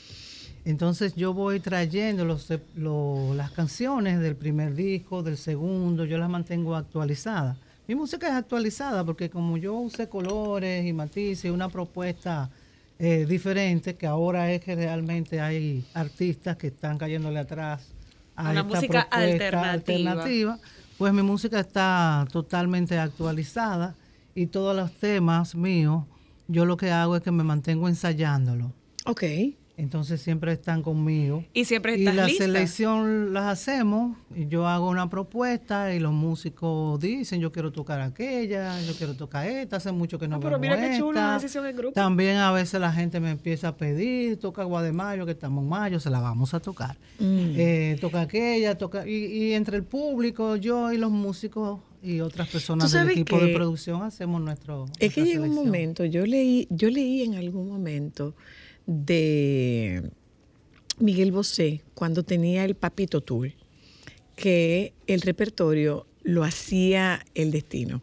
Entonces 0.64 1.14
yo 1.14 1.34
voy 1.34 1.60
trayendo 1.60 2.24
los, 2.24 2.48
lo- 2.74 3.34
las 3.34 3.50
canciones 3.50 4.18
del 4.20 4.34
primer 4.34 4.74
disco, 4.74 5.22
del 5.22 5.36
segundo, 5.36 6.06
yo 6.06 6.16
las 6.16 6.30
mantengo 6.30 6.74
actualizadas. 6.74 7.58
Mi 7.86 7.94
música 7.94 8.28
es 8.28 8.32
actualizada 8.34 9.04
porque 9.04 9.28
como 9.28 9.56
yo 9.58 9.74
usé 9.74 10.08
colores 10.08 10.86
y 10.86 10.92
matices, 10.92 11.50
una 11.50 11.68
propuesta 11.68 12.50
eh, 12.98 13.26
diferente, 13.28 13.94
que 13.96 14.06
ahora 14.06 14.50
es 14.52 14.62
que 14.62 14.74
realmente 14.74 15.40
hay 15.40 15.84
artistas 15.92 16.56
que 16.56 16.68
están 16.68 16.96
cayéndole 16.96 17.40
atrás 17.40 17.92
a 18.36 18.42
Una 18.50 18.60
esta 18.60 18.62
música 18.62 19.08
propuesta 19.10 19.16
alternativa. 19.16 20.10
alternativa, 20.12 20.58
pues 20.96 21.12
mi 21.12 21.22
música 21.22 21.60
está 21.60 22.26
totalmente 22.32 22.98
actualizada 22.98 23.94
y 24.34 24.46
todos 24.46 24.74
los 24.74 24.92
temas 24.92 25.54
míos, 25.54 26.04
yo 26.48 26.64
lo 26.64 26.76
que 26.76 26.90
hago 26.90 27.16
es 27.16 27.22
que 27.22 27.30
me 27.30 27.44
mantengo 27.44 27.88
ensayándolo. 27.88 28.72
Ok. 29.04 29.24
Entonces 29.76 30.22
siempre 30.22 30.52
están 30.52 30.82
conmigo. 30.82 31.44
Y 31.52 31.64
siempre 31.64 31.96
Y 31.96 32.00
estás 32.00 32.14
la 32.14 32.26
lista. 32.26 32.44
selección 32.44 33.32
las 33.32 33.46
hacemos, 33.46 34.16
y 34.34 34.46
yo 34.46 34.68
hago 34.68 34.88
una 34.88 35.10
propuesta 35.10 35.92
y 35.92 35.98
los 35.98 36.12
músicos 36.12 37.00
dicen, 37.00 37.40
yo 37.40 37.50
quiero 37.50 37.72
tocar 37.72 38.00
aquella, 38.00 38.80
yo 38.82 38.94
quiero 38.94 39.16
tocar 39.16 39.48
esta, 39.48 39.76
hace 39.78 39.90
mucho 39.90 40.16
que 40.18 40.28
no 40.28 40.36
Ah, 40.36 40.40
pero 40.40 40.58
mira 40.60 40.76
qué 40.78 40.96
chulo, 40.96 41.08
una 41.18 41.34
decisión 41.34 41.66
en 41.66 41.76
grupo. 41.76 41.92
También 41.92 42.36
a 42.36 42.52
veces 42.52 42.80
la 42.80 42.92
gente 42.92 43.18
me 43.18 43.32
empieza 43.32 43.68
a 43.68 43.76
pedir, 43.76 44.38
toca 44.38 44.62
Guademayo, 44.62 45.26
que 45.26 45.32
estamos 45.32 45.64
en 45.64 45.68
mayo, 45.68 45.98
se 45.98 46.08
la 46.08 46.20
vamos 46.20 46.54
a 46.54 46.60
tocar. 46.60 46.96
Mm. 47.18 47.54
Eh, 47.56 47.98
toca 48.00 48.20
aquella, 48.20 48.78
toca, 48.78 49.08
y, 49.08 49.26
y 49.26 49.52
entre 49.54 49.76
el 49.76 49.82
público, 49.82 50.54
yo 50.54 50.92
y 50.92 50.98
los 50.98 51.10
músicos 51.10 51.80
y 52.00 52.20
otras 52.20 52.48
personas 52.48 52.92
del 52.92 53.10
equipo 53.10 53.40
de 53.40 53.52
producción 53.54 54.02
hacemos 54.02 54.40
nuestro... 54.40 54.86
Es 55.00 55.12
que 55.14 55.24
llega 55.24 55.42
un 55.42 55.54
momento, 55.54 56.04
yo 56.04 56.24
leí, 56.26 56.68
yo 56.70 56.90
leí 56.90 57.22
en 57.22 57.34
algún 57.34 57.66
momento 57.68 58.34
de 58.86 60.10
Miguel 60.98 61.32
Bosé 61.32 61.82
cuando 61.94 62.22
tenía 62.22 62.64
el 62.64 62.74
Papito 62.74 63.20
Tour, 63.20 63.52
que 64.36 64.92
el 65.06 65.20
repertorio 65.22 66.06
lo 66.22 66.44
hacía 66.44 67.24
el 67.34 67.50
destino. 67.50 68.02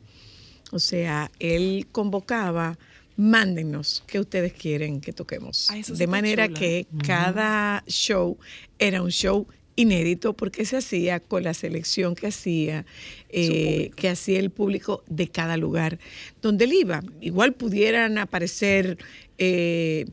O 0.72 0.80
sea, 0.80 1.32
él 1.40 1.88
convocaba, 1.92 2.78
mándenos 3.18 4.04
qué 4.08 4.20
ustedes 4.20 4.54
quieren 4.54 5.02
que 5.02 5.12
toquemos. 5.12 5.70
Ah, 5.70 5.82
de 5.86 6.08
manera 6.08 6.48
que 6.48 6.88
cada 7.06 7.84
show 7.88 8.38
era 8.80 9.02
un 9.02 9.12
show 9.12 9.48
inédito 9.82 10.34
porque 10.34 10.66
se 10.66 10.78
hacía 10.78 11.20
con 11.20 11.44
la 11.44 11.54
selección 11.54 12.16
que 12.16 12.28
hacía 12.28 12.86
eh, 13.30 13.92
que 13.96 14.10
hacía 14.10 14.40
el 14.40 14.50
público 14.50 15.04
de 15.08 15.28
cada 15.28 15.58
lugar 15.58 16.00
donde 16.42 16.66
él 16.66 16.74
iba. 16.74 17.04
Igual 17.22 17.54
pudieran 17.54 18.18
aparecer 18.18 18.98
eh, 19.38 20.06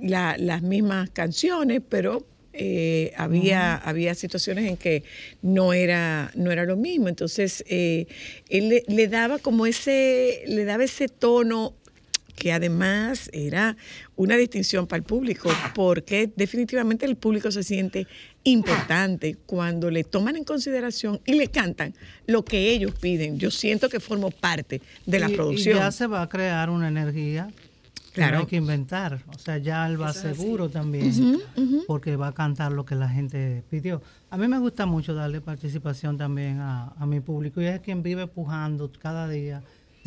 la- 0.00 0.36
las 0.38 0.62
mismas 0.62 1.10
canciones, 1.10 1.80
pero 1.88 2.26
eh, 2.60 3.12
había, 3.16 3.76
había 3.76 4.14
situaciones 4.16 4.68
en 4.68 4.76
que 4.76 5.04
no 5.42 5.72
era, 5.72 6.32
no 6.34 6.50
era 6.50 6.64
lo 6.64 6.76
mismo. 6.76 7.08
Entonces, 7.08 7.62
eh, 7.68 8.06
él 8.48 8.68
le, 8.68 8.82
le 8.88 9.06
daba 9.06 9.38
como 9.38 9.64
ese, 9.64 10.42
le 10.48 10.64
daba 10.64 10.82
ese 10.82 11.06
tono 11.08 11.74
que 12.38 12.52
además 12.52 13.28
era 13.32 13.76
una 14.16 14.36
distinción 14.36 14.86
para 14.86 14.98
el 14.98 15.02
público, 15.04 15.50
porque 15.74 16.30
definitivamente 16.36 17.04
el 17.04 17.16
público 17.16 17.50
se 17.50 17.62
siente 17.64 18.06
importante 18.44 19.36
cuando 19.46 19.90
le 19.90 20.04
toman 20.04 20.36
en 20.36 20.44
consideración 20.44 21.20
y 21.26 21.34
le 21.34 21.48
cantan 21.48 21.94
lo 22.26 22.44
que 22.44 22.70
ellos 22.70 22.92
piden. 23.00 23.38
Yo 23.38 23.50
siento 23.50 23.88
que 23.88 24.00
formo 24.00 24.30
parte 24.30 24.80
de 25.04 25.18
la 25.18 25.28
Y- 25.30 25.34
producción. 25.34 25.76
Y 25.76 25.80
ya 25.80 25.90
se 25.90 26.06
va 26.06 26.22
a 26.22 26.28
crear 26.28 26.70
una 26.70 26.88
energía 26.88 27.48
que 28.12 28.14
Claro. 28.22 28.36
no 28.36 28.40
hay 28.42 28.46
que 28.46 28.56
inventar. 28.56 29.22
O 29.34 29.38
sea, 29.38 29.58
ya 29.58 29.86
él 29.86 30.00
va 30.00 30.12
seguro 30.12 30.68
también, 30.68 31.40
porque 31.86 32.16
va 32.16 32.28
a 32.28 32.32
cantar 32.34 32.72
lo 32.72 32.84
que 32.84 32.94
la 32.94 33.08
gente 33.08 33.62
pidió. 33.68 34.00
A 34.30 34.36
mí 34.36 34.48
me 34.48 34.58
gusta 34.58 34.86
mucho 34.86 35.14
darle 35.14 35.40
participación 35.40 36.16
también 36.16 36.60
a, 36.60 36.92
a 36.98 37.06
mi 37.06 37.20
público 37.20 37.60
y 37.60 37.66
es 37.66 37.80
quien 37.80 38.02
vive 38.02 38.26
pujando 38.26 38.90
cada 39.00 39.28
día 39.28 39.62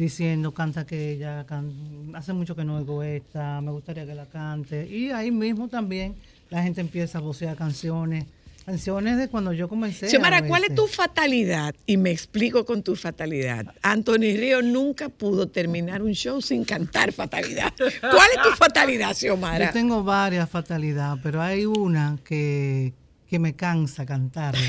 diciendo 0.05 0.51
canta 0.51 0.81
aquella, 0.81 1.45
can- 1.45 2.11
hace 2.15 2.33
mucho 2.33 2.55
que 2.55 2.63
no 2.63 2.77
oigo 2.77 3.03
esta, 3.03 3.61
me 3.61 3.71
gustaría 3.71 4.03
que 4.05 4.15
la 4.15 4.25
cante. 4.25 4.87
Y 4.87 5.11
ahí 5.11 5.29
mismo 5.29 5.67
también 5.67 6.15
la 6.49 6.63
gente 6.63 6.81
empieza 6.81 7.19
a 7.19 7.21
vocear 7.21 7.55
canciones, 7.55 8.25
canciones 8.65 9.17
de 9.19 9.27
cuando 9.27 9.53
yo 9.53 9.69
comencé. 9.69 10.09
Xiomara, 10.09 10.41
¿cuál 10.47 10.63
es 10.63 10.73
tu 10.75 10.87
fatalidad? 10.87 11.75
Y 11.85 11.97
me 11.97 12.09
explico 12.09 12.65
con 12.65 12.81
tu 12.81 12.95
fatalidad. 12.95 13.73
Anthony 13.83 14.33
Río 14.41 14.63
nunca 14.63 15.09
pudo 15.09 15.47
terminar 15.47 16.01
un 16.01 16.13
show 16.13 16.41
sin 16.41 16.63
cantar 16.65 17.11
fatalidad. 17.11 17.71
¿Cuál 18.01 18.29
es 18.35 18.41
tu 18.43 18.49
fatalidad, 18.57 19.13
Xiomara? 19.15 19.67
Yo 19.67 19.71
tengo 19.71 20.03
varias 20.03 20.49
fatalidades, 20.49 21.19
pero 21.21 21.41
hay 21.43 21.65
una 21.67 22.17
que, 22.23 22.91
que 23.29 23.37
me 23.37 23.53
cansa 23.53 24.03
cantarla. 24.05 24.59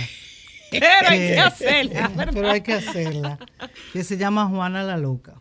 Pero 0.80 1.08
hay 1.08 1.18
que 1.18 1.38
hacerla, 1.38 2.10
Pero 2.32 2.50
hay 2.50 2.60
que 2.60 2.72
hacerla. 2.74 3.38
Que 3.92 4.04
se 4.04 4.16
llama 4.16 4.46
Juana 4.46 4.82
la 4.82 4.96
Loca. 4.96 5.34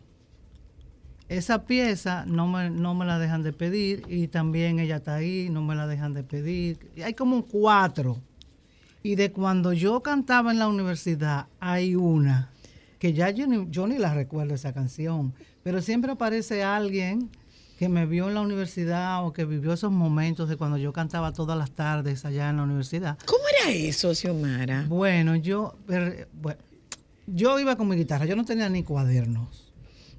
Esa 1.28 1.64
pieza 1.64 2.24
no 2.26 2.46
me, 2.46 2.68
no 2.68 2.94
me 2.94 3.06
la 3.06 3.18
dejan 3.18 3.42
de 3.42 3.52
pedir 3.52 4.02
y 4.08 4.28
también 4.28 4.78
ella 4.78 4.96
está 4.96 5.14
ahí, 5.14 5.48
no 5.50 5.62
me 5.62 5.74
la 5.74 5.86
dejan 5.86 6.12
de 6.12 6.22
pedir. 6.22 6.90
Y 6.94 7.02
hay 7.02 7.14
como 7.14 7.46
cuatro. 7.46 8.18
Y 9.02 9.14
de 9.14 9.32
cuando 9.32 9.72
yo 9.72 10.02
cantaba 10.02 10.52
en 10.52 10.58
la 10.58 10.68
universidad, 10.68 11.46
hay 11.58 11.96
una 11.96 12.50
que 13.02 13.12
ya 13.12 13.30
yo 13.30 13.48
ni, 13.48 13.66
yo 13.68 13.88
ni 13.88 13.98
la 13.98 14.14
recuerdo 14.14 14.54
esa 14.54 14.72
canción, 14.72 15.34
pero 15.64 15.82
siempre 15.82 16.12
aparece 16.12 16.62
alguien 16.62 17.30
que 17.82 17.88
me 17.88 18.06
vio 18.06 18.28
en 18.28 18.34
la 18.34 18.42
universidad 18.42 19.26
o 19.26 19.32
que 19.32 19.44
vivió 19.44 19.72
esos 19.72 19.90
momentos 19.90 20.48
de 20.48 20.56
cuando 20.56 20.76
yo 20.76 20.92
cantaba 20.92 21.32
todas 21.32 21.58
las 21.58 21.72
tardes 21.72 22.24
allá 22.24 22.48
en 22.48 22.58
la 22.58 22.62
universidad. 22.62 23.18
¿Cómo 23.26 23.42
era 23.58 23.72
eso, 23.72 24.14
Xiomara? 24.14 24.84
Bueno, 24.88 25.34
yo, 25.34 25.74
bueno, 25.88 26.60
yo 27.26 27.58
iba 27.58 27.74
con 27.74 27.88
mi 27.88 27.96
guitarra, 27.96 28.24
yo 28.24 28.36
no 28.36 28.44
tenía 28.44 28.68
ni 28.68 28.84
cuadernos. 28.84 29.72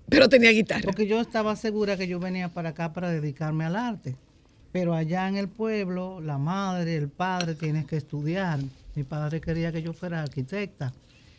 Pero 0.10 0.28
tenía 0.28 0.52
guitarra. 0.52 0.82
Porque 0.84 1.08
yo 1.08 1.22
estaba 1.22 1.56
segura 1.56 1.96
que 1.96 2.06
yo 2.06 2.20
venía 2.20 2.50
para 2.50 2.72
acá 2.72 2.92
para 2.92 3.10
dedicarme 3.10 3.64
al 3.64 3.78
arte. 3.78 4.18
Pero 4.74 4.94
allá 4.94 5.30
en 5.30 5.38
el 5.38 5.48
pueblo, 5.48 6.20
la 6.20 6.38
madre, 6.38 6.98
el 6.98 7.08
padre, 7.08 7.56
tienes 7.56 7.86
que 7.86 7.96
estudiar. 7.96 8.60
Mi 8.94 9.04
padre 9.04 9.40
quería 9.40 9.72
que 9.72 9.82
yo 9.82 9.94
fuera 9.94 10.22
arquitecta. 10.22 10.92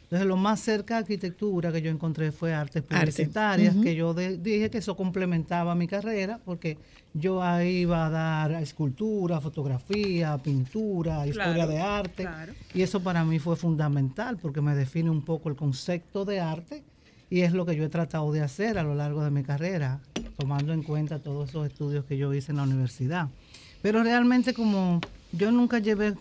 Entonces, 0.04 0.26
lo 0.28 0.36
más 0.36 0.60
cerca 0.60 0.94
de 0.94 1.00
arquitectura 1.00 1.72
que 1.72 1.82
yo 1.82 1.90
encontré 1.90 2.30
fue 2.30 2.52
artes 2.54 2.82
Arte. 2.90 2.96
publicitarias, 3.00 3.74
Ujú. 3.74 3.82
que 3.84 3.94
yo 3.96 4.14
de- 4.14 4.36
dije 4.38 4.70
que 4.70 4.78
eso 4.78 4.96
complementaba 4.96 5.74
mi 5.74 5.86
carrera, 5.88 6.38
porque 6.44 6.78
yo 7.14 7.42
ahí 7.42 7.78
iba 7.78 8.06
a 8.06 8.10
dar 8.10 8.52
escultura, 8.62 9.40
fotografía, 9.40 10.36
pintura, 10.38 11.26
historia 11.26 11.66
de 11.66 11.80
arte. 11.80 12.22
claro. 12.24 12.52
Y 12.74 12.82
eso 12.82 13.02
para 13.02 13.24
mí 13.24 13.38
fue 13.38 13.56
fundamental, 13.56 14.36
porque 14.36 14.60
me 14.60 14.74
define 14.74 15.10
un 15.10 15.22
poco 15.22 15.48
el 15.48 15.56
concepto 15.56 16.24
de 16.24 16.38
arte 16.40 16.82
y 17.30 17.40
es 17.40 17.52
lo 17.52 17.64
que 17.64 17.74
yo 17.74 17.84
he 17.84 17.88
tratado 17.88 18.30
de 18.30 18.42
hacer 18.42 18.78
a 18.78 18.82
lo 18.82 18.94
largo 18.94 19.24
de 19.24 19.30
mi 19.30 19.42
carrera, 19.42 20.00
tomando 20.36 20.72
en 20.72 20.82
cuenta 20.82 21.18
todos 21.18 21.48
esos 21.48 21.66
estudios 21.66 22.04
que 22.04 22.16
yo 22.18 22.32
hice 22.34 22.52
en 22.52 22.58
la 22.58 22.64
universidad. 22.64 23.28
Pero 23.80 24.02
realmente 24.02 24.52
como 24.54 25.00
yo 25.32 25.50
nunca 25.50 25.78
llevé 25.78 26.14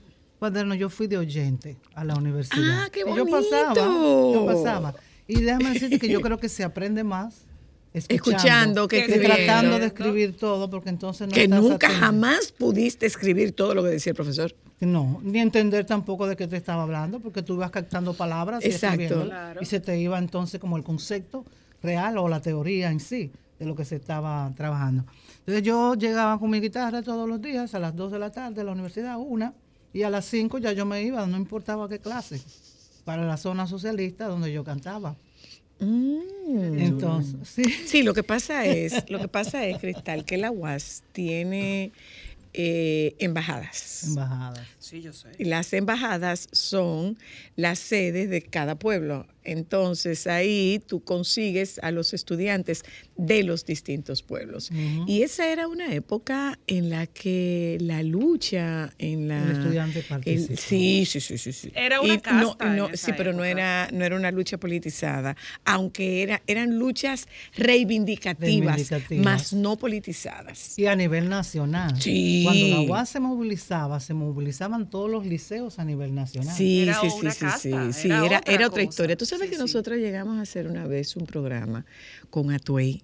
cuadernos, 0.43 0.77
yo 0.77 0.89
fui 0.89 1.07
de 1.07 1.17
oyente 1.17 1.77
a 1.95 2.03
la 2.03 2.15
universidad. 2.15 2.83
Ah, 2.83 2.89
qué 2.91 3.01
Y 3.07 3.15
Yo 3.15 3.25
pasaba, 3.25 3.73
yo 3.73 3.89
bonito. 3.89 4.45
pasaba. 4.45 4.93
Y 5.27 5.41
déjame 5.41 5.71
decirte 5.71 5.99
que 5.99 6.09
yo 6.09 6.19
creo 6.21 6.37
que 6.37 6.49
se 6.49 6.63
aprende 6.65 7.03
más 7.05 7.45
escuchando, 7.93 8.31
Escuchando 8.33 8.87
que 8.89 8.99
escribiendo. 8.99 9.35
tratando 9.37 9.79
de 9.79 9.85
escribir 9.85 10.35
todo, 10.35 10.69
porque 10.69 10.89
entonces 10.89 11.27
no 11.27 11.33
que 11.33 11.43
estás 11.43 11.61
nunca 11.61 11.87
atento. 11.87 12.05
jamás 12.05 12.51
pudiste 12.51 13.05
escribir 13.05 13.53
todo 13.53 13.73
lo 13.73 13.83
que 13.83 13.89
decía 13.89 14.09
el 14.11 14.15
profesor. 14.15 14.53
No, 14.81 15.21
ni 15.23 15.39
entender 15.39 15.85
tampoco 15.85 16.27
de 16.27 16.35
qué 16.35 16.45
te 16.47 16.57
estaba 16.57 16.83
hablando, 16.83 17.19
porque 17.21 17.41
tú 17.41 17.53
ibas 17.53 17.71
captando 17.71 18.13
palabras 18.13 18.65
y 18.65 18.67
Exacto. 18.67 19.01
escribiéndolas, 19.01 19.29
Claro. 19.29 19.59
y 19.61 19.65
se 19.65 19.79
te 19.79 19.97
iba 19.97 20.17
entonces 20.19 20.59
como 20.59 20.75
el 20.75 20.83
concepto 20.83 21.45
real 21.81 22.17
o 22.17 22.27
la 22.27 22.41
teoría 22.41 22.89
en 22.91 22.99
sí 22.99 23.31
de 23.59 23.65
lo 23.65 23.75
que 23.75 23.85
se 23.85 23.95
estaba 23.95 24.51
trabajando. 24.57 25.05
Entonces 25.39 25.63
yo 25.63 25.93
llegaba 25.95 26.37
con 26.39 26.49
mi 26.49 26.59
guitarra 26.59 27.01
todos 27.01 27.29
los 27.29 27.41
días 27.41 27.73
a 27.75 27.79
las 27.79 27.95
2 27.95 28.11
de 28.11 28.19
la 28.19 28.29
tarde 28.31 28.59
a 28.61 28.63
la 28.65 28.71
universidad, 28.73 29.17
una, 29.19 29.53
y 29.93 30.03
a 30.03 30.09
las 30.09 30.25
5 30.25 30.57
ya 30.57 30.73
yo 30.73 30.85
me 30.85 31.01
iba, 31.03 31.25
no 31.27 31.37
importaba 31.37 31.87
qué 31.87 31.99
clase, 31.99 32.41
para 33.05 33.25
la 33.25 33.37
zona 33.37 33.67
socialista 33.67 34.27
donde 34.27 34.51
yo 34.51 34.63
cantaba. 34.63 35.15
Entonces, 35.79 37.47
sí. 37.47 37.63
Sí, 37.63 38.03
lo 38.03 38.13
que 38.13 38.23
pasa 38.23 38.65
es, 38.65 39.09
lo 39.09 39.19
que 39.19 39.27
pasa 39.27 39.65
es, 39.65 39.79
Cristal, 39.79 40.25
que 40.25 40.37
la 40.37 40.51
UAS 40.51 41.03
tiene 41.11 41.91
eh, 42.53 43.15
embajadas. 43.19 44.05
Embajadas. 44.07 44.67
Sí, 44.79 45.01
yo 45.01 45.13
sé. 45.13 45.29
Y 45.37 45.45
las 45.45 45.73
embajadas 45.73 46.47
son 46.51 47.17
las 47.55 47.79
sedes 47.79 48.29
de 48.29 48.41
cada 48.41 48.75
pueblo. 48.75 49.25
Entonces 49.43 50.27
ahí 50.27 50.81
tú 50.85 51.03
consigues 51.03 51.79
a 51.83 51.91
los 51.91 52.13
estudiantes 52.13 52.83
de 53.17 53.43
los 53.43 53.65
distintos 53.65 54.23
pueblos. 54.23 54.69
Y 55.07 55.21
esa 55.23 55.51
era 55.51 55.67
una 55.67 55.93
época 55.93 56.59
en 56.67 56.89
la 56.89 57.07
que 57.07 57.77
la 57.81 58.03
lucha 58.03 58.91
en 58.97 59.27
la... 59.27 59.43
El 59.45 59.51
estudiante 59.51 60.03
el- 60.25 60.57
sí, 60.57 61.05
sí, 61.05 61.19
sí, 61.19 61.37
sí, 61.37 61.53
sí. 61.53 61.71
Era 61.75 62.01
una 62.01 62.19
casta 62.19 62.65
no, 62.65 62.71
en 62.71 62.75
no, 62.77 62.87
esa 62.89 63.07
sí, 63.07 63.13
pero 63.17 63.33
no 63.33 63.43
era, 63.43 63.89
no 63.91 64.03
era 64.05 64.15
una 64.15 64.31
lucha 64.31 64.57
politizada, 64.57 65.35
aunque 65.65 66.23
era, 66.23 66.41
eran 66.47 66.77
luchas 66.77 67.27
reivindicativas, 67.55 68.39
Reivindicativas. 68.89 69.23
más 69.25 69.53
no 69.53 69.77
politizadas. 69.77 70.77
Y 70.77 70.87
a 70.87 70.95
nivel 70.95 71.29
nacional. 71.29 71.99
Sí. 72.01 72.41
Cuando 72.43 72.67
la 72.67 72.81
UAS 72.81 73.09
se 73.09 73.19
movilizaba, 73.19 73.99
se 73.99 74.13
movilizaban 74.13 74.89
todos 74.89 75.09
los 75.09 75.25
liceos 75.25 75.79
a 75.79 75.85
nivel 75.85 76.13
nacional. 76.13 76.55
Sí, 76.55 76.83
Era 76.83 76.99
sí, 77.01 77.09
sí, 77.09 77.15
una 77.21 77.31
sí, 77.31 77.39
casta, 77.39 77.59
sí, 77.59 78.01
sí, 78.01 78.07
era 78.07 78.25
era, 78.25 78.37
otra 78.39 78.53
era 78.53 78.67
otra 78.67 78.83
historia. 78.83 79.17
Tú 79.17 79.25
sabes 79.33 79.47
Sí, 79.47 79.49
que 79.51 79.55
sí. 79.55 79.61
nosotros 79.61 79.97
llegamos 79.99 80.37
a 80.37 80.41
hacer 80.41 80.67
una 80.67 80.85
vez 80.87 81.15
un 81.15 81.25
programa 81.25 81.85
con 82.29 82.51
Atuey 82.51 83.01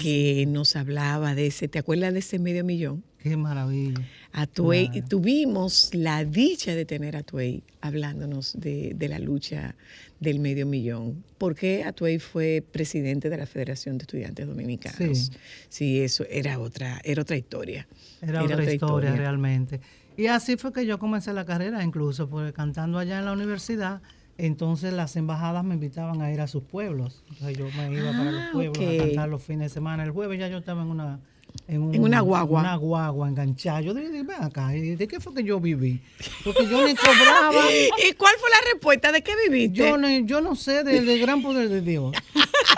que 0.00 0.44
nos 0.48 0.74
hablaba 0.74 1.36
de 1.36 1.46
ese, 1.46 1.68
¿te 1.68 1.78
acuerdas 1.78 2.12
de 2.12 2.18
ese 2.18 2.40
medio 2.40 2.64
millón? 2.64 3.04
Qué 3.22 3.36
maravilla. 3.36 3.94
Atuey, 4.32 4.88
Claro. 4.88 5.06
tuvimos 5.08 5.90
la 5.94 6.24
dicha 6.24 6.74
de 6.74 6.84
tener 6.84 7.14
a 7.14 7.20
Atuey 7.20 7.62
hablándonos 7.80 8.54
de, 8.58 8.92
de 8.96 9.08
la 9.08 9.20
lucha 9.20 9.76
del 10.18 10.40
medio 10.40 10.66
millón, 10.66 11.22
porque 11.38 11.84
Atuey 11.84 12.18
fue 12.18 12.64
presidente 12.72 13.30
de 13.30 13.36
la 13.36 13.46
Federación 13.46 13.98
de 13.98 14.02
Estudiantes 14.02 14.46
Dominicanos. 14.48 15.18
Sí. 15.18 15.30
Sí, 15.68 16.00
eso 16.00 16.24
era 16.28 16.58
otra, 16.58 17.00
era 17.04 17.22
otra 17.22 17.36
historia. 17.36 17.86
Era, 18.20 18.42
otra, 18.42 18.72
historia, 18.72 19.14
realmente. 19.14 19.80
Y 20.16 20.26
así 20.26 20.56
fue 20.56 20.72
que 20.72 20.84
yo 20.86 20.98
comencé 20.98 21.32
la 21.32 21.44
carrera, 21.44 21.84
incluso, 21.84 22.28
porque 22.28 22.52
cantando 22.52 22.98
allá 22.98 23.20
en 23.20 23.26
la 23.26 23.32
universidad, 23.32 24.02
entonces 24.38 24.92
las 24.92 25.14
embajadas 25.16 25.64
me 25.64 25.74
invitaban 25.74 26.22
a 26.22 26.32
ir 26.32 26.40
a 26.40 26.46
sus 26.46 26.62
pueblos. 26.62 27.22
Entonces 27.30 27.56
yo 27.58 27.66
me 27.76 27.92
iba 27.92 28.10
para 28.12 28.30
los 28.32 28.42
Ah, 28.42 28.50
pueblos 28.52 28.78
ok. 28.78 28.84
a 28.94 29.04
cantar 29.04 29.28
los 29.28 29.42
fines 29.42 29.70
de 29.70 29.74
semana. 29.74 30.02
El 30.04 30.10
jueves 30.10 30.38
ya 30.38 30.48
yo 30.48 30.58
estaba 30.58 30.82
en 30.82 30.88
una... 30.88 31.20
un- 31.68 31.94
En 31.94 32.02
una 32.02 32.20
guagua. 32.20 32.60
Una 32.60 32.76
guagua 32.76 33.28
enganchada. 33.28 33.80
Yo 33.82 33.92
dije, 33.94 34.10
ven 34.22 34.42
acá, 34.42 34.74
¿y 34.74 34.96
¿de 34.96 35.06
qué 35.06 35.20
fue 35.20 35.34
que 35.34 35.44
yo 35.44 35.60
viví? 35.60 36.00
Porque 36.44 36.66
yo 36.66 36.86
ni 36.86 36.94
cobraba. 36.94 37.64
¿Y 38.08 38.12
cuál 38.14 38.34
fue 38.40 38.50
la 38.50 38.72
respuesta? 38.72 39.12
¿De 39.12 39.22
qué 39.22 39.32
viviste? 39.48 39.78
Yo 39.78 39.96
no, 39.98 40.08
yo 40.08 40.40
no 40.40 40.54
sé 40.56 40.82
del, 40.82 41.04
del 41.06 41.20
gran 41.20 41.42
poder 41.42 41.68
de 41.68 41.80
Dios. 41.82 42.12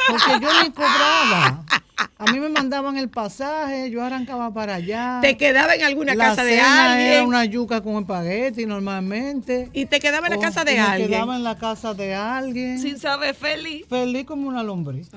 Porque 0.09 0.41
yo 0.43 0.63
ni 0.63 0.71
cobraba. 0.73 1.65
A 2.17 2.31
mí 2.31 2.39
me 2.39 2.49
mandaban 2.49 2.97
el 2.97 3.09
pasaje, 3.09 3.91
yo 3.91 4.03
arrancaba 4.03 4.53
para 4.55 4.77
allá. 4.77 5.19
¿Te 5.21 5.37
quedaba 5.37 5.75
en 5.75 5.83
alguna 5.83 6.15
La 6.15 6.27
casa 6.27 6.45
de 6.45 6.53
cena 6.53 6.93
alguien? 6.93 7.13
Era 7.13 7.25
una 7.27 7.45
yuca 7.45 7.81
con 7.83 7.97
espagueti 7.97 8.67
normalmente. 8.67 9.69
¿Y 9.73 9.87
te 9.87 9.99
quedaba 9.99 10.29
en 10.29 10.35
la 10.35 10.39
casa 10.39 10.65
de 10.65 10.75
me 10.75 10.81
alguien? 10.81 11.11
quedaba 11.11 11.37
en 11.37 11.43
la 11.43 11.59
casa 11.59 11.93
de 11.93 12.15
alguien. 12.15 12.79
Sin 12.79 12.99
saber, 12.99 13.35
feliz. 13.35 13.85
Feliz 13.89 14.25
como 14.27 14.49
una 14.49 14.63
lombriz. 14.63 15.09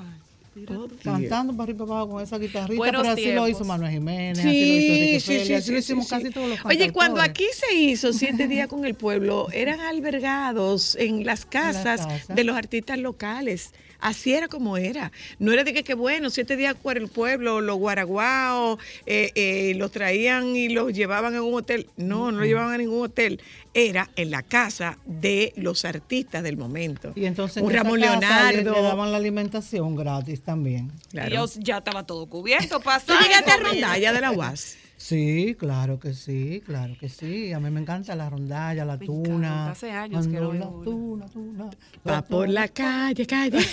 Oh, 0.71 0.87
Cantando 1.03 1.53
para 1.53 1.65
arriba 1.69 1.83
y 1.83 1.87
para 1.87 1.99
abajo 1.99 2.13
con 2.13 2.23
esa 2.23 2.39
guitarrita. 2.39 2.77
Buenos 2.77 3.01
pero 3.03 3.13
así 3.13 3.31
lo 3.31 3.47
hizo 3.47 3.63
Manuel 3.63 3.91
Jiménez, 3.91 4.39
así 4.39 4.47
lo 4.47 4.51
hizo 4.51 4.93
Enrique 4.93 5.19
Sí, 5.19 5.19
sí, 5.19 5.27
Félix, 5.27 5.47
sí, 5.47 5.53
así 5.53 5.71
lo 5.71 5.77
sí, 5.77 5.83
hicimos 5.83 6.05
sí, 6.05 6.09
casi 6.09 6.25
sí. 6.25 6.31
todos 6.31 6.49
los 6.49 6.65
Oye, 6.65 6.91
cuando 6.91 7.21
aquí 7.21 7.45
se 7.53 7.75
hizo 7.75 8.11
Siete 8.11 8.47
Días 8.47 8.67
con 8.67 8.83
el 8.83 8.95
Pueblo, 8.95 9.49
eran 9.53 9.81
albergados 9.81 10.95
en 10.95 11.27
las 11.27 11.45
casas 11.45 12.07
casas. 12.07 12.27
de 12.35 12.43
los 12.43 12.57
artistas 12.57 12.97
locales. 12.97 13.71
Así 13.99 14.33
era 14.33 14.47
como 14.47 14.77
era. 14.77 15.11
No 15.39 15.51
era 15.51 15.63
de 15.63 15.73
que, 15.73 15.83
que 15.83 15.93
bueno, 15.93 16.29
siete 16.29 16.55
días 16.55 16.75
por 16.75 16.97
el 16.97 17.07
pueblo, 17.07 17.61
los 17.61 17.77
guaraguaos, 17.77 18.79
eh, 19.05 19.31
eh, 19.35 19.73
los 19.75 19.91
traían 19.91 20.55
y 20.55 20.69
los 20.69 20.93
llevaban 20.93 21.35
a 21.35 21.41
un 21.41 21.53
hotel. 21.53 21.87
No, 21.97 22.31
no 22.31 22.39
los 22.39 22.47
llevaban 22.47 22.73
a 22.73 22.77
ningún 22.77 23.05
hotel. 23.05 23.41
Era 23.73 24.09
en 24.15 24.31
la 24.31 24.43
casa 24.43 24.97
de 25.05 25.53
los 25.55 25.85
artistas 25.85 26.43
del 26.43 26.57
momento. 26.57 27.13
Y 27.15 27.25
entonces 27.25 27.57
en 27.57 27.65
un 27.65 27.71
esa 27.71 27.83
Ramón 27.83 27.99
casa 27.99 28.19
Leonardo. 28.51 28.73
Le, 28.73 28.81
daban 28.81 29.11
la 29.11 29.17
alimentación 29.17 29.95
gratis 29.95 30.41
también. 30.41 30.91
Claro. 31.11 31.29
Y 31.29 31.33
yo 31.33 31.45
ya 31.59 31.77
estaba 31.77 32.03
todo 32.03 32.25
cubierto. 32.27 32.77
¿Tú 32.77 32.83
Pasaba. 32.83 33.21
llegaste 33.21 33.51
a 33.51 33.57
rondalla 33.57 34.13
de 34.13 34.21
la 34.21 34.31
UAS? 34.31 34.77
Sí, 34.99 35.55
claro 35.59 35.99
que 35.99 36.13
sí, 36.15 36.61
claro 36.65 36.95
que 36.99 37.07
sí. 37.07 37.53
A 37.53 37.59
mí 37.59 37.69
me 37.69 37.79
encanta 37.81 38.15
la 38.15 38.29
rondalla, 38.29 38.83
la 38.83 38.97
tuna. 38.97 39.29
encanta, 39.29 39.71
hace 39.71 39.91
años 39.91 40.27
que 40.27 40.33
no 40.39 40.51
la 40.53 40.65
oigo 40.67 40.69
una. 40.69 40.83
tuna, 40.85 41.25
tuna, 41.27 41.69
Va 42.07 42.21
por 42.23 42.49
la 42.49 42.67
calle, 42.67 43.25
calle. 43.27 43.59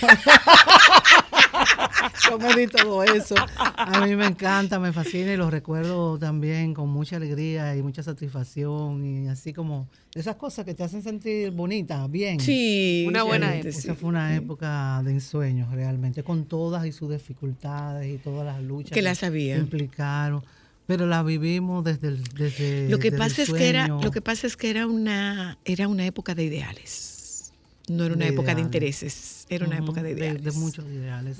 Yo 2.31 2.39
me 2.39 2.55
di 2.55 2.67
todo 2.67 3.03
eso. 3.03 3.35
A 3.57 4.05
mí 4.05 4.15
me 4.17 4.27
encanta, 4.27 4.79
me 4.79 4.93
fascina 4.93 5.33
y 5.33 5.37
lo 5.37 5.51
recuerdo 5.51 6.19
también 6.19 6.75
con 6.75 6.89
mucha 6.91 7.17
alegría 7.17 7.75
y 7.77 7.83
mucha 7.83 8.03
satisfacción 8.03 9.05
y 9.05 9.29
así 9.29 9.53
como 9.53 9.89
esas 10.15 10.37
cosas 10.37 10.65
que 10.65 10.75
te 10.75 10.83
hacen 10.85 11.03
sentir 11.03 11.51
bonita, 11.53 12.07
bien. 12.07 12.39
Sí, 12.41 13.05
Una 13.09 13.23
buena 13.23 13.55
época. 13.57 13.73
sí. 13.73 13.79
Esa 13.79 13.95
fue 13.95 14.09
una 14.11 14.35
época 14.37 15.01
de 15.05 15.13
ensueños 15.13 15.71
realmente, 15.73 16.23
con 16.23 16.45
todas 16.47 16.85
y 16.87 16.93
sus 16.93 17.11
dificultades 17.11 18.15
y 18.15 18.19
todas 18.19 18.45
las 18.45 18.63
luchas 18.63 18.93
Que 18.93 19.03
las 19.03 19.23
había. 19.23 19.57
implicaron. 19.57 20.45
Pero 20.87 21.07
la 21.07 21.23
vivimos 21.23 21.83
desde 21.85 22.09
el 22.09 22.23
desde 22.25 22.89
Lo 22.91 22.99
que 22.99 23.11
desde 23.11 23.19
pasa 23.19 23.43
el 23.43 23.49
es 23.49 23.55
que 23.55 23.69
era, 23.69 23.89
lo 23.89 24.11
que 24.11 24.21
pasa 24.21 24.47
es 24.47 24.57
que 24.57 24.71
era 24.71 24.87
una, 24.87 25.59
era 25.65 25.89
una 25.89 26.05
época 26.05 26.35
de 26.35 26.45
ideales. 26.45 27.53
No 27.89 28.05
era 28.05 28.15
una 28.15 28.25
De 28.25 28.33
época 28.33 28.55
de 28.55 28.63
intereses, 28.63 29.47
era 29.51 29.67
una 29.67 29.79
época 29.79 30.03
de 30.03 30.13
ideales. 30.13 30.43
De, 30.43 30.53
muchos 30.53 30.85
ideales. 30.87 31.39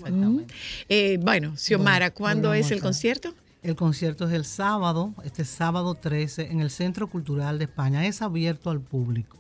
Eh, 0.89 1.19
bueno, 1.21 1.57
Xiomara, 1.57 2.07
Bueno, 2.07 2.15
¿cuándo 2.15 2.55
es 2.55 2.71
el 2.71 2.81
concierto? 2.81 3.35
El 3.63 3.77
concierto 3.77 4.27
es 4.29 4.35
el 4.35 4.45
sábado, 4.45 5.15
este 5.25 5.47
sábado 5.47 5.95
13, 5.95 6.51
en 6.53 6.61
el 6.61 6.71
Centro 6.71 7.09
Cultural 7.09 7.59
de 7.59 7.65
España. 7.65 8.07
Es 8.07 8.21
abierto 8.21 8.69
al 8.71 8.81
público. 8.81 9.39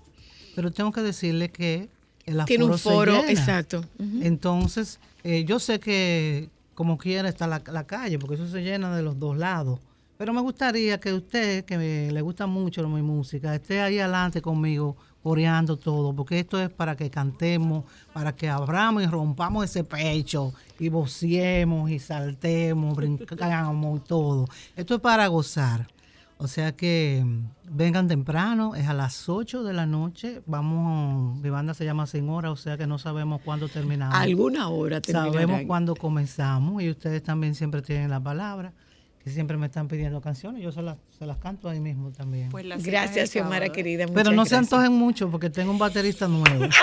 Pero 0.55 0.71
tengo 0.71 0.93
que 0.93 1.03
decirle 1.03 1.51
que 1.51 1.91
el 2.25 2.41
aforo 2.41 2.47
Tiene 2.47 2.65
un 2.65 2.79
se 2.79 2.83
foro, 2.89 3.13
llena. 3.21 3.31
exacto. 3.31 3.85
Entonces, 4.23 4.99
eh, 5.25 5.45
yo 5.45 5.59
sé 5.59 5.79
que 5.79 6.49
como 6.75 6.97
quiera 6.97 7.29
está 7.29 7.47
la, 7.47 7.63
la 7.71 7.87
calle, 7.87 8.19
porque 8.19 8.37
eso 8.37 8.49
se 8.49 8.63
llena 8.63 8.97
de 8.97 9.03
los 9.03 9.19
dos 9.19 9.37
lados. 9.37 9.79
Pero 10.25 10.33
me 10.33 10.41
gustaría 10.41 10.99
que 10.99 11.13
usted, 11.13 11.67
que 11.67 11.77
me- 11.77 12.11
le 12.11 12.23
gusta 12.23 12.47
mucho 12.47 12.89
mi 12.89 13.03
música, 13.03 13.55
esté 13.55 13.83
ahí 13.83 13.99
adelante 13.99 14.41
conmigo 14.41 14.97
coreando 15.23 15.77
todo, 15.77 16.17
porque 16.17 16.39
esto 16.41 16.59
es 16.59 16.71
para 16.71 16.97
que 16.97 17.11
cantemos, 17.11 17.85
para 18.15 18.35
que 18.35 18.49
abramos 18.49 19.03
y 19.03 19.07
rompamos 19.07 19.67
ese 19.67 19.85
pecho 19.85 20.55
y 20.79 20.89
vociemos 20.89 21.91
y 21.91 21.99
saltemos, 21.99 22.97
brincamos 22.97 24.01
y 24.01 24.05
todo. 24.09 24.47
Esto 24.75 24.95
es 24.95 25.01
para 25.03 25.27
gozar. 25.27 25.89
O 26.39 26.49
sea 26.49 26.75
que 26.75 27.23
mm, 27.23 27.77
vengan 27.77 28.09
temprano, 28.09 28.75
es 28.77 28.89
a 28.89 28.95
las 28.95 29.29
8 29.29 29.63
de 29.63 29.75
la 29.75 29.85
noche. 29.85 30.41
Vamos, 30.47 31.39
mi 31.39 31.51
banda 31.51 31.75
se 31.75 31.85
llama 31.85 32.07
Sin 32.07 32.31
Hora, 32.31 32.51
o 32.51 32.57
sea 32.57 32.79
que 32.79 32.87
no 32.87 32.99
sabemos 32.99 33.43
cuándo 33.45 33.69
terminamos. 33.69 34.17
Alguna 34.17 34.69
hora 34.71 35.03
terminarán. 35.03 35.33
Sabemos 35.35 35.61
cuándo 35.67 35.95
comenzamos 35.95 36.83
y 36.83 36.89
ustedes 36.89 37.23
también 37.23 37.55
siempre 37.55 37.83
tienen 37.83 38.09
la 38.09 38.21
palabra, 38.21 38.73
que 39.25 39.31
siempre 39.31 39.57
me 39.57 39.67
están 39.67 39.89
pidiendo 39.89 40.21
canciones. 40.21 40.63
Yo 40.63 40.71
se 40.71 40.83
las, 40.83 40.99
se 41.19 41.25
las 41.27 41.39
canto 41.39 41.69
ahí 41.69 41.81
mismo 41.81 42.11
también. 42.13 42.51
Gracias, 42.85 43.31
Xiomara 43.31 43.71
querida. 43.71 44.07
Pero 44.07 44.31
no 44.33 44.45
se 44.45 44.55
antojen 44.57 44.93
mucho 44.93 45.31
porque 45.31 45.49
tengo 45.51 45.71
un 45.73 45.79
baterista 45.79 46.29
nuevo. 46.29 46.67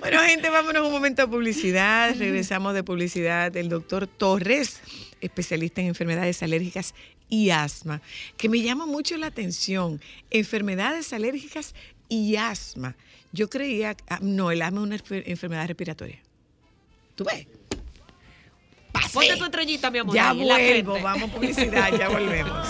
Bueno, 0.00 0.20
gente, 0.22 0.48
vámonos 0.50 0.86
un 0.86 0.92
momento 0.92 1.22
a 1.22 1.26
publicidad. 1.30 2.14
Regresamos 2.16 2.74
de 2.74 2.82
publicidad. 2.82 3.54
El 3.56 3.68
doctor 3.68 4.06
Torres, 4.06 4.80
especialista 5.20 5.80
en 5.80 5.88
enfermedades 5.88 6.42
alérgicas 6.42 6.94
y 7.28 7.50
asma, 7.50 8.00
que 8.36 8.48
me 8.48 8.60
llama 8.62 8.86
mucho 8.86 9.16
la 9.16 9.26
atención. 9.26 10.00
Enfermedades 10.30 11.12
alérgicas 11.12 11.74
y 12.08 12.36
asma. 12.36 12.96
Yo 13.32 13.50
creía, 13.50 13.96
ah, 14.08 14.18
no, 14.22 14.50
el 14.50 14.62
asma 14.62 14.80
es 14.80 14.84
una 14.86 14.96
enfer- 14.96 15.22
enfermedad 15.26 15.66
respiratoria. 15.66 16.18
¿Tú 17.14 17.24
ves? 17.24 17.46
Ponte 19.12 19.36
tu 19.36 19.44
estrellita, 19.44 19.90
mi 19.90 19.98
amor. 19.98 20.14
Ya 20.14 20.30
ahí 20.30 20.42
en 20.42 20.48
la 20.48 20.54
vuelvo, 20.54 21.00
vamos 21.00 21.30
publicidad, 21.30 21.92
ya 21.96 22.08
volvemos. 22.08 22.68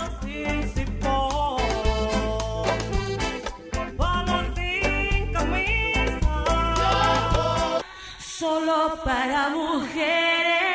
Solo 8.38 9.00
para 9.04 9.48
mujeres. 9.50 10.65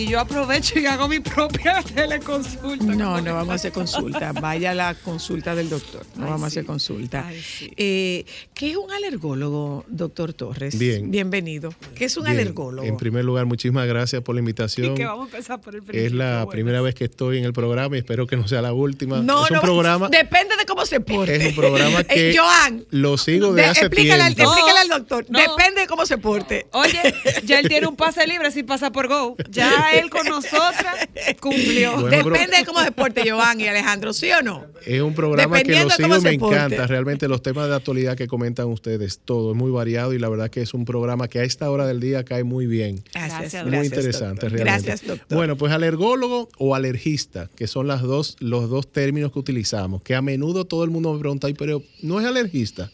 Y 0.00 0.06
sí, 0.06 0.12
yo 0.12 0.20
aprovecho 0.20 0.78
y 0.78 0.86
hago 0.86 1.08
mi 1.08 1.20
propia 1.20 1.82
teleconsulta. 1.94 2.84
No, 2.86 3.20
no 3.20 3.34
vamos 3.34 3.50
a 3.50 3.54
hacer 3.56 3.70
consulta. 3.72 4.32
Vaya 4.32 4.70
a 4.70 4.74
la 4.74 4.94
consulta 4.94 5.54
del 5.54 5.68
doctor. 5.68 6.06
No 6.16 6.24
Ay, 6.24 6.30
vamos 6.30 6.44
a 6.44 6.46
hacer 6.46 6.64
consulta. 6.64 7.26
Ay, 7.26 7.40
sí. 7.42 7.70
Eh, 7.76 8.24
¿Qué 8.54 8.70
es 8.70 8.76
un 8.76 8.90
alergólogo, 8.90 9.84
doctor 9.88 10.32
Torres? 10.32 10.78
Bien. 10.78 11.10
Bienvenido. 11.10 11.74
¿Qué 11.94 12.06
es 12.06 12.16
un 12.16 12.24
Bien, 12.24 12.38
alergólogo? 12.38 12.86
En 12.88 12.96
primer 12.96 13.24
lugar, 13.26 13.44
muchísimas 13.44 13.86
gracias 13.86 14.22
por 14.22 14.34
la 14.34 14.38
Y 14.38 14.42
invitación. 14.42 14.94
que 14.94 15.04
vamos 15.04 15.24
a 15.32 15.36
empezar 15.36 15.60
por 15.60 15.74
el 15.74 15.82
principio. 15.82 16.06
Es 16.06 16.12
la 16.14 16.44
bueno. 16.44 16.50
primera 16.50 16.80
vez 16.80 16.94
que 16.94 17.04
estoy 17.04 17.36
en 17.38 17.44
el 17.44 17.52
programa 17.52 17.96
y 17.96 17.98
espero 17.98 18.26
que 18.26 18.36
no 18.36 18.48
sea 18.48 18.62
la 18.62 18.72
última. 18.72 19.20
No, 19.20 19.44
es 19.44 19.50
un 19.50 19.56
no, 19.56 19.60
programa, 19.62 20.08
depende 20.08 20.56
de 20.56 20.64
cómo 20.64 20.86
se 20.86 21.00
porte. 21.00 21.36
es 21.36 21.46
un 21.48 21.54
programa 21.54 22.00
Eh, 22.08 22.32
que 22.32 22.34
Joan, 22.38 22.84
lo 22.90 23.18
sigo 23.18 23.52
de 23.52 23.62
de- 23.62 23.68
hace 23.68 23.80
explícale, 23.86 24.22
al, 24.22 24.34
tiempo. 24.34 24.52
explícale 24.54 24.80
al 24.80 24.88
doctor. 24.88 25.26
No. 25.28 25.38
Depende 25.40 25.82
de 25.82 25.86
cómo 25.86 26.06
se 26.06 26.16
porte. 26.16 26.66
Oye, 26.72 27.14
ya 27.44 27.58
él 27.60 27.68
tiene 27.68 27.86
un 27.86 27.96
pase 28.00 28.26
libre 28.26 28.50
sin 28.50 28.64
pasar 28.64 28.92
por 28.92 29.06
Go. 29.08 29.36
Ya 29.50 29.89
él 29.98 30.10
con 30.10 30.26
nosotras 30.26 31.08
cumplió. 31.40 31.92
Bueno, 31.92 32.08
pero- 32.10 32.30
Depende 32.30 32.56
de 32.58 32.64
cómo 32.64 32.82
se 32.82 32.92
porte 32.92 33.30
Joan 33.30 33.60
y 33.60 33.66
Alejandro, 33.66 34.12
¿sí 34.12 34.30
o 34.32 34.42
no? 34.42 34.64
Es 34.86 35.00
un 35.00 35.14
programa 35.14 35.62
que 35.62 35.82
lo 35.82 35.90
sigo 35.90 36.16
y 36.16 36.20
me 36.20 36.38
porte. 36.38 36.56
encanta. 36.56 36.86
Realmente 36.86 37.28
los 37.28 37.42
temas 37.42 37.68
de 37.68 37.74
actualidad 37.74 38.16
que 38.16 38.26
comentan 38.26 38.66
ustedes, 38.68 39.20
todo 39.24 39.52
es 39.52 39.56
muy 39.56 39.70
variado 39.70 40.12
y 40.12 40.18
la 40.18 40.28
verdad 40.28 40.50
que 40.50 40.62
es 40.62 40.74
un 40.74 40.84
programa 40.84 41.28
que 41.28 41.40
a 41.40 41.44
esta 41.44 41.70
hora 41.70 41.86
del 41.86 42.00
día 42.00 42.24
cae 42.24 42.44
muy 42.44 42.66
bien. 42.66 43.02
Gracias, 43.12 43.62
muy 43.64 43.72
gracias, 43.72 43.84
interesante 43.86 44.46
doctor. 44.46 44.52
realmente. 44.52 44.86
Gracias, 44.86 45.06
doctor. 45.08 45.36
Bueno, 45.36 45.56
pues 45.56 45.72
alergólogo 45.72 46.48
o 46.58 46.74
alergista, 46.74 47.48
que 47.56 47.66
son 47.66 47.86
las 47.86 48.02
dos, 48.02 48.36
los 48.40 48.68
dos 48.70 48.90
términos 48.90 49.32
que 49.32 49.38
utilizamos, 49.38 50.02
que 50.02 50.14
a 50.14 50.22
menudo 50.22 50.64
todo 50.64 50.84
el 50.84 50.90
mundo 50.90 51.12
me 51.12 51.20
pregunta, 51.20 51.46
"Ay, 51.46 51.54
pero 51.54 51.82
no 52.02 52.20
es 52.20 52.26
alergista. 52.26 52.90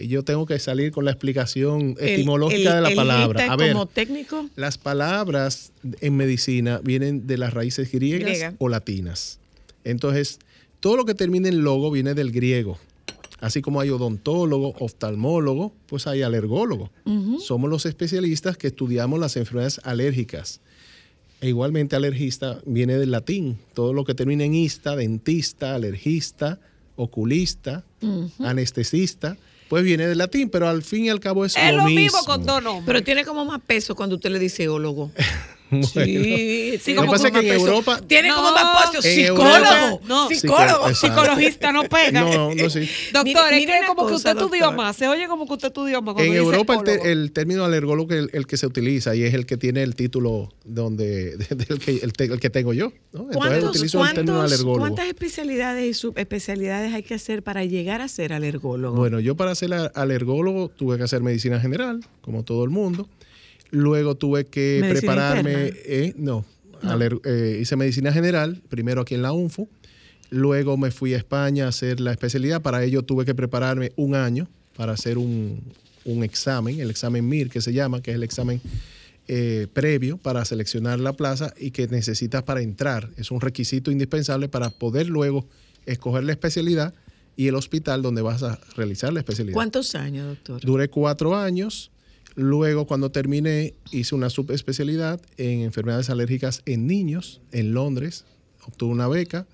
Y 0.00 0.06
yo 0.06 0.22
tengo 0.22 0.46
que 0.46 0.58
salir 0.60 0.92
con 0.92 1.04
la 1.04 1.10
explicación 1.10 1.96
El- 1.98 2.08
etimológica 2.10 2.70
el- 2.70 2.76
de 2.76 2.80
la 2.82 2.88
el 2.90 2.94
palabra. 2.96 3.52
A 3.52 3.56
ver, 3.56 3.72
como 3.72 3.86
técnico. 3.86 4.48
las 4.54 4.78
palabras 4.78 5.72
en 6.00 6.16
medicina 6.16 6.80
vienen 6.84 7.26
de 7.26 7.36
las 7.36 7.52
raíces 7.52 7.90
griegas 7.90 8.20
Griega. 8.30 8.54
o 8.58 8.68
latinas. 8.68 9.40
Entonces, 9.82 10.38
todo 10.80 10.96
lo 10.96 11.04
que 11.04 11.14
termina 11.14 11.48
en 11.48 11.62
logo 11.64 11.90
viene 11.90 12.14
del 12.14 12.30
griego. 12.30 12.78
Así 13.40 13.60
como 13.60 13.80
hay 13.80 13.90
odontólogo, 13.90 14.74
oftalmólogo, 14.78 15.72
pues 15.86 16.06
hay 16.06 16.22
alergólogo. 16.22 16.90
Somos 17.40 17.68
los 17.70 17.84
especialistas 17.86 18.56
que 18.56 18.68
estudiamos 18.68 19.18
las 19.18 19.36
enfermedades 19.36 19.80
alérgicas. 19.84 20.60
E 21.40 21.48
igualmente 21.48 21.94
alergista 21.94 22.60
viene 22.66 22.98
del 22.98 23.12
latín. 23.12 23.58
Todo 23.74 23.92
lo 23.92 24.04
que 24.04 24.14
termina 24.14 24.44
en 24.44 24.54
ista, 24.54 24.96
dentista, 24.96 25.74
alergista, 25.76 26.58
oculista, 26.96 27.84
anestesista, 28.40 29.36
pues 29.68 29.84
viene 29.84 30.06
del 30.06 30.18
latín, 30.18 30.50
pero 30.50 30.68
al 30.68 30.82
fin 30.82 31.04
y 31.04 31.10
al 31.10 31.20
cabo 31.20 31.44
es, 31.44 31.56
Es 31.56 31.72
lo, 31.72 31.78
lo 31.78 31.84
mismo 31.84 32.18
con 32.24 32.44
dos 32.44 32.62
nombres. 32.62 32.84
Pero 32.86 33.02
tiene 33.02 33.24
como 33.24 33.44
más 33.44 33.60
peso 33.60 33.94
cuando 33.94 34.16
usted 34.16 34.30
le 34.30 34.38
dice 34.38 34.68
ólogo. 34.68 35.10
Bueno. 35.70 35.86
Sí, 35.86 36.78
Sí, 36.80 36.94
Lo 36.94 37.02
que 37.02 37.06
como 37.08 37.12
pasa 37.12 37.28
es 37.28 37.32
que 37.34 37.40
en. 37.54 37.60
Europa 37.60 38.00
Tiene 38.06 38.30
como 38.30 38.52
más 38.52 38.94
en 38.94 39.02
Psicólogo. 39.02 39.48
Europa- 39.48 40.00
No, 40.06 40.28
psicólogo. 40.28 40.94
Psicologista 40.94 41.72
no 41.72 41.82
pega. 41.84 42.20
No, 42.22 42.54
no, 42.54 42.70
sí. 42.70 42.88
Doctor, 43.12 43.52
Mire- 43.52 43.80
como 43.86 44.06
que 44.06 44.14
usted 44.14 44.30
estudió 44.36 44.72
más. 44.72 44.96
Se 44.96 45.08
oye 45.08 45.26
como 45.28 45.46
que 45.46 45.52
usted 45.54 45.68
estudió 45.68 46.00
más. 46.02 46.16
En 46.18 46.34
Europa 46.34 46.74
el, 46.74 46.84
te- 46.84 47.12
el 47.12 47.32
término 47.32 47.64
alergólogo 47.64 48.12
es 48.14 48.18
el, 48.20 48.30
el 48.32 48.46
que 48.46 48.56
se 48.56 48.66
utiliza 48.66 49.14
y 49.14 49.24
es 49.24 49.34
el 49.34 49.44
que 49.46 49.56
tiene 49.56 49.82
el 49.82 49.94
título 49.94 50.52
donde 50.64 51.36
del 51.50 51.78
que, 51.78 51.96
el, 52.02 52.12
te- 52.12 52.24
el 52.24 52.40
que 52.40 52.50
tengo 52.50 52.72
yo. 52.72 52.92
¿no? 53.12 53.20
Entonces 53.30 53.36
¿Cuántos- 53.36 53.70
utilizo 53.70 54.04
el 54.06 54.14
término 54.14 54.40
alergólogo. 54.42 54.78
¿Cuántas 54.80 55.06
especialidades 55.06 55.84
y 55.86 55.94
subespecialidades 55.94 56.94
hay 56.94 57.02
que 57.02 57.14
hacer 57.14 57.42
para 57.42 57.64
llegar 57.64 58.00
a 58.00 58.08
ser 58.08 58.32
alergólogo? 58.32 58.96
Bueno, 58.96 59.20
yo 59.20 59.36
para 59.36 59.54
ser 59.54 59.72
alergólogo 59.94 60.68
tuve 60.68 60.96
que 60.96 61.02
hacer 61.04 61.20
medicina 61.22 61.60
general, 61.60 62.00
como 62.22 62.42
todo 62.44 62.64
el 62.64 62.70
mundo. 62.70 63.08
Luego 63.70 64.14
tuve 64.16 64.46
que 64.46 64.78
¿Medicina 64.80 65.00
prepararme, 65.00 65.72
eh, 65.74 66.14
no, 66.16 66.44
eh, 67.24 67.58
hice 67.60 67.76
medicina 67.76 68.12
general, 68.12 68.62
primero 68.68 69.02
aquí 69.02 69.14
en 69.14 69.22
la 69.22 69.32
UNFU. 69.32 69.68
Luego 70.30 70.76
me 70.76 70.90
fui 70.90 71.14
a 71.14 71.16
España 71.16 71.66
a 71.66 71.68
hacer 71.68 72.00
la 72.00 72.12
especialidad. 72.12 72.62
Para 72.62 72.84
ello 72.84 73.02
tuve 73.02 73.24
que 73.24 73.34
prepararme 73.34 73.92
un 73.96 74.14
año 74.14 74.48
para 74.76 74.92
hacer 74.92 75.18
un, 75.18 75.60
un 76.04 76.24
examen, 76.24 76.80
el 76.80 76.90
examen 76.90 77.28
MIR 77.28 77.50
que 77.50 77.60
se 77.60 77.72
llama, 77.72 78.00
que 78.02 78.10
es 78.12 78.14
el 78.16 78.22
examen 78.22 78.60
eh, 79.30 79.66
previo 79.74 80.16
para 80.16 80.42
seleccionar 80.46 81.00
la 81.00 81.12
plaza 81.12 81.52
y 81.58 81.70
que 81.70 81.86
necesitas 81.86 82.42
para 82.44 82.62
entrar. 82.62 83.10
Es 83.18 83.30
un 83.30 83.42
requisito 83.42 83.90
indispensable 83.90 84.48
para 84.48 84.70
poder 84.70 85.08
luego 85.08 85.46
escoger 85.84 86.24
la 86.24 86.32
especialidad 86.32 86.94
y 87.36 87.48
el 87.48 87.54
hospital 87.54 88.00
donde 88.00 88.22
vas 88.22 88.42
a 88.42 88.58
realizar 88.74 89.12
la 89.12 89.20
especialidad. 89.20 89.54
¿Cuántos 89.54 89.94
años, 89.94 90.28
doctor? 90.28 90.62
Duré 90.62 90.88
cuatro 90.88 91.36
años. 91.36 91.90
Luego, 92.42 92.86
cuando 92.86 93.10
terminé, 93.10 93.74
hice 93.90 94.14
una 94.14 94.30
subespecialidad 94.30 95.20
en 95.38 95.62
enfermedades 95.62 96.08
alérgicas 96.08 96.62
en 96.66 96.86
niños 96.86 97.40
en 97.50 97.74
Londres. 97.74 98.24
Obtuve 98.64 98.92
una 98.92 99.08
beca 99.08 99.44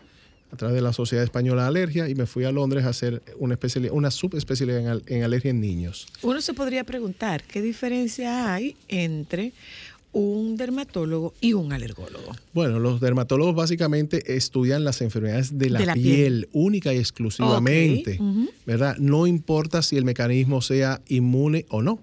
a 0.52 0.56
través 0.56 0.74
de 0.76 0.82
la 0.82 0.92
Sociedad 0.92 1.24
Española 1.24 1.62
de 1.62 1.68
Alergia 1.68 2.08
y 2.10 2.14
me 2.14 2.26
fui 2.26 2.44
a 2.44 2.52
Londres 2.52 2.84
a 2.84 2.90
hacer 2.90 3.22
una, 3.38 3.54
especialidad, 3.54 3.94
una 3.94 4.10
subespecialidad 4.10 4.80
en, 4.80 4.86
al- 4.88 5.02
en 5.06 5.22
alergia 5.22 5.50
en 5.50 5.60
niños. 5.62 6.06
Uno 6.20 6.42
se 6.42 6.52
podría 6.52 6.84
preguntar 6.84 7.42
qué 7.44 7.62
diferencia 7.62 8.52
hay 8.52 8.76
entre 8.88 9.52
un 10.12 10.56
dermatólogo 10.58 11.32
y 11.40 11.54
un 11.54 11.72
alergólogo. 11.72 12.32
Bueno, 12.52 12.78
los 12.80 13.00
dermatólogos 13.00 13.54
básicamente 13.54 14.36
estudian 14.36 14.84
las 14.84 15.00
enfermedades 15.00 15.58
de 15.58 15.70
la, 15.70 15.78
De 15.80 15.86
la 15.86 15.94
piel, 15.94 16.04
piel. 16.04 16.48
única 16.52 16.92
y 16.92 16.98
exclusivamente. 16.98 18.20
¿verdad? 18.66 18.96
No 18.98 19.26
importa 19.26 19.80
si 19.82 19.96
el 19.96 20.04
mecanismo 20.04 20.60
sea 20.60 21.00
inmune 21.08 21.64
o 21.70 21.80
no. 21.82 21.98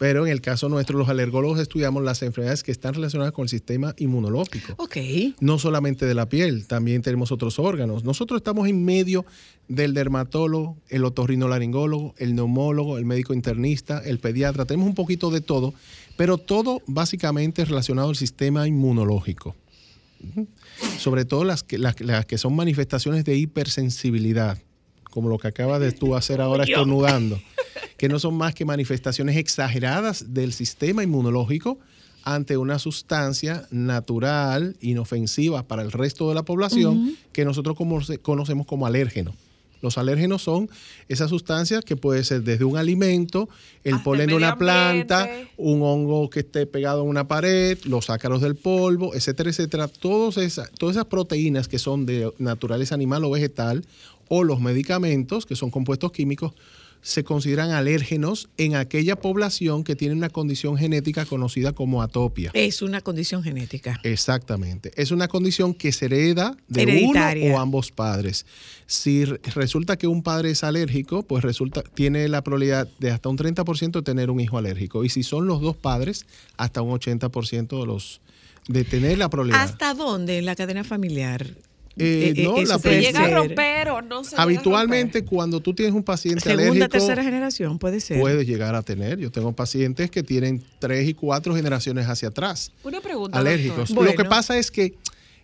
Pero 0.00 0.24
en 0.24 0.32
el 0.32 0.40
caso 0.40 0.70
nuestro, 0.70 0.96
los 0.98 1.10
alergólogos 1.10 1.60
estudiamos 1.60 2.02
las 2.02 2.22
enfermedades 2.22 2.62
que 2.62 2.72
están 2.72 2.94
relacionadas 2.94 3.34
con 3.34 3.42
el 3.42 3.50
sistema 3.50 3.94
inmunológico. 3.98 4.72
Ok. 4.78 4.96
No 5.40 5.58
solamente 5.58 6.06
de 6.06 6.14
la 6.14 6.26
piel, 6.26 6.66
también 6.66 7.02
tenemos 7.02 7.30
otros 7.32 7.58
órganos. 7.58 8.02
Nosotros 8.02 8.38
estamos 8.38 8.66
en 8.66 8.82
medio 8.82 9.26
del 9.68 9.92
dermatólogo, 9.92 10.78
el 10.88 11.04
otorrinolaringólogo, 11.04 12.14
el 12.16 12.34
neumólogo, 12.34 12.96
el 12.96 13.04
médico 13.04 13.34
internista, 13.34 13.98
el 14.02 14.20
pediatra. 14.20 14.64
Tenemos 14.64 14.88
un 14.88 14.94
poquito 14.94 15.30
de 15.30 15.42
todo, 15.42 15.74
pero 16.16 16.38
todo 16.38 16.80
básicamente 16.86 17.62
relacionado 17.66 18.08
al 18.08 18.16
sistema 18.16 18.66
inmunológico. 18.66 19.54
Sobre 20.96 21.26
todo 21.26 21.44
las 21.44 21.62
que, 21.62 21.76
las, 21.76 22.00
las 22.00 22.24
que 22.24 22.38
son 22.38 22.56
manifestaciones 22.56 23.26
de 23.26 23.36
hipersensibilidad, 23.36 24.56
como 25.10 25.28
lo 25.28 25.36
que 25.36 25.48
acaba 25.48 25.78
de 25.78 25.92
tú 25.92 26.16
hacer 26.16 26.40
ahora 26.40 26.64
estornudando, 26.64 27.38
que 28.00 28.08
no 28.08 28.18
son 28.18 28.32
más 28.34 28.54
que 28.54 28.64
manifestaciones 28.64 29.36
exageradas 29.36 30.32
del 30.32 30.54
sistema 30.54 31.02
inmunológico 31.02 31.78
ante 32.24 32.56
una 32.56 32.78
sustancia 32.78 33.66
natural, 33.70 34.74
inofensiva 34.80 35.64
para 35.68 35.82
el 35.82 35.92
resto 35.92 36.26
de 36.30 36.34
la 36.34 36.42
población, 36.42 37.14
que 37.34 37.44
nosotros 37.44 37.76
como- 37.76 38.00
conocemos 38.22 38.66
como 38.66 38.86
alérgeno. 38.86 39.34
Los 39.82 39.98
alérgenos 39.98 40.40
son 40.40 40.70
esas 41.08 41.28
sustancias 41.28 41.84
que 41.84 41.94
puede 41.94 42.24
ser 42.24 42.42
desde 42.42 42.64
un 42.64 42.78
alimento, 42.78 43.50
el 43.84 44.00
polen 44.02 44.28
de 44.28 44.34
una 44.34 44.56
planta, 44.56 45.28
un 45.58 45.82
hongo 45.82 46.30
que 46.30 46.40
esté 46.40 46.64
pegado 46.64 47.02
en 47.02 47.08
una 47.10 47.28
pared, 47.28 47.76
los 47.84 48.08
ácaros 48.08 48.40
del 48.40 48.56
polvo, 48.56 49.14
etcétera, 49.14 49.50
etcétera. 49.50 49.88
Todas 49.88 50.38
esas 50.38 51.04
proteínas 51.10 51.68
que 51.68 51.78
son 51.78 52.06
de 52.06 52.32
naturaleza 52.38 52.94
animal 52.94 53.24
o 53.26 53.30
vegetal, 53.30 53.84
o 54.28 54.42
los 54.42 54.58
medicamentos, 54.60 55.44
que 55.44 55.54
son 55.54 55.70
compuestos 55.70 56.12
químicos, 56.12 56.52
se 57.02 57.24
consideran 57.24 57.70
alérgenos 57.70 58.48
en 58.58 58.76
aquella 58.76 59.16
población 59.16 59.84
que 59.84 59.96
tiene 59.96 60.14
una 60.14 60.28
condición 60.28 60.76
genética 60.76 61.24
conocida 61.24 61.72
como 61.72 62.02
atopia. 62.02 62.50
Es 62.54 62.82
una 62.82 63.00
condición 63.00 63.42
genética. 63.42 64.00
Exactamente. 64.02 64.90
Es 64.96 65.10
una 65.10 65.28
condición 65.28 65.72
que 65.74 65.92
se 65.92 66.04
hereda 66.06 66.56
de 66.68 66.82
Hereditaria. 66.82 67.46
uno 67.46 67.56
o 67.56 67.60
ambos 67.60 67.90
padres. 67.90 68.44
Si 68.86 69.24
re- 69.24 69.40
resulta 69.54 69.96
que 69.96 70.06
un 70.06 70.22
padre 70.22 70.50
es 70.50 70.62
alérgico, 70.62 71.22
pues 71.22 71.42
resulta 71.42 71.82
tiene 71.82 72.28
la 72.28 72.42
probabilidad 72.42 72.88
de 72.98 73.10
hasta 73.10 73.28
un 73.28 73.38
30% 73.38 73.92
de 73.92 74.02
tener 74.02 74.30
un 74.30 74.40
hijo 74.40 74.58
alérgico. 74.58 75.04
Y 75.04 75.08
si 75.08 75.22
son 75.22 75.46
los 75.46 75.60
dos 75.60 75.76
padres, 75.76 76.26
hasta 76.56 76.82
un 76.82 76.90
80% 76.98 77.80
de 77.80 77.86
los 77.86 78.20
de 78.68 78.84
tener 78.84 79.16
la 79.18 79.30
probabilidad. 79.30 79.62
¿Hasta 79.62 79.94
dónde 79.94 80.38
en 80.38 80.44
la 80.44 80.54
cadena 80.54 80.84
familiar? 80.84 81.46
Eh, 82.00 82.34
no, 82.42 82.56
eso 82.56 82.72
la 82.72 82.78
puede 82.78 82.96
Se 82.96 83.00
llega 83.02 83.24
a 83.24 83.30
romper 83.30 83.88
o 83.90 84.02
no 84.02 84.24
se 84.24 84.30
llega 84.30 84.42
a 84.42 84.44
Habitualmente 84.44 85.24
cuando 85.24 85.60
tú 85.60 85.74
tienes 85.74 85.94
un 85.94 86.02
paciente 86.02 86.40
Segunda, 86.40 86.64
alérgico, 86.64 86.88
tercera 86.88 87.22
generación, 87.22 87.78
puede 87.78 88.00
ser. 88.00 88.20
puedes 88.20 88.46
llegar 88.46 88.74
a 88.74 88.82
tener. 88.82 89.18
Yo 89.18 89.30
tengo 89.30 89.52
pacientes 89.52 90.10
que 90.10 90.22
tienen 90.22 90.62
tres 90.78 91.08
y 91.08 91.14
cuatro 91.14 91.54
generaciones 91.54 92.06
hacia 92.06 92.28
atrás. 92.28 92.72
Una 92.82 93.00
pregunta. 93.00 93.38
alérgicos. 93.38 93.90
Lo 93.90 94.14
que 94.14 94.24
pasa 94.24 94.58
es 94.58 94.70
que 94.70 94.94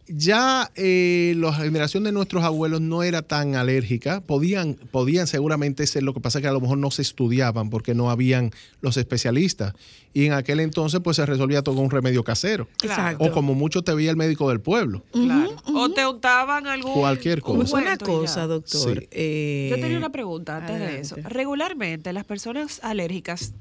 ya 0.08 0.70
eh, 0.76 1.34
la 1.36 1.52
generación 1.52 2.04
de 2.04 2.12
nuestros 2.12 2.44
abuelos 2.44 2.80
no 2.80 3.02
era 3.02 3.22
tan 3.22 3.56
alérgica, 3.56 4.20
podían, 4.20 4.74
podían 4.74 5.26
seguramente 5.26 5.86
ser, 5.86 6.02
lo 6.02 6.14
que 6.14 6.20
pasa 6.20 6.38
es 6.38 6.42
que 6.42 6.48
a 6.48 6.52
lo 6.52 6.60
mejor 6.60 6.78
no 6.78 6.90
se 6.90 7.02
estudiaban 7.02 7.70
porque 7.70 7.94
no 7.94 8.10
habían 8.10 8.52
los 8.80 8.96
especialistas. 8.96 9.74
Y 10.14 10.26
en 10.26 10.32
aquel 10.32 10.60
entonces 10.60 11.00
pues 11.02 11.16
se 11.16 11.26
resolvía 11.26 11.62
todo 11.62 11.74
con 11.74 11.84
un 11.84 11.90
remedio 11.90 12.24
casero. 12.24 12.68
Exacto. 12.82 13.24
O 13.24 13.32
como 13.32 13.54
mucho 13.54 13.82
te 13.82 13.92
veía 13.94 14.10
el 14.10 14.16
médico 14.16 14.48
del 14.48 14.60
pueblo. 14.60 15.02
Claro. 15.12 15.56
O 15.74 15.90
te 15.90 16.06
untaban 16.06 16.66
algún. 16.66 16.94
Cualquier 16.94 17.42
un 17.44 17.58
cosa. 17.58 17.76
Una 17.76 17.98
cosa, 17.98 18.46
doctor. 18.46 19.00
Sí. 19.00 19.08
eh, 19.10 19.68
Yo 19.70 19.80
tenía 19.80 19.98
una 19.98 20.10
pregunta 20.10 20.56
antes 20.56 20.78
de 20.78 21.00
eso. 21.00 21.16
Regularmente, 21.24 22.12
las 22.12 22.24
personas 22.24 22.80
alérgicas 22.82 23.52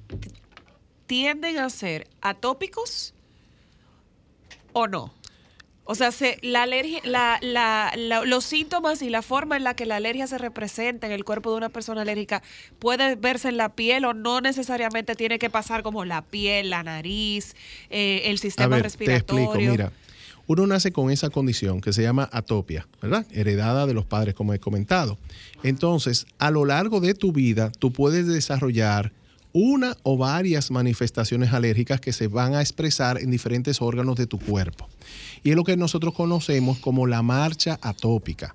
tienden 1.08 1.58
a 1.58 1.70
ser 1.70 2.08
atópicos 2.22 3.14
o 4.74 4.88
no. 4.88 5.14
O 5.88 5.94
sea, 5.96 6.12
se- 6.12 6.40
la 6.42 6.64
alergia, 6.64 7.00
la- 7.04 7.38
la- 7.42 7.94
la- 7.96 8.26
los 8.26 8.44
síntomas 8.44 9.02
y 9.04 9.10
la 9.10 9.22
forma 9.22 9.56
en 9.56 9.64
la 9.64 9.76
que 9.76 9.86
la 9.86 9.98
alergia 9.98 10.26
se 10.26 10.38
representa 10.40 11.06
en 11.06 11.14
el 11.14 11.24
cuerpo 11.24 11.52
de 11.52 11.58
una 11.58 11.70
persona 11.70 12.02
alérgica 12.02 12.42
puede 12.80 13.16
verse 13.16 13.50
en 13.50 13.58
la 13.58 13.70
piel 13.76 14.04
o 14.06 14.14
no 14.16 14.42
necesariamente 14.42 15.16
tiene 15.16 15.38
que 15.38 15.50
pasar 15.52 15.84
como 15.84 16.04
la 16.04 16.24
piel, 16.24 16.72
la 16.72 16.82
nariz, 16.82 17.56
eh, 17.92 18.24
el 18.26 18.36
A 18.36 18.40
sistema 18.40 18.70
ver, 18.70 18.80
te 18.80 18.84
respiratorio. 18.84 19.44
explico, 19.46 19.72
mira. 19.72 19.92
Uno 20.48 20.68
nace 20.68 20.92
con 20.92 21.10
esa 21.12 21.30
condición 21.32 21.82
que 21.82 21.92
se 21.94 22.04
llama 22.04 22.30
atopia, 22.32 22.88
¿verdad? 23.02 23.26
Heredada 23.32 23.88
de 23.88 23.94
los 23.96 24.06
padres, 24.06 24.36
como 24.36 24.54
he 24.54 24.60
comentado. 24.60 25.18
Entonces, 25.64 26.28
a 26.38 26.52
lo 26.52 26.66
largo 26.66 27.00
de 27.00 27.14
tu 27.16 27.32
vida, 27.32 27.72
tú 27.80 27.92
puedes 27.92 28.28
desarrollar 28.28 29.12
una 29.58 29.96
o 30.04 30.18
varias 30.18 30.70
manifestaciones 30.70 31.54
alérgicas 31.54 32.02
que 32.02 32.12
se 32.12 32.28
van 32.28 32.56
a 32.56 32.62
expresar 32.62 33.22
en 33.22 33.32
diferentes 33.32 33.82
órganos 33.82 34.18
de 34.18 34.28
tu 34.28 34.38
cuerpo. 34.38 34.90
Y 35.44 35.52
es 35.52 35.56
lo 35.56 35.64
que 35.64 35.78
nosotros 35.78 36.14
conocemos 36.14 36.78
como 36.80 37.08
la 37.08 37.22
marcha 37.22 37.80
atópica. 37.82 38.54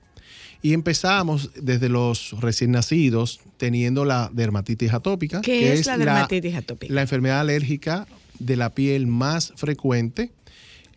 Y 0.61 0.75
empezamos 0.75 1.53
desde 1.55 1.89
los 1.89 2.39
recién 2.43 2.73
nacidos 2.73 3.41
teniendo 3.57 4.05
la 4.05 4.31
dermatitis 4.31 4.93
atópica. 4.93 5.41
¿Qué 5.41 5.61
que 5.61 5.73
es 5.73 5.87
la 5.87 5.97
dermatitis 5.97 6.55
atópica? 6.55 6.93
La 6.93 7.01
enfermedad 7.01 7.41
alérgica 7.41 8.07
de 8.39 8.57
la 8.57 8.75
piel 8.75 9.07
más 9.07 9.55
frecuente 9.57 10.33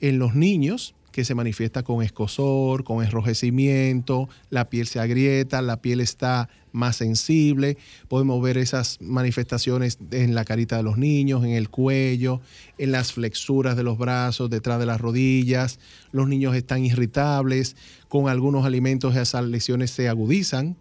en 0.02 0.20
los 0.20 0.36
niños 0.36 0.96
que 1.14 1.24
se 1.24 1.34
manifiesta 1.34 1.84
con 1.84 2.04
escosor, 2.04 2.84
con 2.84 3.06
enrojecimiento, 3.06 4.28
la 4.50 4.70
piel 4.70 4.86
se 4.86 5.00
agrieta, 5.00 5.62
la 5.62 5.78
piel 5.78 6.02
está 6.02 6.50
más 6.74 6.98
sensible, 6.98 7.78
podemos 8.10 8.42
ver 8.42 8.58
esas 8.58 8.98
manifestaciones 9.00 9.98
en 10.12 10.36
la 10.36 10.44
carita 10.44 10.76
de 10.76 10.84
los 10.84 10.98
niños, 10.98 11.46
en 11.46 11.52
el 11.52 11.70
cuello, 11.70 12.42
en 12.78 12.92
las 12.92 13.14
flexuras 13.14 13.78
de 13.78 13.84
los 13.84 13.98
brazos, 13.98 14.50
detrás 14.50 14.80
de 14.80 14.86
las 14.86 15.00
rodillas, 15.00 15.80
los 16.12 16.28
niños 16.28 16.56
están 16.56 16.84
irritables, 16.84 17.78
con 18.10 18.28
algunos 18.28 18.66
alimentos 18.66 19.16
esas 19.16 19.46
lesiones 19.46 19.92
se 19.92 20.10
agudizan. 20.10 20.76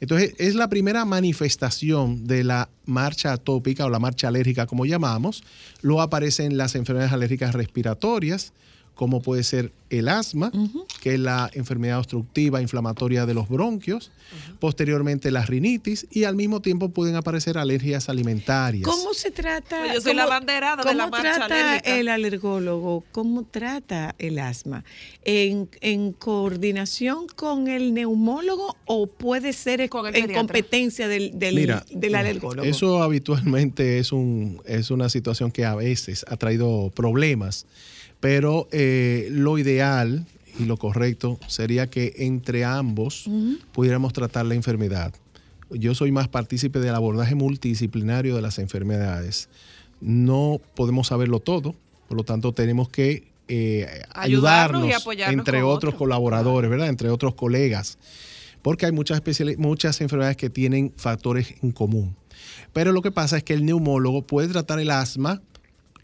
Entonces, 0.00 0.34
es 0.38 0.54
la 0.54 0.68
primera 0.68 1.04
manifestación 1.04 2.26
de 2.26 2.44
la 2.44 2.68
marcha 2.84 3.32
atópica 3.32 3.86
o 3.86 3.90
la 3.90 3.98
marcha 3.98 4.28
alérgica, 4.28 4.66
como 4.66 4.86
llamamos. 4.86 5.44
Luego 5.82 6.02
aparecen 6.02 6.56
las 6.56 6.74
enfermedades 6.74 7.12
alérgicas 7.12 7.54
respiratorias, 7.54 8.52
como 8.94 9.20
puede 9.22 9.42
ser 9.42 9.72
el 9.90 10.08
asma, 10.08 10.50
que 11.00 11.14
es 11.14 11.20
la 11.20 11.50
enfermedad 11.52 11.98
obstructiva 11.98 12.60
inflamatoria 12.60 13.26
de 13.26 13.34
los 13.34 13.48
bronquios, 13.48 14.10
posteriormente 14.58 15.30
la 15.30 15.44
rinitis 15.46 16.06
y 16.10 16.24
al 16.24 16.34
mismo 16.36 16.60
tiempo 16.60 16.88
pueden 16.88 17.14
aparecer 17.16 17.58
alergias 17.58 18.08
alimentarias. 18.08 18.84
¿Cómo 18.84 19.14
se 19.14 19.30
trata? 19.30 19.80
Pues 19.80 19.94
yo 19.94 20.00
soy 20.00 20.12
cómo- 20.12 20.22
la 20.24 20.26
banderada 20.26 20.82
de 20.82 20.94
la 20.94 21.04
¿Cómo 21.04 21.10
marcha 21.16 21.34
trata 21.36 21.70
alérgica. 21.70 21.96
el 21.96 22.08
alergólogo? 22.08 23.04
¿Cómo 23.12 23.44
trata 23.44 24.14
el 24.18 24.38
asma? 24.38 24.84
¿En, 25.24 25.68
en 25.80 26.12
coordinación 26.12 27.26
con 27.34 27.68
el 27.68 27.94
neumólogo 27.94 28.76
o 28.86 29.06
puede 29.06 29.52
ser 29.52 29.80
en 29.80 29.88
competencia 30.34 31.08
del, 31.08 31.38
del, 31.38 31.54
Mira, 31.54 31.84
del 31.90 32.14
alergólogo? 32.14 32.66
Eso 32.68 33.02
habitualmente 33.02 33.98
es, 33.98 34.12
un, 34.12 34.60
es 34.64 34.90
una 34.90 35.08
situación 35.08 35.50
que 35.52 35.64
a 35.64 35.74
veces 35.74 36.24
ha 36.28 36.36
traído 36.36 36.90
problemas, 36.94 37.66
pero 38.24 38.68
eh, 38.72 39.28
lo 39.30 39.58
ideal 39.58 40.24
y 40.58 40.64
lo 40.64 40.78
correcto 40.78 41.38
sería 41.46 41.90
que 41.90 42.14
entre 42.16 42.64
ambos 42.64 43.28
pudiéramos 43.72 44.14
tratar 44.14 44.46
la 44.46 44.54
enfermedad. 44.54 45.12
Yo 45.68 45.94
soy 45.94 46.10
más 46.10 46.28
partícipe 46.28 46.80
del 46.80 46.94
abordaje 46.94 47.34
multidisciplinario 47.34 48.34
de 48.34 48.40
las 48.40 48.58
enfermedades. 48.58 49.50
No 50.00 50.58
podemos 50.74 51.08
saberlo 51.08 51.40
todo, 51.40 51.74
por 52.08 52.16
lo 52.16 52.24
tanto 52.24 52.52
tenemos 52.52 52.88
que 52.88 53.28
eh, 53.48 54.02
Ayudarnos 54.14 54.84
y 54.84 54.84
ayudarnos 54.84 55.02
apoyarnos 55.02 55.38
entre 55.40 55.62
otros 55.62 55.94
colaboradores, 55.94 56.70
¿verdad? 56.70 56.88
Entre 56.88 57.10
otros 57.10 57.34
colegas 57.34 57.98
porque 58.62 58.86
hay 58.86 58.92
muchas, 58.92 59.20
muchas 59.58 60.00
enfermedades 60.00 60.38
que 60.38 60.48
tienen 60.48 60.94
factores 60.96 61.56
en 61.62 61.72
común. 61.72 62.16
Pero 62.72 62.92
lo 62.92 63.02
que 63.02 63.12
pasa 63.12 63.36
es 63.36 63.44
que 63.44 63.52
el 63.52 63.66
neumólogo 63.66 64.26
puede 64.26 64.48
tratar 64.48 64.80
el 64.80 64.90
asma, 64.90 65.42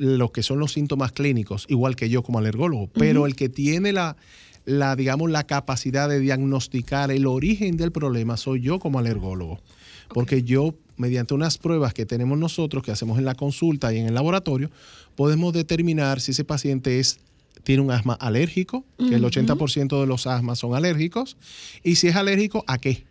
lo 0.00 0.32
que 0.32 0.42
son 0.42 0.58
los 0.58 0.72
síntomas 0.72 1.12
clínicos, 1.12 1.66
igual 1.68 1.94
que 1.94 2.08
yo 2.08 2.22
como 2.22 2.38
alergólogo, 2.38 2.88
pero 2.96 3.26
el 3.26 3.36
que 3.36 3.50
tiene 3.50 3.92
la, 3.92 4.16
la, 4.64 4.96
digamos, 4.96 5.30
la 5.30 5.44
capacidad 5.44 6.08
de 6.08 6.20
diagnosticar 6.20 7.10
el 7.10 7.26
origen 7.26 7.76
del 7.76 7.92
problema 7.92 8.38
soy 8.38 8.62
yo 8.62 8.78
como 8.78 8.98
alergólogo. 8.98 9.60
Porque 10.14 10.42
yo, 10.42 10.74
mediante 10.96 11.34
unas 11.34 11.58
pruebas 11.58 11.92
que 11.92 12.06
tenemos 12.06 12.38
nosotros, 12.38 12.82
que 12.82 12.90
hacemos 12.92 13.18
en 13.18 13.26
la 13.26 13.34
consulta 13.34 13.92
y 13.92 13.98
en 13.98 14.06
el 14.06 14.14
laboratorio, 14.14 14.70
podemos 15.16 15.52
determinar 15.52 16.20
si 16.20 16.32
ese 16.32 16.44
paciente 16.44 16.98
es 16.98 17.18
tiene 17.62 17.82
un 17.82 17.90
asma 17.90 18.14
alérgico, 18.14 18.86
que 18.96 19.16
el 19.16 19.24
Ujú. 19.24 19.38
80% 19.38 20.00
de 20.00 20.06
los 20.06 20.26
asmas 20.26 20.58
son 20.58 20.74
alérgicos, 20.74 21.36
y 21.84 21.96
si 21.96 22.08
es 22.08 22.16
alérgico, 22.16 22.64
¿a 22.66 22.78
qué? 22.78 23.04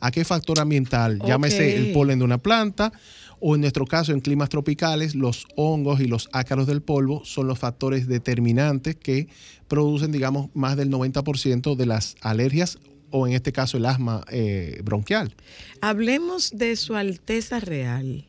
¿A 0.00 0.10
qué 0.10 0.24
factor 0.24 0.58
ambiental? 0.58 1.20
Llámese 1.20 1.68
Ok. 1.72 1.76
el 1.76 1.92
polen 1.92 2.18
de 2.18 2.24
una 2.24 2.38
planta, 2.38 2.92
o 3.40 3.54
en 3.54 3.62
nuestro 3.62 3.86
caso, 3.86 4.12
en 4.12 4.20
climas 4.20 4.48
tropicales, 4.50 5.14
los 5.14 5.46
hongos 5.56 6.00
y 6.00 6.06
los 6.06 6.28
ácaros 6.32 6.66
del 6.66 6.82
polvo 6.82 7.24
son 7.24 7.46
los 7.46 7.58
factores 7.58 8.06
determinantes 8.06 8.96
que 8.96 9.28
producen, 9.66 10.12
digamos, 10.12 10.50
más 10.54 10.76
del 10.76 10.90
90% 10.90 11.74
de 11.76 11.86
las 11.86 12.16
alergias, 12.20 12.78
o 13.10 13.26
en 13.26 13.32
este 13.32 13.52
caso 13.52 13.76
el 13.76 13.86
asma 13.86 14.22
eh, 14.30 14.80
bronquial. 14.84 15.34
Hablemos 15.80 16.50
de 16.52 16.76
su 16.76 16.94
Alteza 16.94 17.58
Real. 17.60 18.24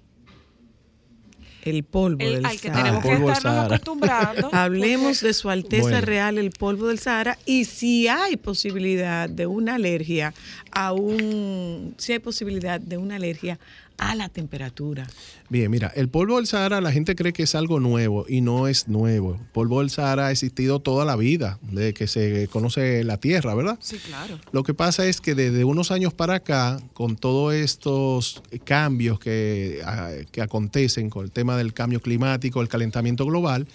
El 1.64 1.84
polvo 1.84 2.22
El- 2.22 2.34
del 2.38 2.45
al 2.47 2.59
que 2.59 2.70
Sahara. 2.70 2.84
tenemos 2.84 3.05
Ah, 3.05 3.07
el 3.07 3.14
polvo 3.14 3.28
que 3.28 3.34
estarnos 3.34 3.41
Sahara. 3.59 3.76
acostumbrando. 3.76 4.49
Hablemos 4.53 5.22
de 5.22 5.34
su 5.34 5.49
Alteza 5.51 5.82
Bueno. 5.84 6.01
Real, 6.01 6.38
el 6.39 6.49
polvo 6.49 6.88
del 6.88 6.97
Sahara, 6.97 7.38
y 7.45 7.66
si 7.66 8.07
hay 8.07 8.36
posibilidad 8.38 9.30
de 9.30 9.45
una 9.45 9.76
alergia 9.76 10.34
a 10.72 10.93
un, 10.93 11.93
si 11.99 12.14
hay 12.14 12.20
posibilidad 12.20 12.80
de 12.80 12.97
una 12.97 13.18
alergia 13.18 13.59
a 13.98 14.16
la 14.16 14.30
temperatura. 14.30 15.08
Bien, 15.50 15.70
mira, 15.70 15.92
el 15.96 16.10
polvo 16.10 16.38
del 16.38 16.48
Sahara 16.48 16.82
la 16.82 16.92
gente 16.92 17.16
cree 17.16 17.34
que 17.34 17.44
es 17.44 17.56
algo 17.56 17.80
nuevo 17.80 18.26
y 18.28 18.42
no 18.42 18.68
es 18.68 18.88
nuevo. 18.88 19.36
El 19.36 19.46
polvo 19.52 19.80
del 19.80 19.89
Sahara 19.89 20.28
ha 20.28 20.32
existido 20.32 20.80
toda 20.80 21.06
la 21.06 21.16
vida, 21.16 21.60
desde 21.62 21.94
que 21.94 22.08
se 22.08 22.48
conoce 22.48 23.04
la 23.04 23.18
Tierra, 23.18 23.54
¿verdad? 23.54 23.78
Sí, 23.82 23.98
claro. 23.98 24.39
Lo 24.52 24.64
que 24.64 24.74
pasa 24.74 25.06
es 25.06 25.22
que 25.22 25.36
desde 25.36 25.64
unos 25.64 25.92
años 25.92 26.14
para 26.14 26.36
acá, 26.36 26.80
con 26.94 27.16
todos 27.16 27.54
estos 27.54 28.42
cambios 28.64 29.20
que, 29.20 29.82
ah, 29.86 30.12
que 30.32 30.42
acontecen 30.42 31.10
con 31.10 31.26
el 31.26 31.32
tema 31.32 31.58
del 31.58 31.74
cambio 31.74 32.02
climático, 32.02 32.62
el 32.62 32.70
calentamiento 32.70 33.26
global, 33.26 33.68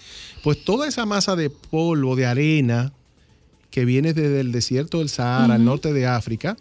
pues 0.43 0.63
toda 0.63 0.87
esa 0.87 1.05
masa 1.05 1.35
de 1.35 1.49
polvo, 1.49 2.15
de 2.15 2.25
arena, 2.25 2.91
que 3.71 3.85
viene 3.85 4.13
desde 4.13 4.39
el 4.39 4.51
desierto 4.51 4.99
del 4.99 5.09
Sahara, 5.09 5.55
al 5.55 5.63
norte 5.63 5.93
de 5.93 6.07
África, 6.07 6.57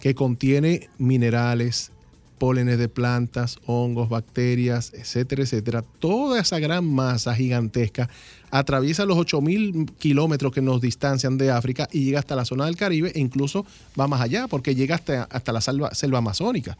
que 0.00 0.14
contiene 0.14 0.88
minerales, 0.98 1.92
pólenes 2.38 2.78
de 2.78 2.88
plantas, 2.88 3.58
hongos, 3.66 4.08
bacterias, 4.08 4.92
etcétera, 4.94 5.42
etcétera. 5.42 5.82
Toda 5.98 6.40
esa 6.40 6.58
gran 6.58 6.84
masa 6.86 7.34
gigantesca 7.34 8.08
atraviesa 8.50 9.04
los 9.04 9.16
8.000 9.18 9.90
kilómetros 9.98 10.52
que 10.52 10.62
nos 10.62 10.80
distancian 10.80 11.36
de 11.38 11.50
África 11.50 11.88
y 11.92 12.04
llega 12.04 12.18
hasta 12.20 12.36
la 12.36 12.44
zona 12.44 12.66
del 12.66 12.76
Caribe 12.76 13.10
e 13.14 13.20
incluso 13.20 13.66
va 13.98 14.06
más 14.06 14.20
allá 14.20 14.46
porque 14.48 14.74
llega 14.74 14.94
hasta, 14.94 15.24
hasta 15.24 15.52
la 15.52 15.60
selva, 15.60 15.90
amazónica. 16.18 16.76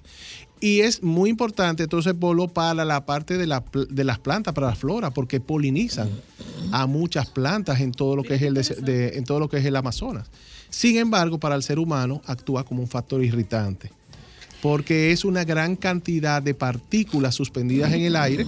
Y 0.61 0.81
es 0.81 1.03
muy 1.03 1.29
importante 1.29 1.83
entonces 1.83 2.15
polvo 2.15 2.49
para 2.49 2.85
la 2.85 3.05
parte 3.05 3.37
de, 3.37 3.47
la 3.47 3.63
de 3.91 4.05
las 4.05 4.19
plantas, 4.19 4.55
para 4.55 4.69
la 4.69 4.75
flora, 4.77 5.11
porque 5.11 5.41
polinizan 5.41 6.09
a 6.73 6.87
muchas 6.87 7.27
plantas 7.29 7.81
en 7.81 7.93
todo 7.93 8.17
lo 8.17 8.23
que 8.23 8.35
es 8.37 8.43
el, 8.43 8.55
de- 8.55 9.19
en 9.19 9.25
todo 9.25 9.39
lo 9.41 9.49
que 9.51 9.59
es 9.59 9.65
el 9.67 9.77
Amazonas. 9.77 10.31
Sin 10.71 10.97
embargo, 10.97 11.39
para 11.39 11.55
el 11.57 11.63
ser 11.63 11.79
humano 11.79 12.23
actúa 12.27 12.65
como 12.65 12.81
un 12.83 12.89
factor 12.89 13.23
irritante 13.23 13.91
porque 14.69 15.13
es 15.13 15.25
una 15.25 15.45
gran 15.45 15.77
cantidad 15.77 16.43
de 16.43 16.53
partículas 16.55 17.35
suspendidas 17.37 17.93
en 17.93 18.01
el 18.03 18.17
aire 18.17 18.47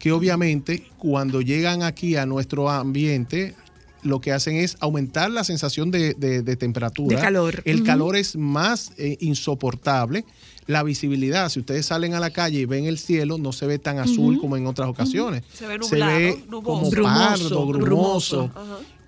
que 0.00 0.10
obviamente 0.10 0.82
cuando 0.98 1.40
llegan 1.42 1.82
aquí 1.84 2.16
a 2.16 2.26
nuestro 2.26 2.68
ambiente 2.70 3.54
lo 4.02 4.20
que 4.20 4.32
hacen 4.32 4.56
es 4.56 4.76
aumentar 4.80 5.30
la 5.30 5.44
sensación 5.44 5.90
de, 5.90 6.14
de- 6.14 6.42
de 6.42 6.56
temperatura. 6.56 7.16
De 7.16 7.22
calor. 7.22 7.62
El 7.66 7.82
calor 7.84 8.16
es 8.16 8.34
más 8.34 8.92
eh, 8.96 9.16
insoportable. 9.20 10.24
La 10.66 10.82
visibilidad, 10.82 11.48
si 11.50 11.60
ustedes 11.60 11.86
salen 11.86 12.14
a 12.14 12.20
la 12.20 12.30
calle 12.30 12.60
y 12.60 12.64
ven 12.64 12.86
el 12.86 12.98
cielo, 12.98 13.36
no 13.38 13.52
se 13.52 13.66
ve 13.66 13.78
tan 13.78 13.98
azul 13.98 14.40
como 14.40 14.56
en 14.56 14.66
otras 14.66 14.88
ocasiones. 14.88 15.42
Se 15.52 15.66
ve 15.66 15.76
nublado, 15.78 16.16
ve 16.18 16.44
nuboso. 16.48 16.62
como 16.62 16.90
Brumoso, 16.90 17.48
pardo, 17.48 17.66
grumoso. 17.68 18.50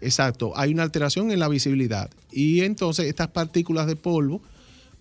Exacto, 0.00 0.52
hay 0.56 0.72
una 0.72 0.82
alteración 0.82 1.30
en 1.32 1.38
la 1.38 1.48
visibilidad. 1.48 2.10
Y 2.30 2.60
entonces 2.60 3.06
estas 3.06 3.28
partículas 3.28 3.86
de 3.86 3.96
polvo 3.96 4.42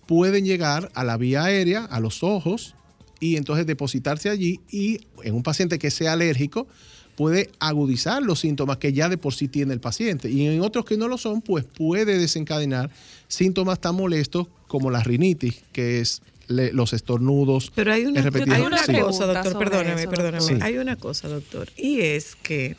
pueden 0.06 0.44
llegar 0.44 0.90
a 0.94 1.04
la 1.04 1.16
vía 1.16 1.44
aérea, 1.44 1.84
a 1.84 2.00
los 2.00 2.22
ojos, 2.22 2.74
y 3.20 3.36
entonces 3.36 3.66
depositarse 3.66 4.28
allí. 4.30 4.60
Y 4.70 5.00
en 5.22 5.34
un 5.34 5.42
paciente 5.42 5.78
que 5.78 5.90
sea 5.90 6.12
alérgico, 6.14 6.66
puede 7.14 7.50
agudizar 7.60 8.22
los 8.22 8.40
síntomas 8.40 8.78
que 8.78 8.92
ya 8.92 9.08
de 9.08 9.18
por 9.18 9.34
sí 9.34 9.46
tiene 9.48 9.72
el 9.74 9.80
paciente. 9.80 10.30
Y 10.30 10.46
en 10.46 10.60
otros 10.62 10.84
que 10.84 10.96
no 10.96 11.08
lo 11.08 11.18
son, 11.18 11.40
pues 11.42 11.64
puede 11.64 12.18
desencadenar 12.18 12.90
síntomas 13.28 13.80
tan 13.80 13.94
molestos 13.94 14.48
como 14.66 14.90
la 14.90 15.02
rinitis, 15.02 15.62
que 15.72 16.00
es 16.00 16.22
le- 16.48 16.72
los 16.72 16.92
estornudos. 16.94 17.70
Pero 17.74 17.92
hay 17.92 18.06
una, 18.06 18.20
hay 18.22 18.62
una 18.62 18.78
sí. 18.84 18.94
cosa, 18.94 19.26
doctor, 19.26 19.58
perdóname, 19.58 20.00
eso, 20.02 20.10
perdóname. 20.10 20.40
Sí. 20.46 20.54
Hay 20.60 20.78
una 20.78 20.96
cosa, 20.96 21.28
doctor, 21.28 21.68
y 21.76 22.00
es 22.00 22.34
que, 22.36 22.76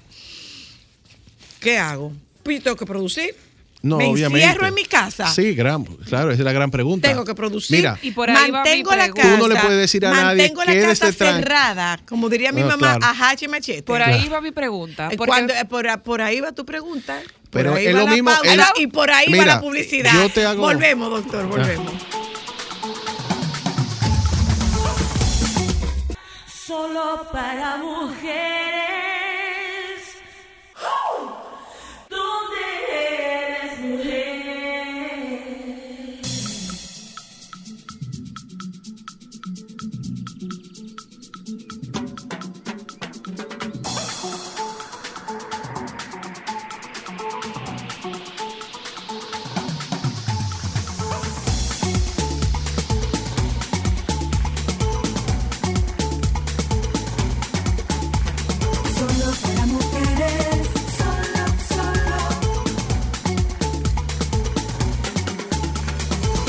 ¿qué 1.60 1.78
hago? 1.78 2.12
Pues 2.44 2.58
yo 2.58 2.64
tengo 2.64 2.76
que 2.78 2.86
producir. 2.86 3.36
No, 3.84 3.98
Me 3.98 4.06
obviamente. 4.06 4.46
encierro 4.46 4.66
en 4.66 4.74
mi 4.76 4.86
casa. 4.86 5.28
Sí, 5.28 5.54
gran, 5.56 5.84
claro, 5.84 6.32
esa 6.32 6.40
es 6.42 6.46
la 6.46 6.54
gran 6.54 6.72
pregunta. 6.72 7.10
Tengo 7.10 7.26
que 7.26 7.36
producir. 7.36 7.76
Mira, 7.76 8.00
Y 8.02 8.12
por 8.12 8.30
ahí 8.30 8.36
va 8.38 8.44
mi 8.46 8.52
mantengo 8.54 8.92
la 8.92 8.98
pregunta. 9.04 9.22
casa. 9.22 9.36
Tú 9.36 9.42
no 9.42 9.48
le 9.54 9.60
puedes 9.60 9.78
decir 9.78 10.06
a 10.06 10.12
nadie, 10.12 10.24
Mantengo 10.44 10.64
la 10.64 10.72
"Quédese 10.72 10.88
casa 10.88 11.12
tran-". 11.26 11.36
cerrada, 11.42 12.00
como 12.08 12.30
diría 12.30 12.54
mi 12.54 12.62
Ah, 12.62 12.66
mamá, 12.68 12.98
claro. 12.98 13.06
a 13.20 13.30
hache 13.30 13.50
machete. 13.50 13.84
Por 13.84 14.02
ahí 14.02 14.30
va 14.30 14.40
mi 14.40 14.52
pregunta. 14.52 15.10
Eh, 15.12 15.18
porque- 15.18 15.28
Cuando, 15.30 15.54
eh, 15.54 15.66
por, 15.66 16.02
por 16.02 16.22
ahí 16.22 16.40
va 16.40 16.54
tu 16.54 16.66
pregunta. 16.66 17.20
Por 17.22 17.52
Pero 17.52 17.74
ahí 17.76 17.88
es 17.88 17.94
va 17.94 18.00
lo 18.00 18.06
la 18.06 18.12
mismo, 18.14 18.32
pausa 18.32 18.54
es- 18.54 18.82
y 18.82 18.88
por 18.88 19.12
ahí 19.12 19.26
va 19.26 19.32
Mira, 19.34 19.46
la 19.56 19.60
publicidad. 19.62 20.14
yo 20.14 20.30
te 20.30 20.46
hago- 20.46 20.62
Volvemos, 20.62 21.10
doctor, 21.10 21.46
volvemos. 21.48 21.92
Solo 26.66 27.28
para 27.34 27.76
mujeres. 27.78 28.93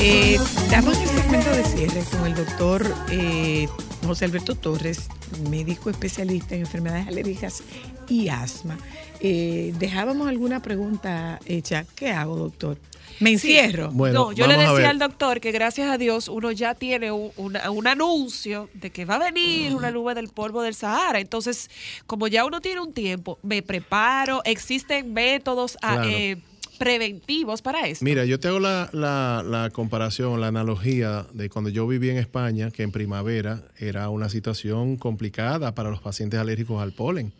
Eh, 0.06 0.34
estamos 0.34 0.98
en 0.98 1.02
el 1.04 1.08
segmento 1.08 1.50
de 1.50 1.64
cierre 1.64 2.04
con 2.10 2.26
el 2.26 2.34
doctor 2.34 2.94
eh, 3.10 3.66
José 4.06 4.26
Alberto 4.26 4.54
Torres, 4.54 5.08
médico 5.48 5.88
especialista 5.88 6.54
en 6.54 6.60
enfermedades 6.60 7.08
alérgicas 7.08 7.62
y 8.06 8.28
asma. 8.28 8.76
Eh, 9.20 9.72
dejábamos 9.78 10.28
alguna 10.28 10.60
pregunta 10.60 11.40
hecha. 11.46 11.86
¿Qué 11.94 12.10
hago, 12.10 12.36
doctor? 12.36 12.76
¿Me 13.18 13.30
encierro? 13.30 13.92
Bueno, 13.92 14.26
no, 14.26 14.32
yo 14.32 14.46
le 14.46 14.56
a 14.56 14.70
decía 14.74 14.90
al 14.90 14.98
doctor 14.98 15.40
que 15.40 15.52
gracias 15.52 15.88
a 15.90 15.96
Dios 15.96 16.28
uno 16.28 16.52
ya 16.52 16.74
tiene 16.74 17.10
un, 17.10 17.86
anuncio 17.86 18.68
de 18.74 18.90
que 18.90 19.06
va 19.06 19.14
a 19.14 19.18
venir 19.20 19.74
una 19.74 19.90
nube 19.90 20.14
del 20.14 20.28
polvo 20.28 20.60
del 20.60 20.74
Sahara. 20.74 21.18
Entonces, 21.18 21.70
como 22.06 22.28
ya 22.28 22.44
uno 22.44 22.60
tiene 22.60 22.82
un 22.82 22.92
tiempo, 22.92 23.38
me 23.42 23.62
preparo, 23.62 24.42
existen 24.44 25.14
métodos 25.14 25.78
ah, 25.80 25.94
Claro. 25.94 26.10
eh, 26.10 26.36
preventivos 26.78 27.62
para 27.62 27.86
esto. 27.88 28.04
Mira, 28.04 28.24
yo 28.24 28.38
te 28.40 28.48
hago 28.48 28.60
la, 28.60 28.90
la- 28.92 29.42
la 29.46 29.70
comparación, 29.70 30.40
la 30.40 30.48
analogía 30.48 31.26
de 31.32 31.48
cuando 31.48 31.70
yo 31.70 31.86
viví 31.86 32.10
en 32.10 32.18
España, 32.18 32.70
que 32.70 32.82
en 32.82 32.92
primavera 32.92 33.62
era 33.78 34.08
una 34.10 34.28
situación 34.28 34.96
complicada 34.96 35.74
para 35.74 35.90
los 35.90 36.00
pacientes 36.00 36.38
alérgicos 36.40 36.82
al 36.82 36.92
polen. 36.92 37.32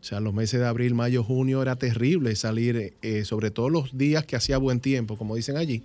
O 0.00 0.04
sea, 0.04 0.18
los 0.20 0.32
meses 0.32 0.60
de 0.60 0.66
abril, 0.66 0.94
mayo, 0.94 1.22
junio 1.22 1.60
era 1.60 1.76
terrible 1.76 2.34
salir, 2.34 2.94
eh, 3.02 3.24
sobre 3.24 3.50
todo 3.50 3.68
los 3.68 3.96
días 3.98 4.24
que 4.24 4.34
hacía 4.36 4.56
buen 4.56 4.80
tiempo, 4.80 5.16
como 5.18 5.36
dicen 5.36 5.56
allí, 5.58 5.82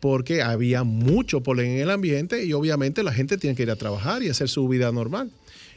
porque 0.00 0.42
había 0.42 0.84
mucho 0.84 1.42
polen 1.42 1.72
en 1.72 1.78
el 1.80 1.90
ambiente 1.90 2.44
y 2.44 2.52
obviamente 2.52 3.02
la 3.02 3.12
gente 3.12 3.38
tiene 3.38 3.56
que 3.56 3.62
ir 3.64 3.70
a 3.70 3.76
trabajar 3.76 4.22
y 4.22 4.28
hacer 4.28 4.48
su 4.48 4.68
vida 4.68 4.92
normal. 4.92 5.30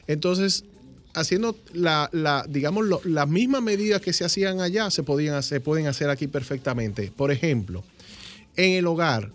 Entonces, 0.08 0.66
haciendo 1.14 1.56
la, 1.74 2.10
la 2.14 2.46
digamos, 2.48 2.86
lo- 2.86 3.02
las 3.04 3.28
mismas 3.28 3.62
medidas 3.62 4.02
que 4.02 4.14
se 4.14 4.26
hacían 4.26 4.62
allá 4.62 4.90
se, 4.92 5.04
podían, 5.04 5.42
se 5.44 5.60
pueden 5.62 5.88
hacer 5.88 6.10
aquí 6.10 6.28
perfectamente. 6.28 7.12
Por 7.16 7.32
ejemplo, 7.32 7.84
en 8.56 8.74
el 8.74 8.88
hogar, 8.88 9.32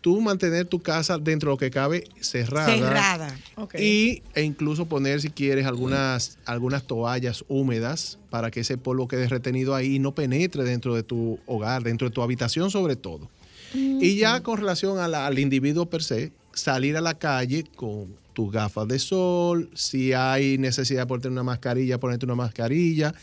tú 0.00 0.20
mantener 0.20 0.66
tu 0.66 0.80
casa 0.80 1.18
dentro 1.18 1.50
de 1.50 1.54
lo 1.54 1.58
que 1.58 1.70
cabe 1.70 2.04
cerrada. 2.20 2.76
Cerrada. 2.76 3.40
Y, 3.82 4.22
e 4.34 4.42
incluso 4.42 4.86
poner, 4.86 5.20
si 5.20 5.30
quieres, 5.30 5.66
algunas, 5.66 6.38
algunas 6.44 6.84
toallas 6.86 7.44
húmedas 7.48 8.18
para 8.30 8.50
que 8.50 8.60
ese 8.60 8.78
polvo 8.78 9.08
quede 9.08 9.28
retenido 9.28 9.74
ahí 9.74 9.96
y 9.96 9.98
no 9.98 10.14
penetre 10.14 10.62
dentro 10.62 10.94
de 10.94 11.02
tu 11.02 11.38
hogar, 11.46 11.82
dentro 11.82 12.08
de 12.08 12.14
tu 12.14 12.22
habitación 12.22 12.70
sobre 12.70 12.96
todo. 12.96 13.28
Y 13.74 14.16
ya 14.16 14.42
con 14.42 14.58
relación 14.58 14.98
a 14.98 15.08
la- 15.08 15.26
al 15.26 15.38
individuo 15.38 15.86
per 15.86 16.02
se, 16.02 16.32
salir 16.52 16.96
a 16.96 17.00
la 17.00 17.18
calle 17.18 17.64
con 17.74 18.14
tus 18.36 18.52
gafas 18.52 18.86
de 18.86 18.98
sol, 18.98 19.70
si 19.74 20.12
hay 20.12 20.58
necesidad 20.58 21.00
de 21.00 21.06
ponerte 21.06 21.28
una 21.28 21.42
mascarilla, 21.42 21.98
ponerte 21.98 22.26
una 22.26 22.34
mascarilla, 22.34 23.14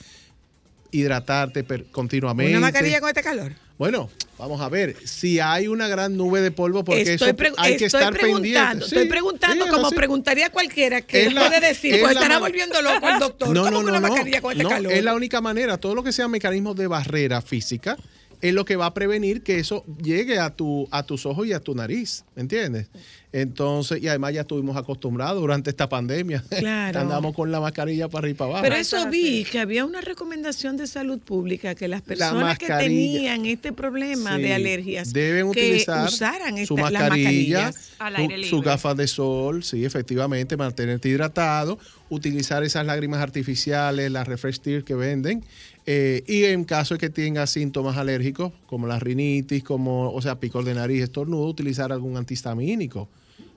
hidratarte 0.89 1.63
continuamente. 1.91 2.51
¿Una 2.57 2.61
mascarilla 2.61 2.99
con 2.99 3.09
este 3.09 3.21
calor? 3.21 3.51
Bueno, 3.77 4.09
vamos 4.39 4.59
a 4.59 4.69
ver, 4.69 4.95
si 5.05 5.39
hay 5.39 5.67
una 5.67 5.87
gran 5.87 6.17
nube 6.17 6.41
de 6.41 6.49
polvo, 6.49 6.83
porque 6.83 7.01
estoy 7.01 7.29
eso 7.31 7.53
hay 7.57 7.77
que 7.77 7.85
estar 7.85 8.11
preguntando, 8.11 8.41
pendiente. 8.41 8.85
estoy 8.85 9.07
preguntando 9.07 9.63
sí, 9.65 9.69
es 9.69 9.73
como 9.75 9.87
así. 9.87 9.95
preguntaría 9.95 10.49
cualquiera 10.49 11.01
que 11.01 11.25
Es 11.27 11.33
la- 11.33 11.41
puede 11.47 11.59
decir, 11.67 11.93
es 11.93 11.99
pues 12.01 12.13
estará 12.13 12.39
volviendo 12.39 12.81
loco 12.81 13.07
el 13.07 13.19
doctor. 13.19 13.49
No, 13.49 13.65
¿Cómo 13.65 13.71
no, 13.71 13.83
no, 13.83 13.89
una 13.89 13.99
no. 13.99 14.07
mascarilla 14.09 14.41
con 14.41 14.51
este 14.53 14.63
No, 14.63 14.69
calor? 14.69 14.93
Es 14.93 15.03
la 15.03 15.13
única 15.13 15.41
manera. 15.41 15.77
Todo 15.77 15.93
lo 15.93 16.03
que 16.03 16.11
sea 16.11 16.27
mecanismos 16.27 16.75
de 16.75 16.87
barrera 16.87 17.39
física 17.43 17.97
es 18.43 18.53
lo 18.53 18.65
que 18.65 18.75
va 18.75 18.87
a 18.87 18.93
prevenir 18.93 19.41
que 19.41 19.57
eso 19.57 19.83
llegue 20.03 20.37
a, 20.37 20.49
tu, 20.49 20.87
a 20.91 21.03
tus 21.03 21.25
ojos 21.25 21.47
y 21.47 21.53
a 21.53 21.59
tu 21.61 21.73
nariz, 21.73 22.25
¿me 22.35 22.41
entiendes? 22.41 22.89
Entonces, 23.31 24.01
y 24.03 24.07
además 24.07 24.33
ya 24.33 24.41
estuvimos 24.41 24.77
acostumbrados 24.77 25.41
durante 25.41 25.69
esta 25.71 25.89
pandemia. 25.89 26.43
Claro. 26.63 26.99
Andamos 26.99 27.33
con 27.35 27.51
la 27.51 27.59
mascarilla 27.59 28.07
para 28.09 28.25
arriba 28.25 28.31
y 28.35 28.37
para 28.37 28.49
abajo. 28.51 28.63
Pero 28.63 28.75
eso 28.75 29.09
vi 29.09 29.43
que 29.43 29.59
había 29.59 29.85
una 29.85 30.01
recomendación 30.01 30.77
de 30.77 30.85
salud 30.87 31.19
pública 31.19 31.73
que 31.75 31.87
las 31.87 32.01
personas 32.01 32.57
que 32.59 32.67
mascarilla. 32.67 32.83
tenían 33.19 33.45
este 33.45 33.71
problema 33.73 34.35
Sí. 34.35 34.41
de 34.43 34.53
alergias 34.53 35.11
Deben 35.13 35.51
que 35.51 35.59
utilizar 35.69 36.07
usaran 36.07 36.55
su 36.65 36.75
esta- 36.77 36.91
las 36.91 37.01
mascarilla, 37.01 37.61
mascarillas 37.65 37.89
al 37.99 38.15
su- 38.15 38.21
aire 38.21 38.35
sus 38.43 38.51
libre. 38.51 38.65
gafas 38.69 38.97
de 38.97 39.07
sol, 39.07 39.63
sí, 39.63 39.83
efectivamente, 39.85 40.55
mantenerte 40.57 41.09
hidratado, 41.09 41.79
utilizar 42.09 42.63
esas 42.63 42.85
lágrimas 42.85 43.21
artificiales, 43.21 44.11
las 44.11 44.27
refresh 44.27 44.59
tears 44.59 44.83
que 44.83 44.93
venden, 44.95 45.43
eh, 45.85 46.23
y 46.27 46.45
en 46.45 46.63
caso 46.63 46.95
de 46.95 46.99
que 46.99 47.09
tenga 47.09 47.45
síntomas 47.47 47.97
alérgicos, 47.97 48.51
como 48.67 48.87
la 48.87 48.99
rinitis, 48.99 49.63
como, 49.63 50.11
o 50.13 50.21
sea, 50.21 50.35
picor 50.39 50.63
de 50.63 50.73
nariz, 50.73 51.03
estornudo, 51.03 51.45
utilizar 51.47 51.91
algún 51.91 52.15
antihistamínico. 52.17 53.07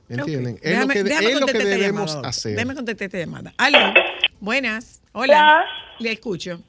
¿Me 0.08 0.14
Ok. 0.16 0.20
entienden? 0.20 0.54
Es 0.56 0.62
Déjame- 0.62 0.86
lo 0.86 0.92
que, 0.92 1.02
déjame 1.04 1.26
es 1.26 1.32
lo 1.34 1.46
que 1.46 1.52
contestar 1.52 1.62
esta 1.72 1.76
debemos 1.80 2.10
llamada. 2.10 2.28
hacer. 2.28 2.52
Déjame 2.56 2.74
contestar 2.74 3.04
esta 3.06 3.18
llamada. 3.18 3.52
Aló, 3.58 3.78
buenas. 4.40 5.02
Hola. 5.12 5.34
Hola. 5.38 5.64
Le 5.98 6.12
escucho. 6.12 6.60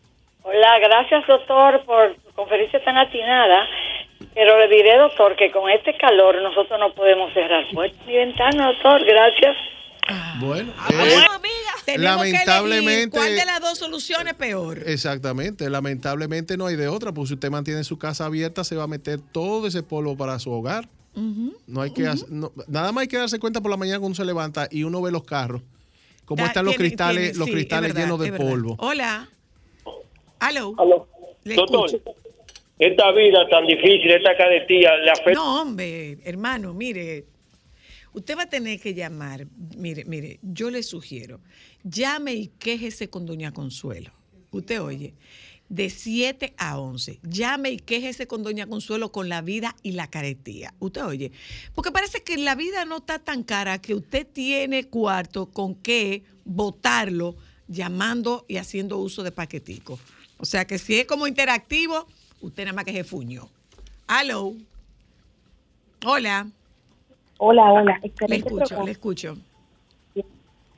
Hola, 0.43 0.79
gracias 0.79 1.27
doctor 1.27 1.83
por 1.85 2.15
su 2.25 2.33
conferencia 2.33 2.83
tan 2.83 2.97
atinada. 2.97 3.65
Pero 4.33 4.57
le 4.59 4.67
diré, 4.67 4.97
doctor, 4.97 5.35
que 5.35 5.51
con 5.51 5.69
este 5.69 5.95
calor 5.97 6.41
nosotros 6.41 6.79
no 6.79 6.93
podemos 6.93 7.31
cerrar 7.33 7.63
puertas 7.73 7.99
ni 8.07 8.13
ventanas, 8.15 8.73
doctor. 8.73 9.03
Gracias. 9.05 9.55
Bueno, 10.39 10.71
Ah, 10.77 10.87
eh, 10.91 10.95
bueno, 10.97 11.39
tenemos 11.95 12.21
que 12.23 12.29
elegir 12.29 12.47
lamentablemente- 12.47 13.17
cuál 13.17 13.35
de 13.35 13.45
las 13.45 13.61
dos 13.61 13.77
soluciones 13.77 14.27
es 14.33 14.33
peor. 14.37 14.83
Exactamente, 14.85 15.69
lamentablemente 15.69 16.57
no 16.57 16.65
hay 16.67 16.75
de 16.75 16.87
otra, 16.87 17.11
porque 17.13 17.29
si 17.29 17.33
usted 17.35 17.49
mantiene 17.49 17.83
su 17.83 17.97
casa 17.97 18.25
abierta, 18.25 18.63
se 18.63 18.75
va 18.75 18.83
a 18.83 18.87
meter 18.87 19.19
todo 19.21 19.67
ese 19.67 19.83
polvo 19.83 20.15
para 20.17 20.37
su 20.39 20.51
hogar. 20.51 20.87
No 21.65 21.81
hay 21.81 21.91
que 21.91 22.05
hacer- 22.05 22.29
no- 22.29 22.51
nada 22.67 22.91
más 22.91 23.01
hay 23.01 23.07
que 23.07 23.17
darse 23.17 23.39
cuenta 23.39 23.59
por 23.59 23.71
la 23.71 23.77
mañana 23.77 23.97
cuando 23.97 24.07
uno 24.09 24.15
se 24.15 24.25
levanta 24.25 24.67
y 24.69 24.83
uno 24.83 25.01
ve 25.01 25.11
los 25.11 25.23
carros, 25.23 25.63
cómo 26.25 26.43
Da- 26.43 26.47
están 26.49 26.65
los 26.65 26.75
tiene- 26.75 26.89
cristales, 26.89 27.23
tiene- 27.23 27.37
los 27.39 27.47
sí, 27.47 27.53
cristales 27.53 27.93
verdad, 27.93 28.01
llenos 28.05 28.19
de 28.19 28.33
polvo. 28.33 28.75
Hola. 28.79 29.27
Aló. 30.39 30.75
Le 31.43 31.55
Doctor, 31.55 31.87
escucho. 31.87 32.15
esta 32.77 33.11
vida 33.13 33.47
tan 33.49 33.65
difícil, 33.65 34.11
esta 34.11 34.35
caretía, 34.37 34.95
le 34.97 35.09
afecta. 35.11 35.33
No, 35.33 35.61
hombre, 35.61 36.19
hermano, 36.25 36.73
mire, 36.75 37.25
usted 38.13 38.37
va 38.37 38.43
a 38.43 38.49
tener 38.49 38.79
que 38.79 38.93
llamar. 38.93 39.47
Mire, 39.77 40.05
mire, 40.05 40.39
yo 40.43 40.69
le 40.69 40.83
sugiero, 40.83 41.39
llame 41.89 42.33
y 42.33 42.47
quéjese 42.47 43.09
con 43.09 43.25
Doña 43.25 43.53
Consuelo. 43.53 44.11
Usted 44.51 44.81
oye, 44.81 45.13
de 45.69 45.89
7 45.89 46.53
a 46.57 46.79
11, 46.79 47.19
llame 47.23 47.71
y 47.71 47.77
quéjese 47.77 48.27
con 48.27 48.43
Doña 48.43 48.67
Consuelo 48.67 49.11
con 49.11 49.29
la 49.29 49.41
vida 49.41 49.75
y 49.83 49.91
la 49.91 50.07
caretía. 50.07 50.73
Usted 50.79 51.03
oye, 51.05 51.31
porque 51.75 51.91
parece 51.91 52.23
que 52.23 52.37
la 52.37 52.55
vida 52.55 52.85
no 52.85 52.97
está 52.97 53.19
tan 53.19 53.43
cara 53.43 53.79
que 53.79 53.93
usted 53.93 54.25
tiene 54.25 54.85
cuarto 54.85 55.47
con 55.47 55.75
que 55.75 56.23
votarlo 56.45 57.35
llamando 57.67 58.45
y 58.47 58.57
haciendo 58.57 58.97
uso 58.97 59.23
de 59.23 59.31
paquetico. 59.31 59.99
O 60.37 60.45
sea 60.45 60.65
que 60.65 60.77
si 60.77 60.95
es 60.95 61.05
como 61.05 61.27
interactivo, 61.27 62.07
usted 62.41 62.63
nada 62.63 62.75
más 62.75 62.85
que 62.85 62.93
se 62.93 63.03
fuñó. 63.03 63.49
Aló. 64.07 64.53
Hola. 66.05 66.49
Hola, 67.39 67.71
hola. 67.71 67.99
Le 68.01 68.07
Excelente 68.07 68.47
escucho, 68.47 68.57
programa. 68.57 68.85
le 68.85 68.91
escucho. 68.91 69.37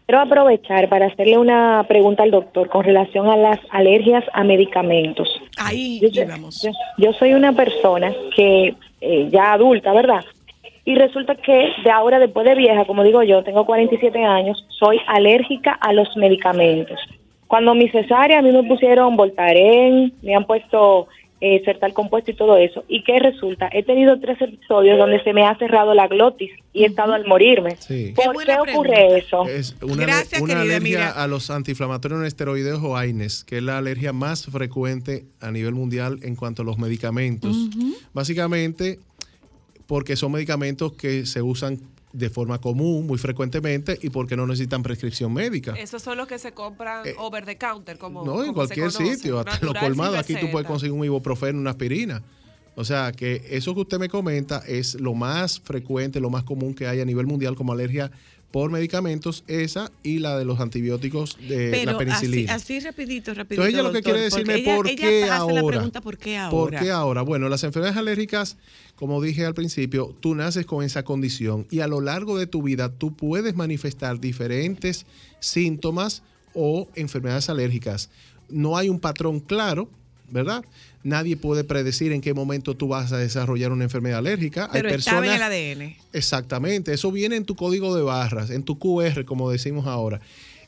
Quiero 0.10 0.24
aprovechar 0.24 0.89
para 0.89 1.05
hacerle 1.05 1.38
una 1.38 1.86
pregunta 1.88 2.24
al 2.24 2.32
doctor 2.32 2.68
con 2.68 2.84
relación 2.84 3.28
a 3.28 3.38
las 3.38 3.60
alergias 3.70 4.24
a 4.34 4.43
medicamentos. 4.43 5.30
Ahí 5.55 5.99
yo. 6.01 6.24
Yo, 6.64 6.72
yo 6.97 7.14
soy 7.14 7.34
una 7.36 7.53
persona 7.53 8.12
que 8.36 8.74
eh, 9.01 9.30
ya 9.32 9.53
adulta, 9.53 9.93
¿verdad? 9.93 10.26
Y 10.84 10.95
resulta 10.95 11.36
que 11.36 11.74
de 11.84 11.91
ahora, 11.91 12.18
después 12.18 12.43
de 12.47 12.55
vieja, 12.55 12.86
como 12.86 13.03
digo 13.03 13.22
yo, 13.22 13.43
tengo 13.43 13.68
47 13.68 14.24
años, 14.26 14.66
soy 14.70 14.99
alérgica 15.05 15.74
a 15.74 15.93
los 15.93 16.18
medicamentos. 16.18 16.99
Cuando 17.45 17.76
mi 17.76 17.88
cesárea, 17.89 18.39
a 18.39 18.41
mí 18.41 18.51
me 18.51 18.64
pusieron 18.64 19.16
Voltaren, 19.16 20.12
me 20.24 20.34
han 20.34 20.45
puesto 20.45 21.07
eh, 21.41 21.61
Sertal 21.63 21.93
compuesto 21.93 22.31
y 22.31 22.35
todo 22.35 22.57
eso. 22.57 22.83
¿Y 22.87 23.03
qué 23.03 23.19
resulta? 23.19 23.69
He 23.71 23.83
tenido 23.83 24.19
tres 24.19 24.41
episodios 24.41 24.97
donde 24.97 25.23
se 25.23 25.33
me 25.33 25.45
ha 25.45 25.57
cerrado 25.57 25.93
la 25.93 26.07
glotis 26.07 26.51
y 26.73 26.83
he 26.83 26.87
estado 26.87 27.13
al 27.13 27.25
morirme. 27.25 27.77
Sí. 27.79 28.13
¿Por 28.15 28.43
qué, 28.43 28.57
ocurre 28.57 29.17
eso? 29.17 29.47
Es 29.47 29.75
una, 29.81 30.03
Gracias, 30.03 30.41
una 30.41 30.55
querida, 30.55 30.75
alergia 30.75 30.99
mira. 30.99 31.11
a 31.11 31.27
los 31.27 31.49
antiinflamatorios 31.49 32.19
no 32.19 32.25
esteroideos 32.25 32.81
o 32.83 32.97
AINES, 32.97 33.43
que 33.45 33.57
es 33.57 33.63
la 33.63 33.77
alergia 33.77 34.11
más 34.11 34.45
frecuente 34.47 35.25
a 35.39 35.51
nivel 35.51 35.73
mundial 35.73 36.19
en 36.23 36.35
cuanto 36.35 36.63
a 36.63 36.65
los 36.65 36.77
medicamentos. 36.77 37.55
Básicamente 38.13 38.99
porque 39.87 40.15
son 40.15 40.33
medicamentos 40.33 40.93
que 40.93 41.25
se 41.25 41.41
usan 41.41 41.79
de 42.12 42.30
forma 42.30 42.60
común 42.60 43.05
muy 43.05 43.18
frecuentemente 43.18 43.97
y 44.01 44.10
porque 44.10 44.36
no 44.36 44.47
necesitan 44.47 44.82
prescripción 44.82 45.34
médica. 45.34 45.76
Esos 45.78 46.01
son 46.01 46.18
los 46.18 46.28
que 46.28 46.39
se 46.39 46.51
compran 46.53 47.05
over 47.18 47.45
the 47.45 47.57
counter, 47.57 47.97
como. 47.97 48.26
No, 48.26 48.39
en 48.39 48.47
como 48.47 48.53
cualquier 48.53 48.91
conoce, 48.91 49.16
sitio, 49.16 49.39
hasta 49.39 49.66
los 49.66 49.76
colmados. 49.76 50.18
Aquí 50.18 50.36
tú 50.36 50.49
puedes 50.51 50.68
conseguir 50.68 50.93
un 50.93 51.05
ibuprofeno, 51.05 51.60
una 51.60 51.72
aspirina. 51.72 52.24
O 52.76 52.86
sea 52.86 53.12
que 53.12 53.45
eso 53.49 53.76
que 53.76 53.82
usted 53.82 53.99
me 53.99 54.07
comenta 54.07 54.64
es 54.66 54.95
lo 54.95 55.14
más 55.14 55.60
frecuente, 55.60 56.22
lo 56.22 56.30
más 56.30 56.43
común 56.43 56.74
que 56.74 56.88
hay 56.88 57.01
a 57.01 57.05
nivel 57.05 57.28
mundial 57.28 57.55
como 57.55 57.74
alergia 57.74 58.10
por 58.52 58.72
medicamentos, 58.72 59.43
esa 59.47 59.91
y 60.02 60.20
la 60.20 60.38
de 60.38 60.43
los 60.45 60.60
antibióticos 60.60 61.38
de 61.47 61.70
Pero 61.70 61.91
la 61.91 61.97
así, 61.97 62.06
penicilina. 62.06 62.56
así 62.56 62.80
rapidito, 62.80 63.34
rapidito. 63.34 63.62
Entonces 63.64 63.74
ella 63.76 63.84
lo 63.84 63.91
que 63.93 64.02
quiere 64.02 64.22
decirme 64.22 64.56
ella- 64.56 64.76
por 64.76 64.88
ella 64.88 64.95
qué 65.08 65.24
hace 65.26 65.32
ahora. 65.32 65.62
la 65.62 65.68
pregunta 65.68 66.02
¿por 66.02 66.18
qué 66.18 66.38
ahora? 66.38 66.50
¿Por 66.52 66.70
qué 66.86 66.91
ahora? 66.91 67.22
Bueno, 67.22 67.47
las 67.47 67.64
enfermedades 67.64 67.97
alérgicas, 67.97 68.58
como 68.95 69.22
dije 69.22 69.45
al 69.45 69.54
principio, 69.54 70.16
tú 70.20 70.34
naces 70.34 70.66
con 70.66 70.84
esa 70.84 71.04
condición 71.04 71.68
y 71.70 71.82
a 71.82 71.88
lo 71.88 72.02
largo 72.02 72.38
de 72.39 72.47
tu 72.47 72.64
vida 72.64 72.89
tú 72.89 73.16
puedes 73.16 73.56
manifestar 73.56 74.20
diferentes 74.20 75.06
síntomas 75.39 76.24
o 76.54 76.88
enfermedades 76.95 77.50
alérgicas. 77.50 78.10
No 78.50 78.78
hay 78.78 78.89
un 78.89 79.00
patrón 79.00 79.39
claro, 79.41 79.89
¿verdad? 80.32 80.63
Nadie 81.03 81.38
puede 81.38 81.63
predecir 81.63 82.11
en 82.11 82.21
qué 82.21 82.34
momento 82.34 82.75
tú 82.75 82.89
vas 82.89 83.11
a 83.11 83.17
desarrollar 83.17 83.71
una 83.71 83.86
enfermedad 83.86 84.19
alérgica. 84.19 84.69
Pero 84.71 84.89
hay 84.89 84.95
estaba 84.95 85.25
en 85.25 85.32
personas 85.32 85.51
el 85.51 85.82
ADN. 85.82 85.95
Exactamente, 86.13 86.93
eso 86.93 87.11
viene 87.11 87.36
en 87.36 87.45
tu 87.45 87.55
código 87.55 87.95
de 87.95 88.03
barras, 88.03 88.49
en 88.49 88.63
tu 88.63 88.77
QR, 88.77 89.25
como 89.25 89.49
decimos 89.49 89.88
ahora. 89.88 90.19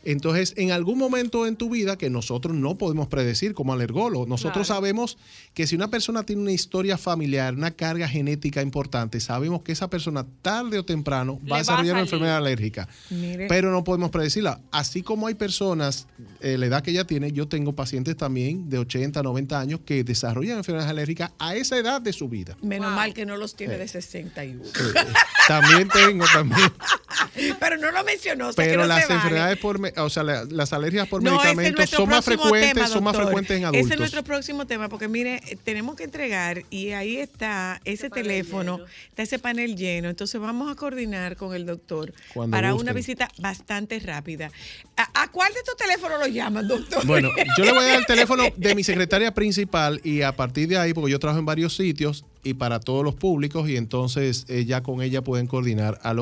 Entonces, 0.03 0.53
en 0.57 0.71
algún 0.71 0.97
momento 0.97 1.45
en 1.45 1.55
tu 1.55 1.69
vida 1.69 1.97
que 1.97 2.09
nosotros 2.09 2.55
no 2.55 2.77
podemos 2.77 3.07
predecir 3.07 3.53
como 3.53 3.73
alergólogos, 3.73 4.27
nosotros 4.27 4.67
Claro. 4.67 4.79
sabemos 4.81 5.17
que 5.53 5.67
si 5.67 5.75
una 5.75 5.89
persona 5.89 6.23
tiene 6.23 6.41
una 6.41 6.51
historia 6.51 6.97
familiar, 6.97 7.53
una 7.53 7.71
carga 7.71 8.07
genética 8.07 8.61
importante, 8.61 9.19
sabemos 9.19 9.61
que 9.61 9.71
esa 9.71 9.89
persona 9.89 10.25
tarde 10.41 10.79
o 10.79 10.85
temprano 10.85 11.39
va 11.43 11.49
va 11.51 11.55
a 11.55 11.59
a 11.59 11.59
desarrollar 11.59 11.93
una 11.93 12.01
enfermedad 12.01 12.37
alérgica. 12.37 12.87
Mire. 13.09 13.47
Pero 13.47 13.71
no 13.71 13.83
podemos 13.83 14.09
predecirla. 14.09 14.59
Así 14.71 15.01
como 15.03 15.27
hay 15.27 15.35
personas, 15.35 16.07
eh, 16.39 16.57
la 16.57 16.65
edad 16.65 16.81
que 16.83 16.91
ella 16.91 17.05
tiene, 17.05 17.31
yo 17.31 17.47
tengo 17.47 17.73
pacientes 17.73 18.17
también 18.17 18.69
de 18.69 18.79
80, 18.79 19.21
90 19.21 19.59
años 19.59 19.81
que 19.85 20.03
desarrollan 20.03 20.57
enfermedades 20.57 20.89
alérgicas 20.89 21.31
a 21.39 21.55
esa 21.55 21.77
edad 21.77 22.01
de 22.01 22.13
su 22.13 22.27
vida. 22.27 22.57
Menos 22.61 22.91
mal 22.93 23.13
que 23.13 23.25
no 23.25 23.37
los 23.37 23.55
tiene 23.55 23.77
de 23.77 23.87
61. 23.87 24.63
También 25.47 25.87
tengo, 25.89 26.25
también. 26.33 26.71
Pero 27.59 27.77
no 27.77 27.91
lo 27.91 28.03
mencionó, 28.03 28.49
o 28.49 28.53
sea 28.53 28.63
que 28.65 28.71
Pero 28.71 28.81
no 28.83 28.87
las 28.87 29.01
se 29.01 29.07
vale. 29.07 29.15
enfermedades 29.15 29.57
por, 29.57 29.79
me- 29.79 29.90
o 29.97 30.09
sea, 30.09 30.23
la- 30.23 30.45
las 30.45 30.73
alergias 30.73 31.07
por 31.07 31.21
No, 31.23 31.39
ese 31.41 31.51
es 31.51 31.55
medicamentos 31.57 31.89
son 31.89 32.09
más 32.09 32.23
frecuentes, 32.25 32.73
tema, 32.73 32.87
son 32.87 33.03
más 33.03 33.15
frecuentes 33.15 33.57
en 33.57 33.65
adultos. 33.65 33.85
Ese 33.85 33.93
es 33.93 33.99
nuestro 33.99 34.23
próximo 34.23 34.65
tema, 34.67 34.89
porque 34.89 35.07
mire, 35.07 35.41
eh, 35.47 35.57
tenemos 35.63 35.95
que 35.95 36.03
entregar 36.03 36.63
y 36.69 36.91
ahí 36.91 37.17
está 37.17 37.81
ese 37.85 38.09
teléfono, 38.09 38.79
está 39.09 39.23
ese 39.23 39.39
panel 39.39 39.75
lleno. 39.75 40.09
Entonces 40.09 40.39
vamos 40.41 40.71
a 40.71 40.75
coordinar 40.75 41.35
con 41.35 41.53
el 41.55 41.65
doctor 41.65 42.13
Cuando 42.33 42.55
para 42.55 42.71
gusten. 42.71 42.87
una 42.89 42.93
visita 42.93 43.27
bastante 43.39 43.99
rápida. 43.99 44.51
¿A, 44.97 45.23
a 45.23 45.27
cuál 45.31 45.53
de 45.53 45.59
estos 45.59 45.77
teléfonos 45.77 46.19
lo 46.19 46.27
llaman, 46.27 46.67
doctor? 46.67 47.05
Bueno, 47.05 47.29
yo 47.57 47.65
le 47.65 47.71
voy 47.71 47.83
a 47.83 47.87
dar 47.87 47.99
el 47.99 48.05
teléfono 48.05 48.43
de 48.55 48.75
mi 48.75 48.83
secretaria 48.83 49.33
principal 49.33 49.99
y 50.03 50.21
a 50.21 50.35
partir 50.35 50.67
de 50.67 50.77
ahí, 50.77 50.93
porque 50.93 51.11
yo 51.11 51.19
trabajo 51.19 51.39
en 51.39 51.45
varios 51.45 51.75
sitios 51.75 52.25
y 52.43 52.53
para 52.55 52.79
todos 52.79 53.03
los 53.03 53.15
públicos 53.15 53.69
y 53.69 53.77
entonces 53.77 54.45
eh, 54.49 54.65
ya 54.65 54.81
con 54.81 55.01
ella 55.01 55.21
pueden 55.23 55.47
coordinar 55.47 55.99
al 56.03 56.19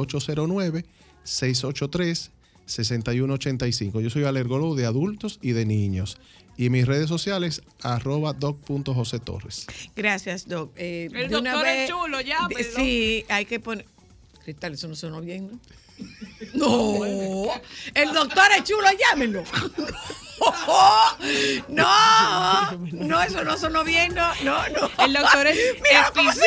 809-683-6185. 2.69 4.01
Yo 4.01 4.09
soy 4.09 4.23
alergólogo 4.25 4.75
de 4.75 4.85
adultos 4.85 5.39
y 5.41 5.51
de 5.51 5.65
niños. 5.65 6.17
Y 6.57 6.69
mis 6.69 6.85
redes 6.85 7.07
sociales, 7.07 7.61
arroba 7.81 8.33
doc.josetorres. 8.33 9.65
Gracias, 9.95 10.47
Doc. 10.47 10.73
Eh, 10.75 11.09
El 11.13 11.29
de 11.29 11.37
una 11.37 11.53
doctor 11.53 11.67
es 11.69 11.89
chulo, 11.89 12.19
llámenlo. 12.21 12.57
de- 12.57 12.63
Sí, 12.75 13.25
hay 13.29 13.45
que 13.45 13.59
poner. 13.61 13.85
Cristal, 14.43 14.73
eso 14.73 14.87
no 14.87 14.95
sonó 14.95 15.21
bien, 15.21 15.49
¿no? 15.51 15.59
No, 16.53 17.51
el 17.93 18.13
doctor 18.13 18.45
es 18.57 18.63
chulo, 18.63 18.87
llámenlo. 19.09 19.43
No, 21.67 22.71
no, 22.93 23.21
eso 23.21 23.43
no 23.43 23.57
sonó 23.57 23.83
bien, 23.83 24.15
no, 24.15 24.33
no, 24.43 24.69
no. 24.69 24.89
El 25.03 25.11
doctor 25.13 25.47
es 25.47 25.57
Mira 25.83 26.09
cómo 26.15 26.31
se. 26.31 26.39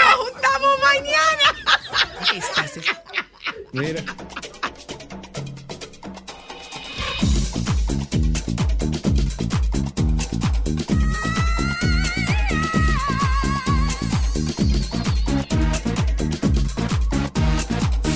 Nos 0.00 0.14
juntamos 0.32 0.70
mañana. 0.82 1.54
Mira. 3.74 4.04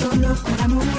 Solo 0.00 0.36
por 0.36 0.60
amor. 0.60 0.97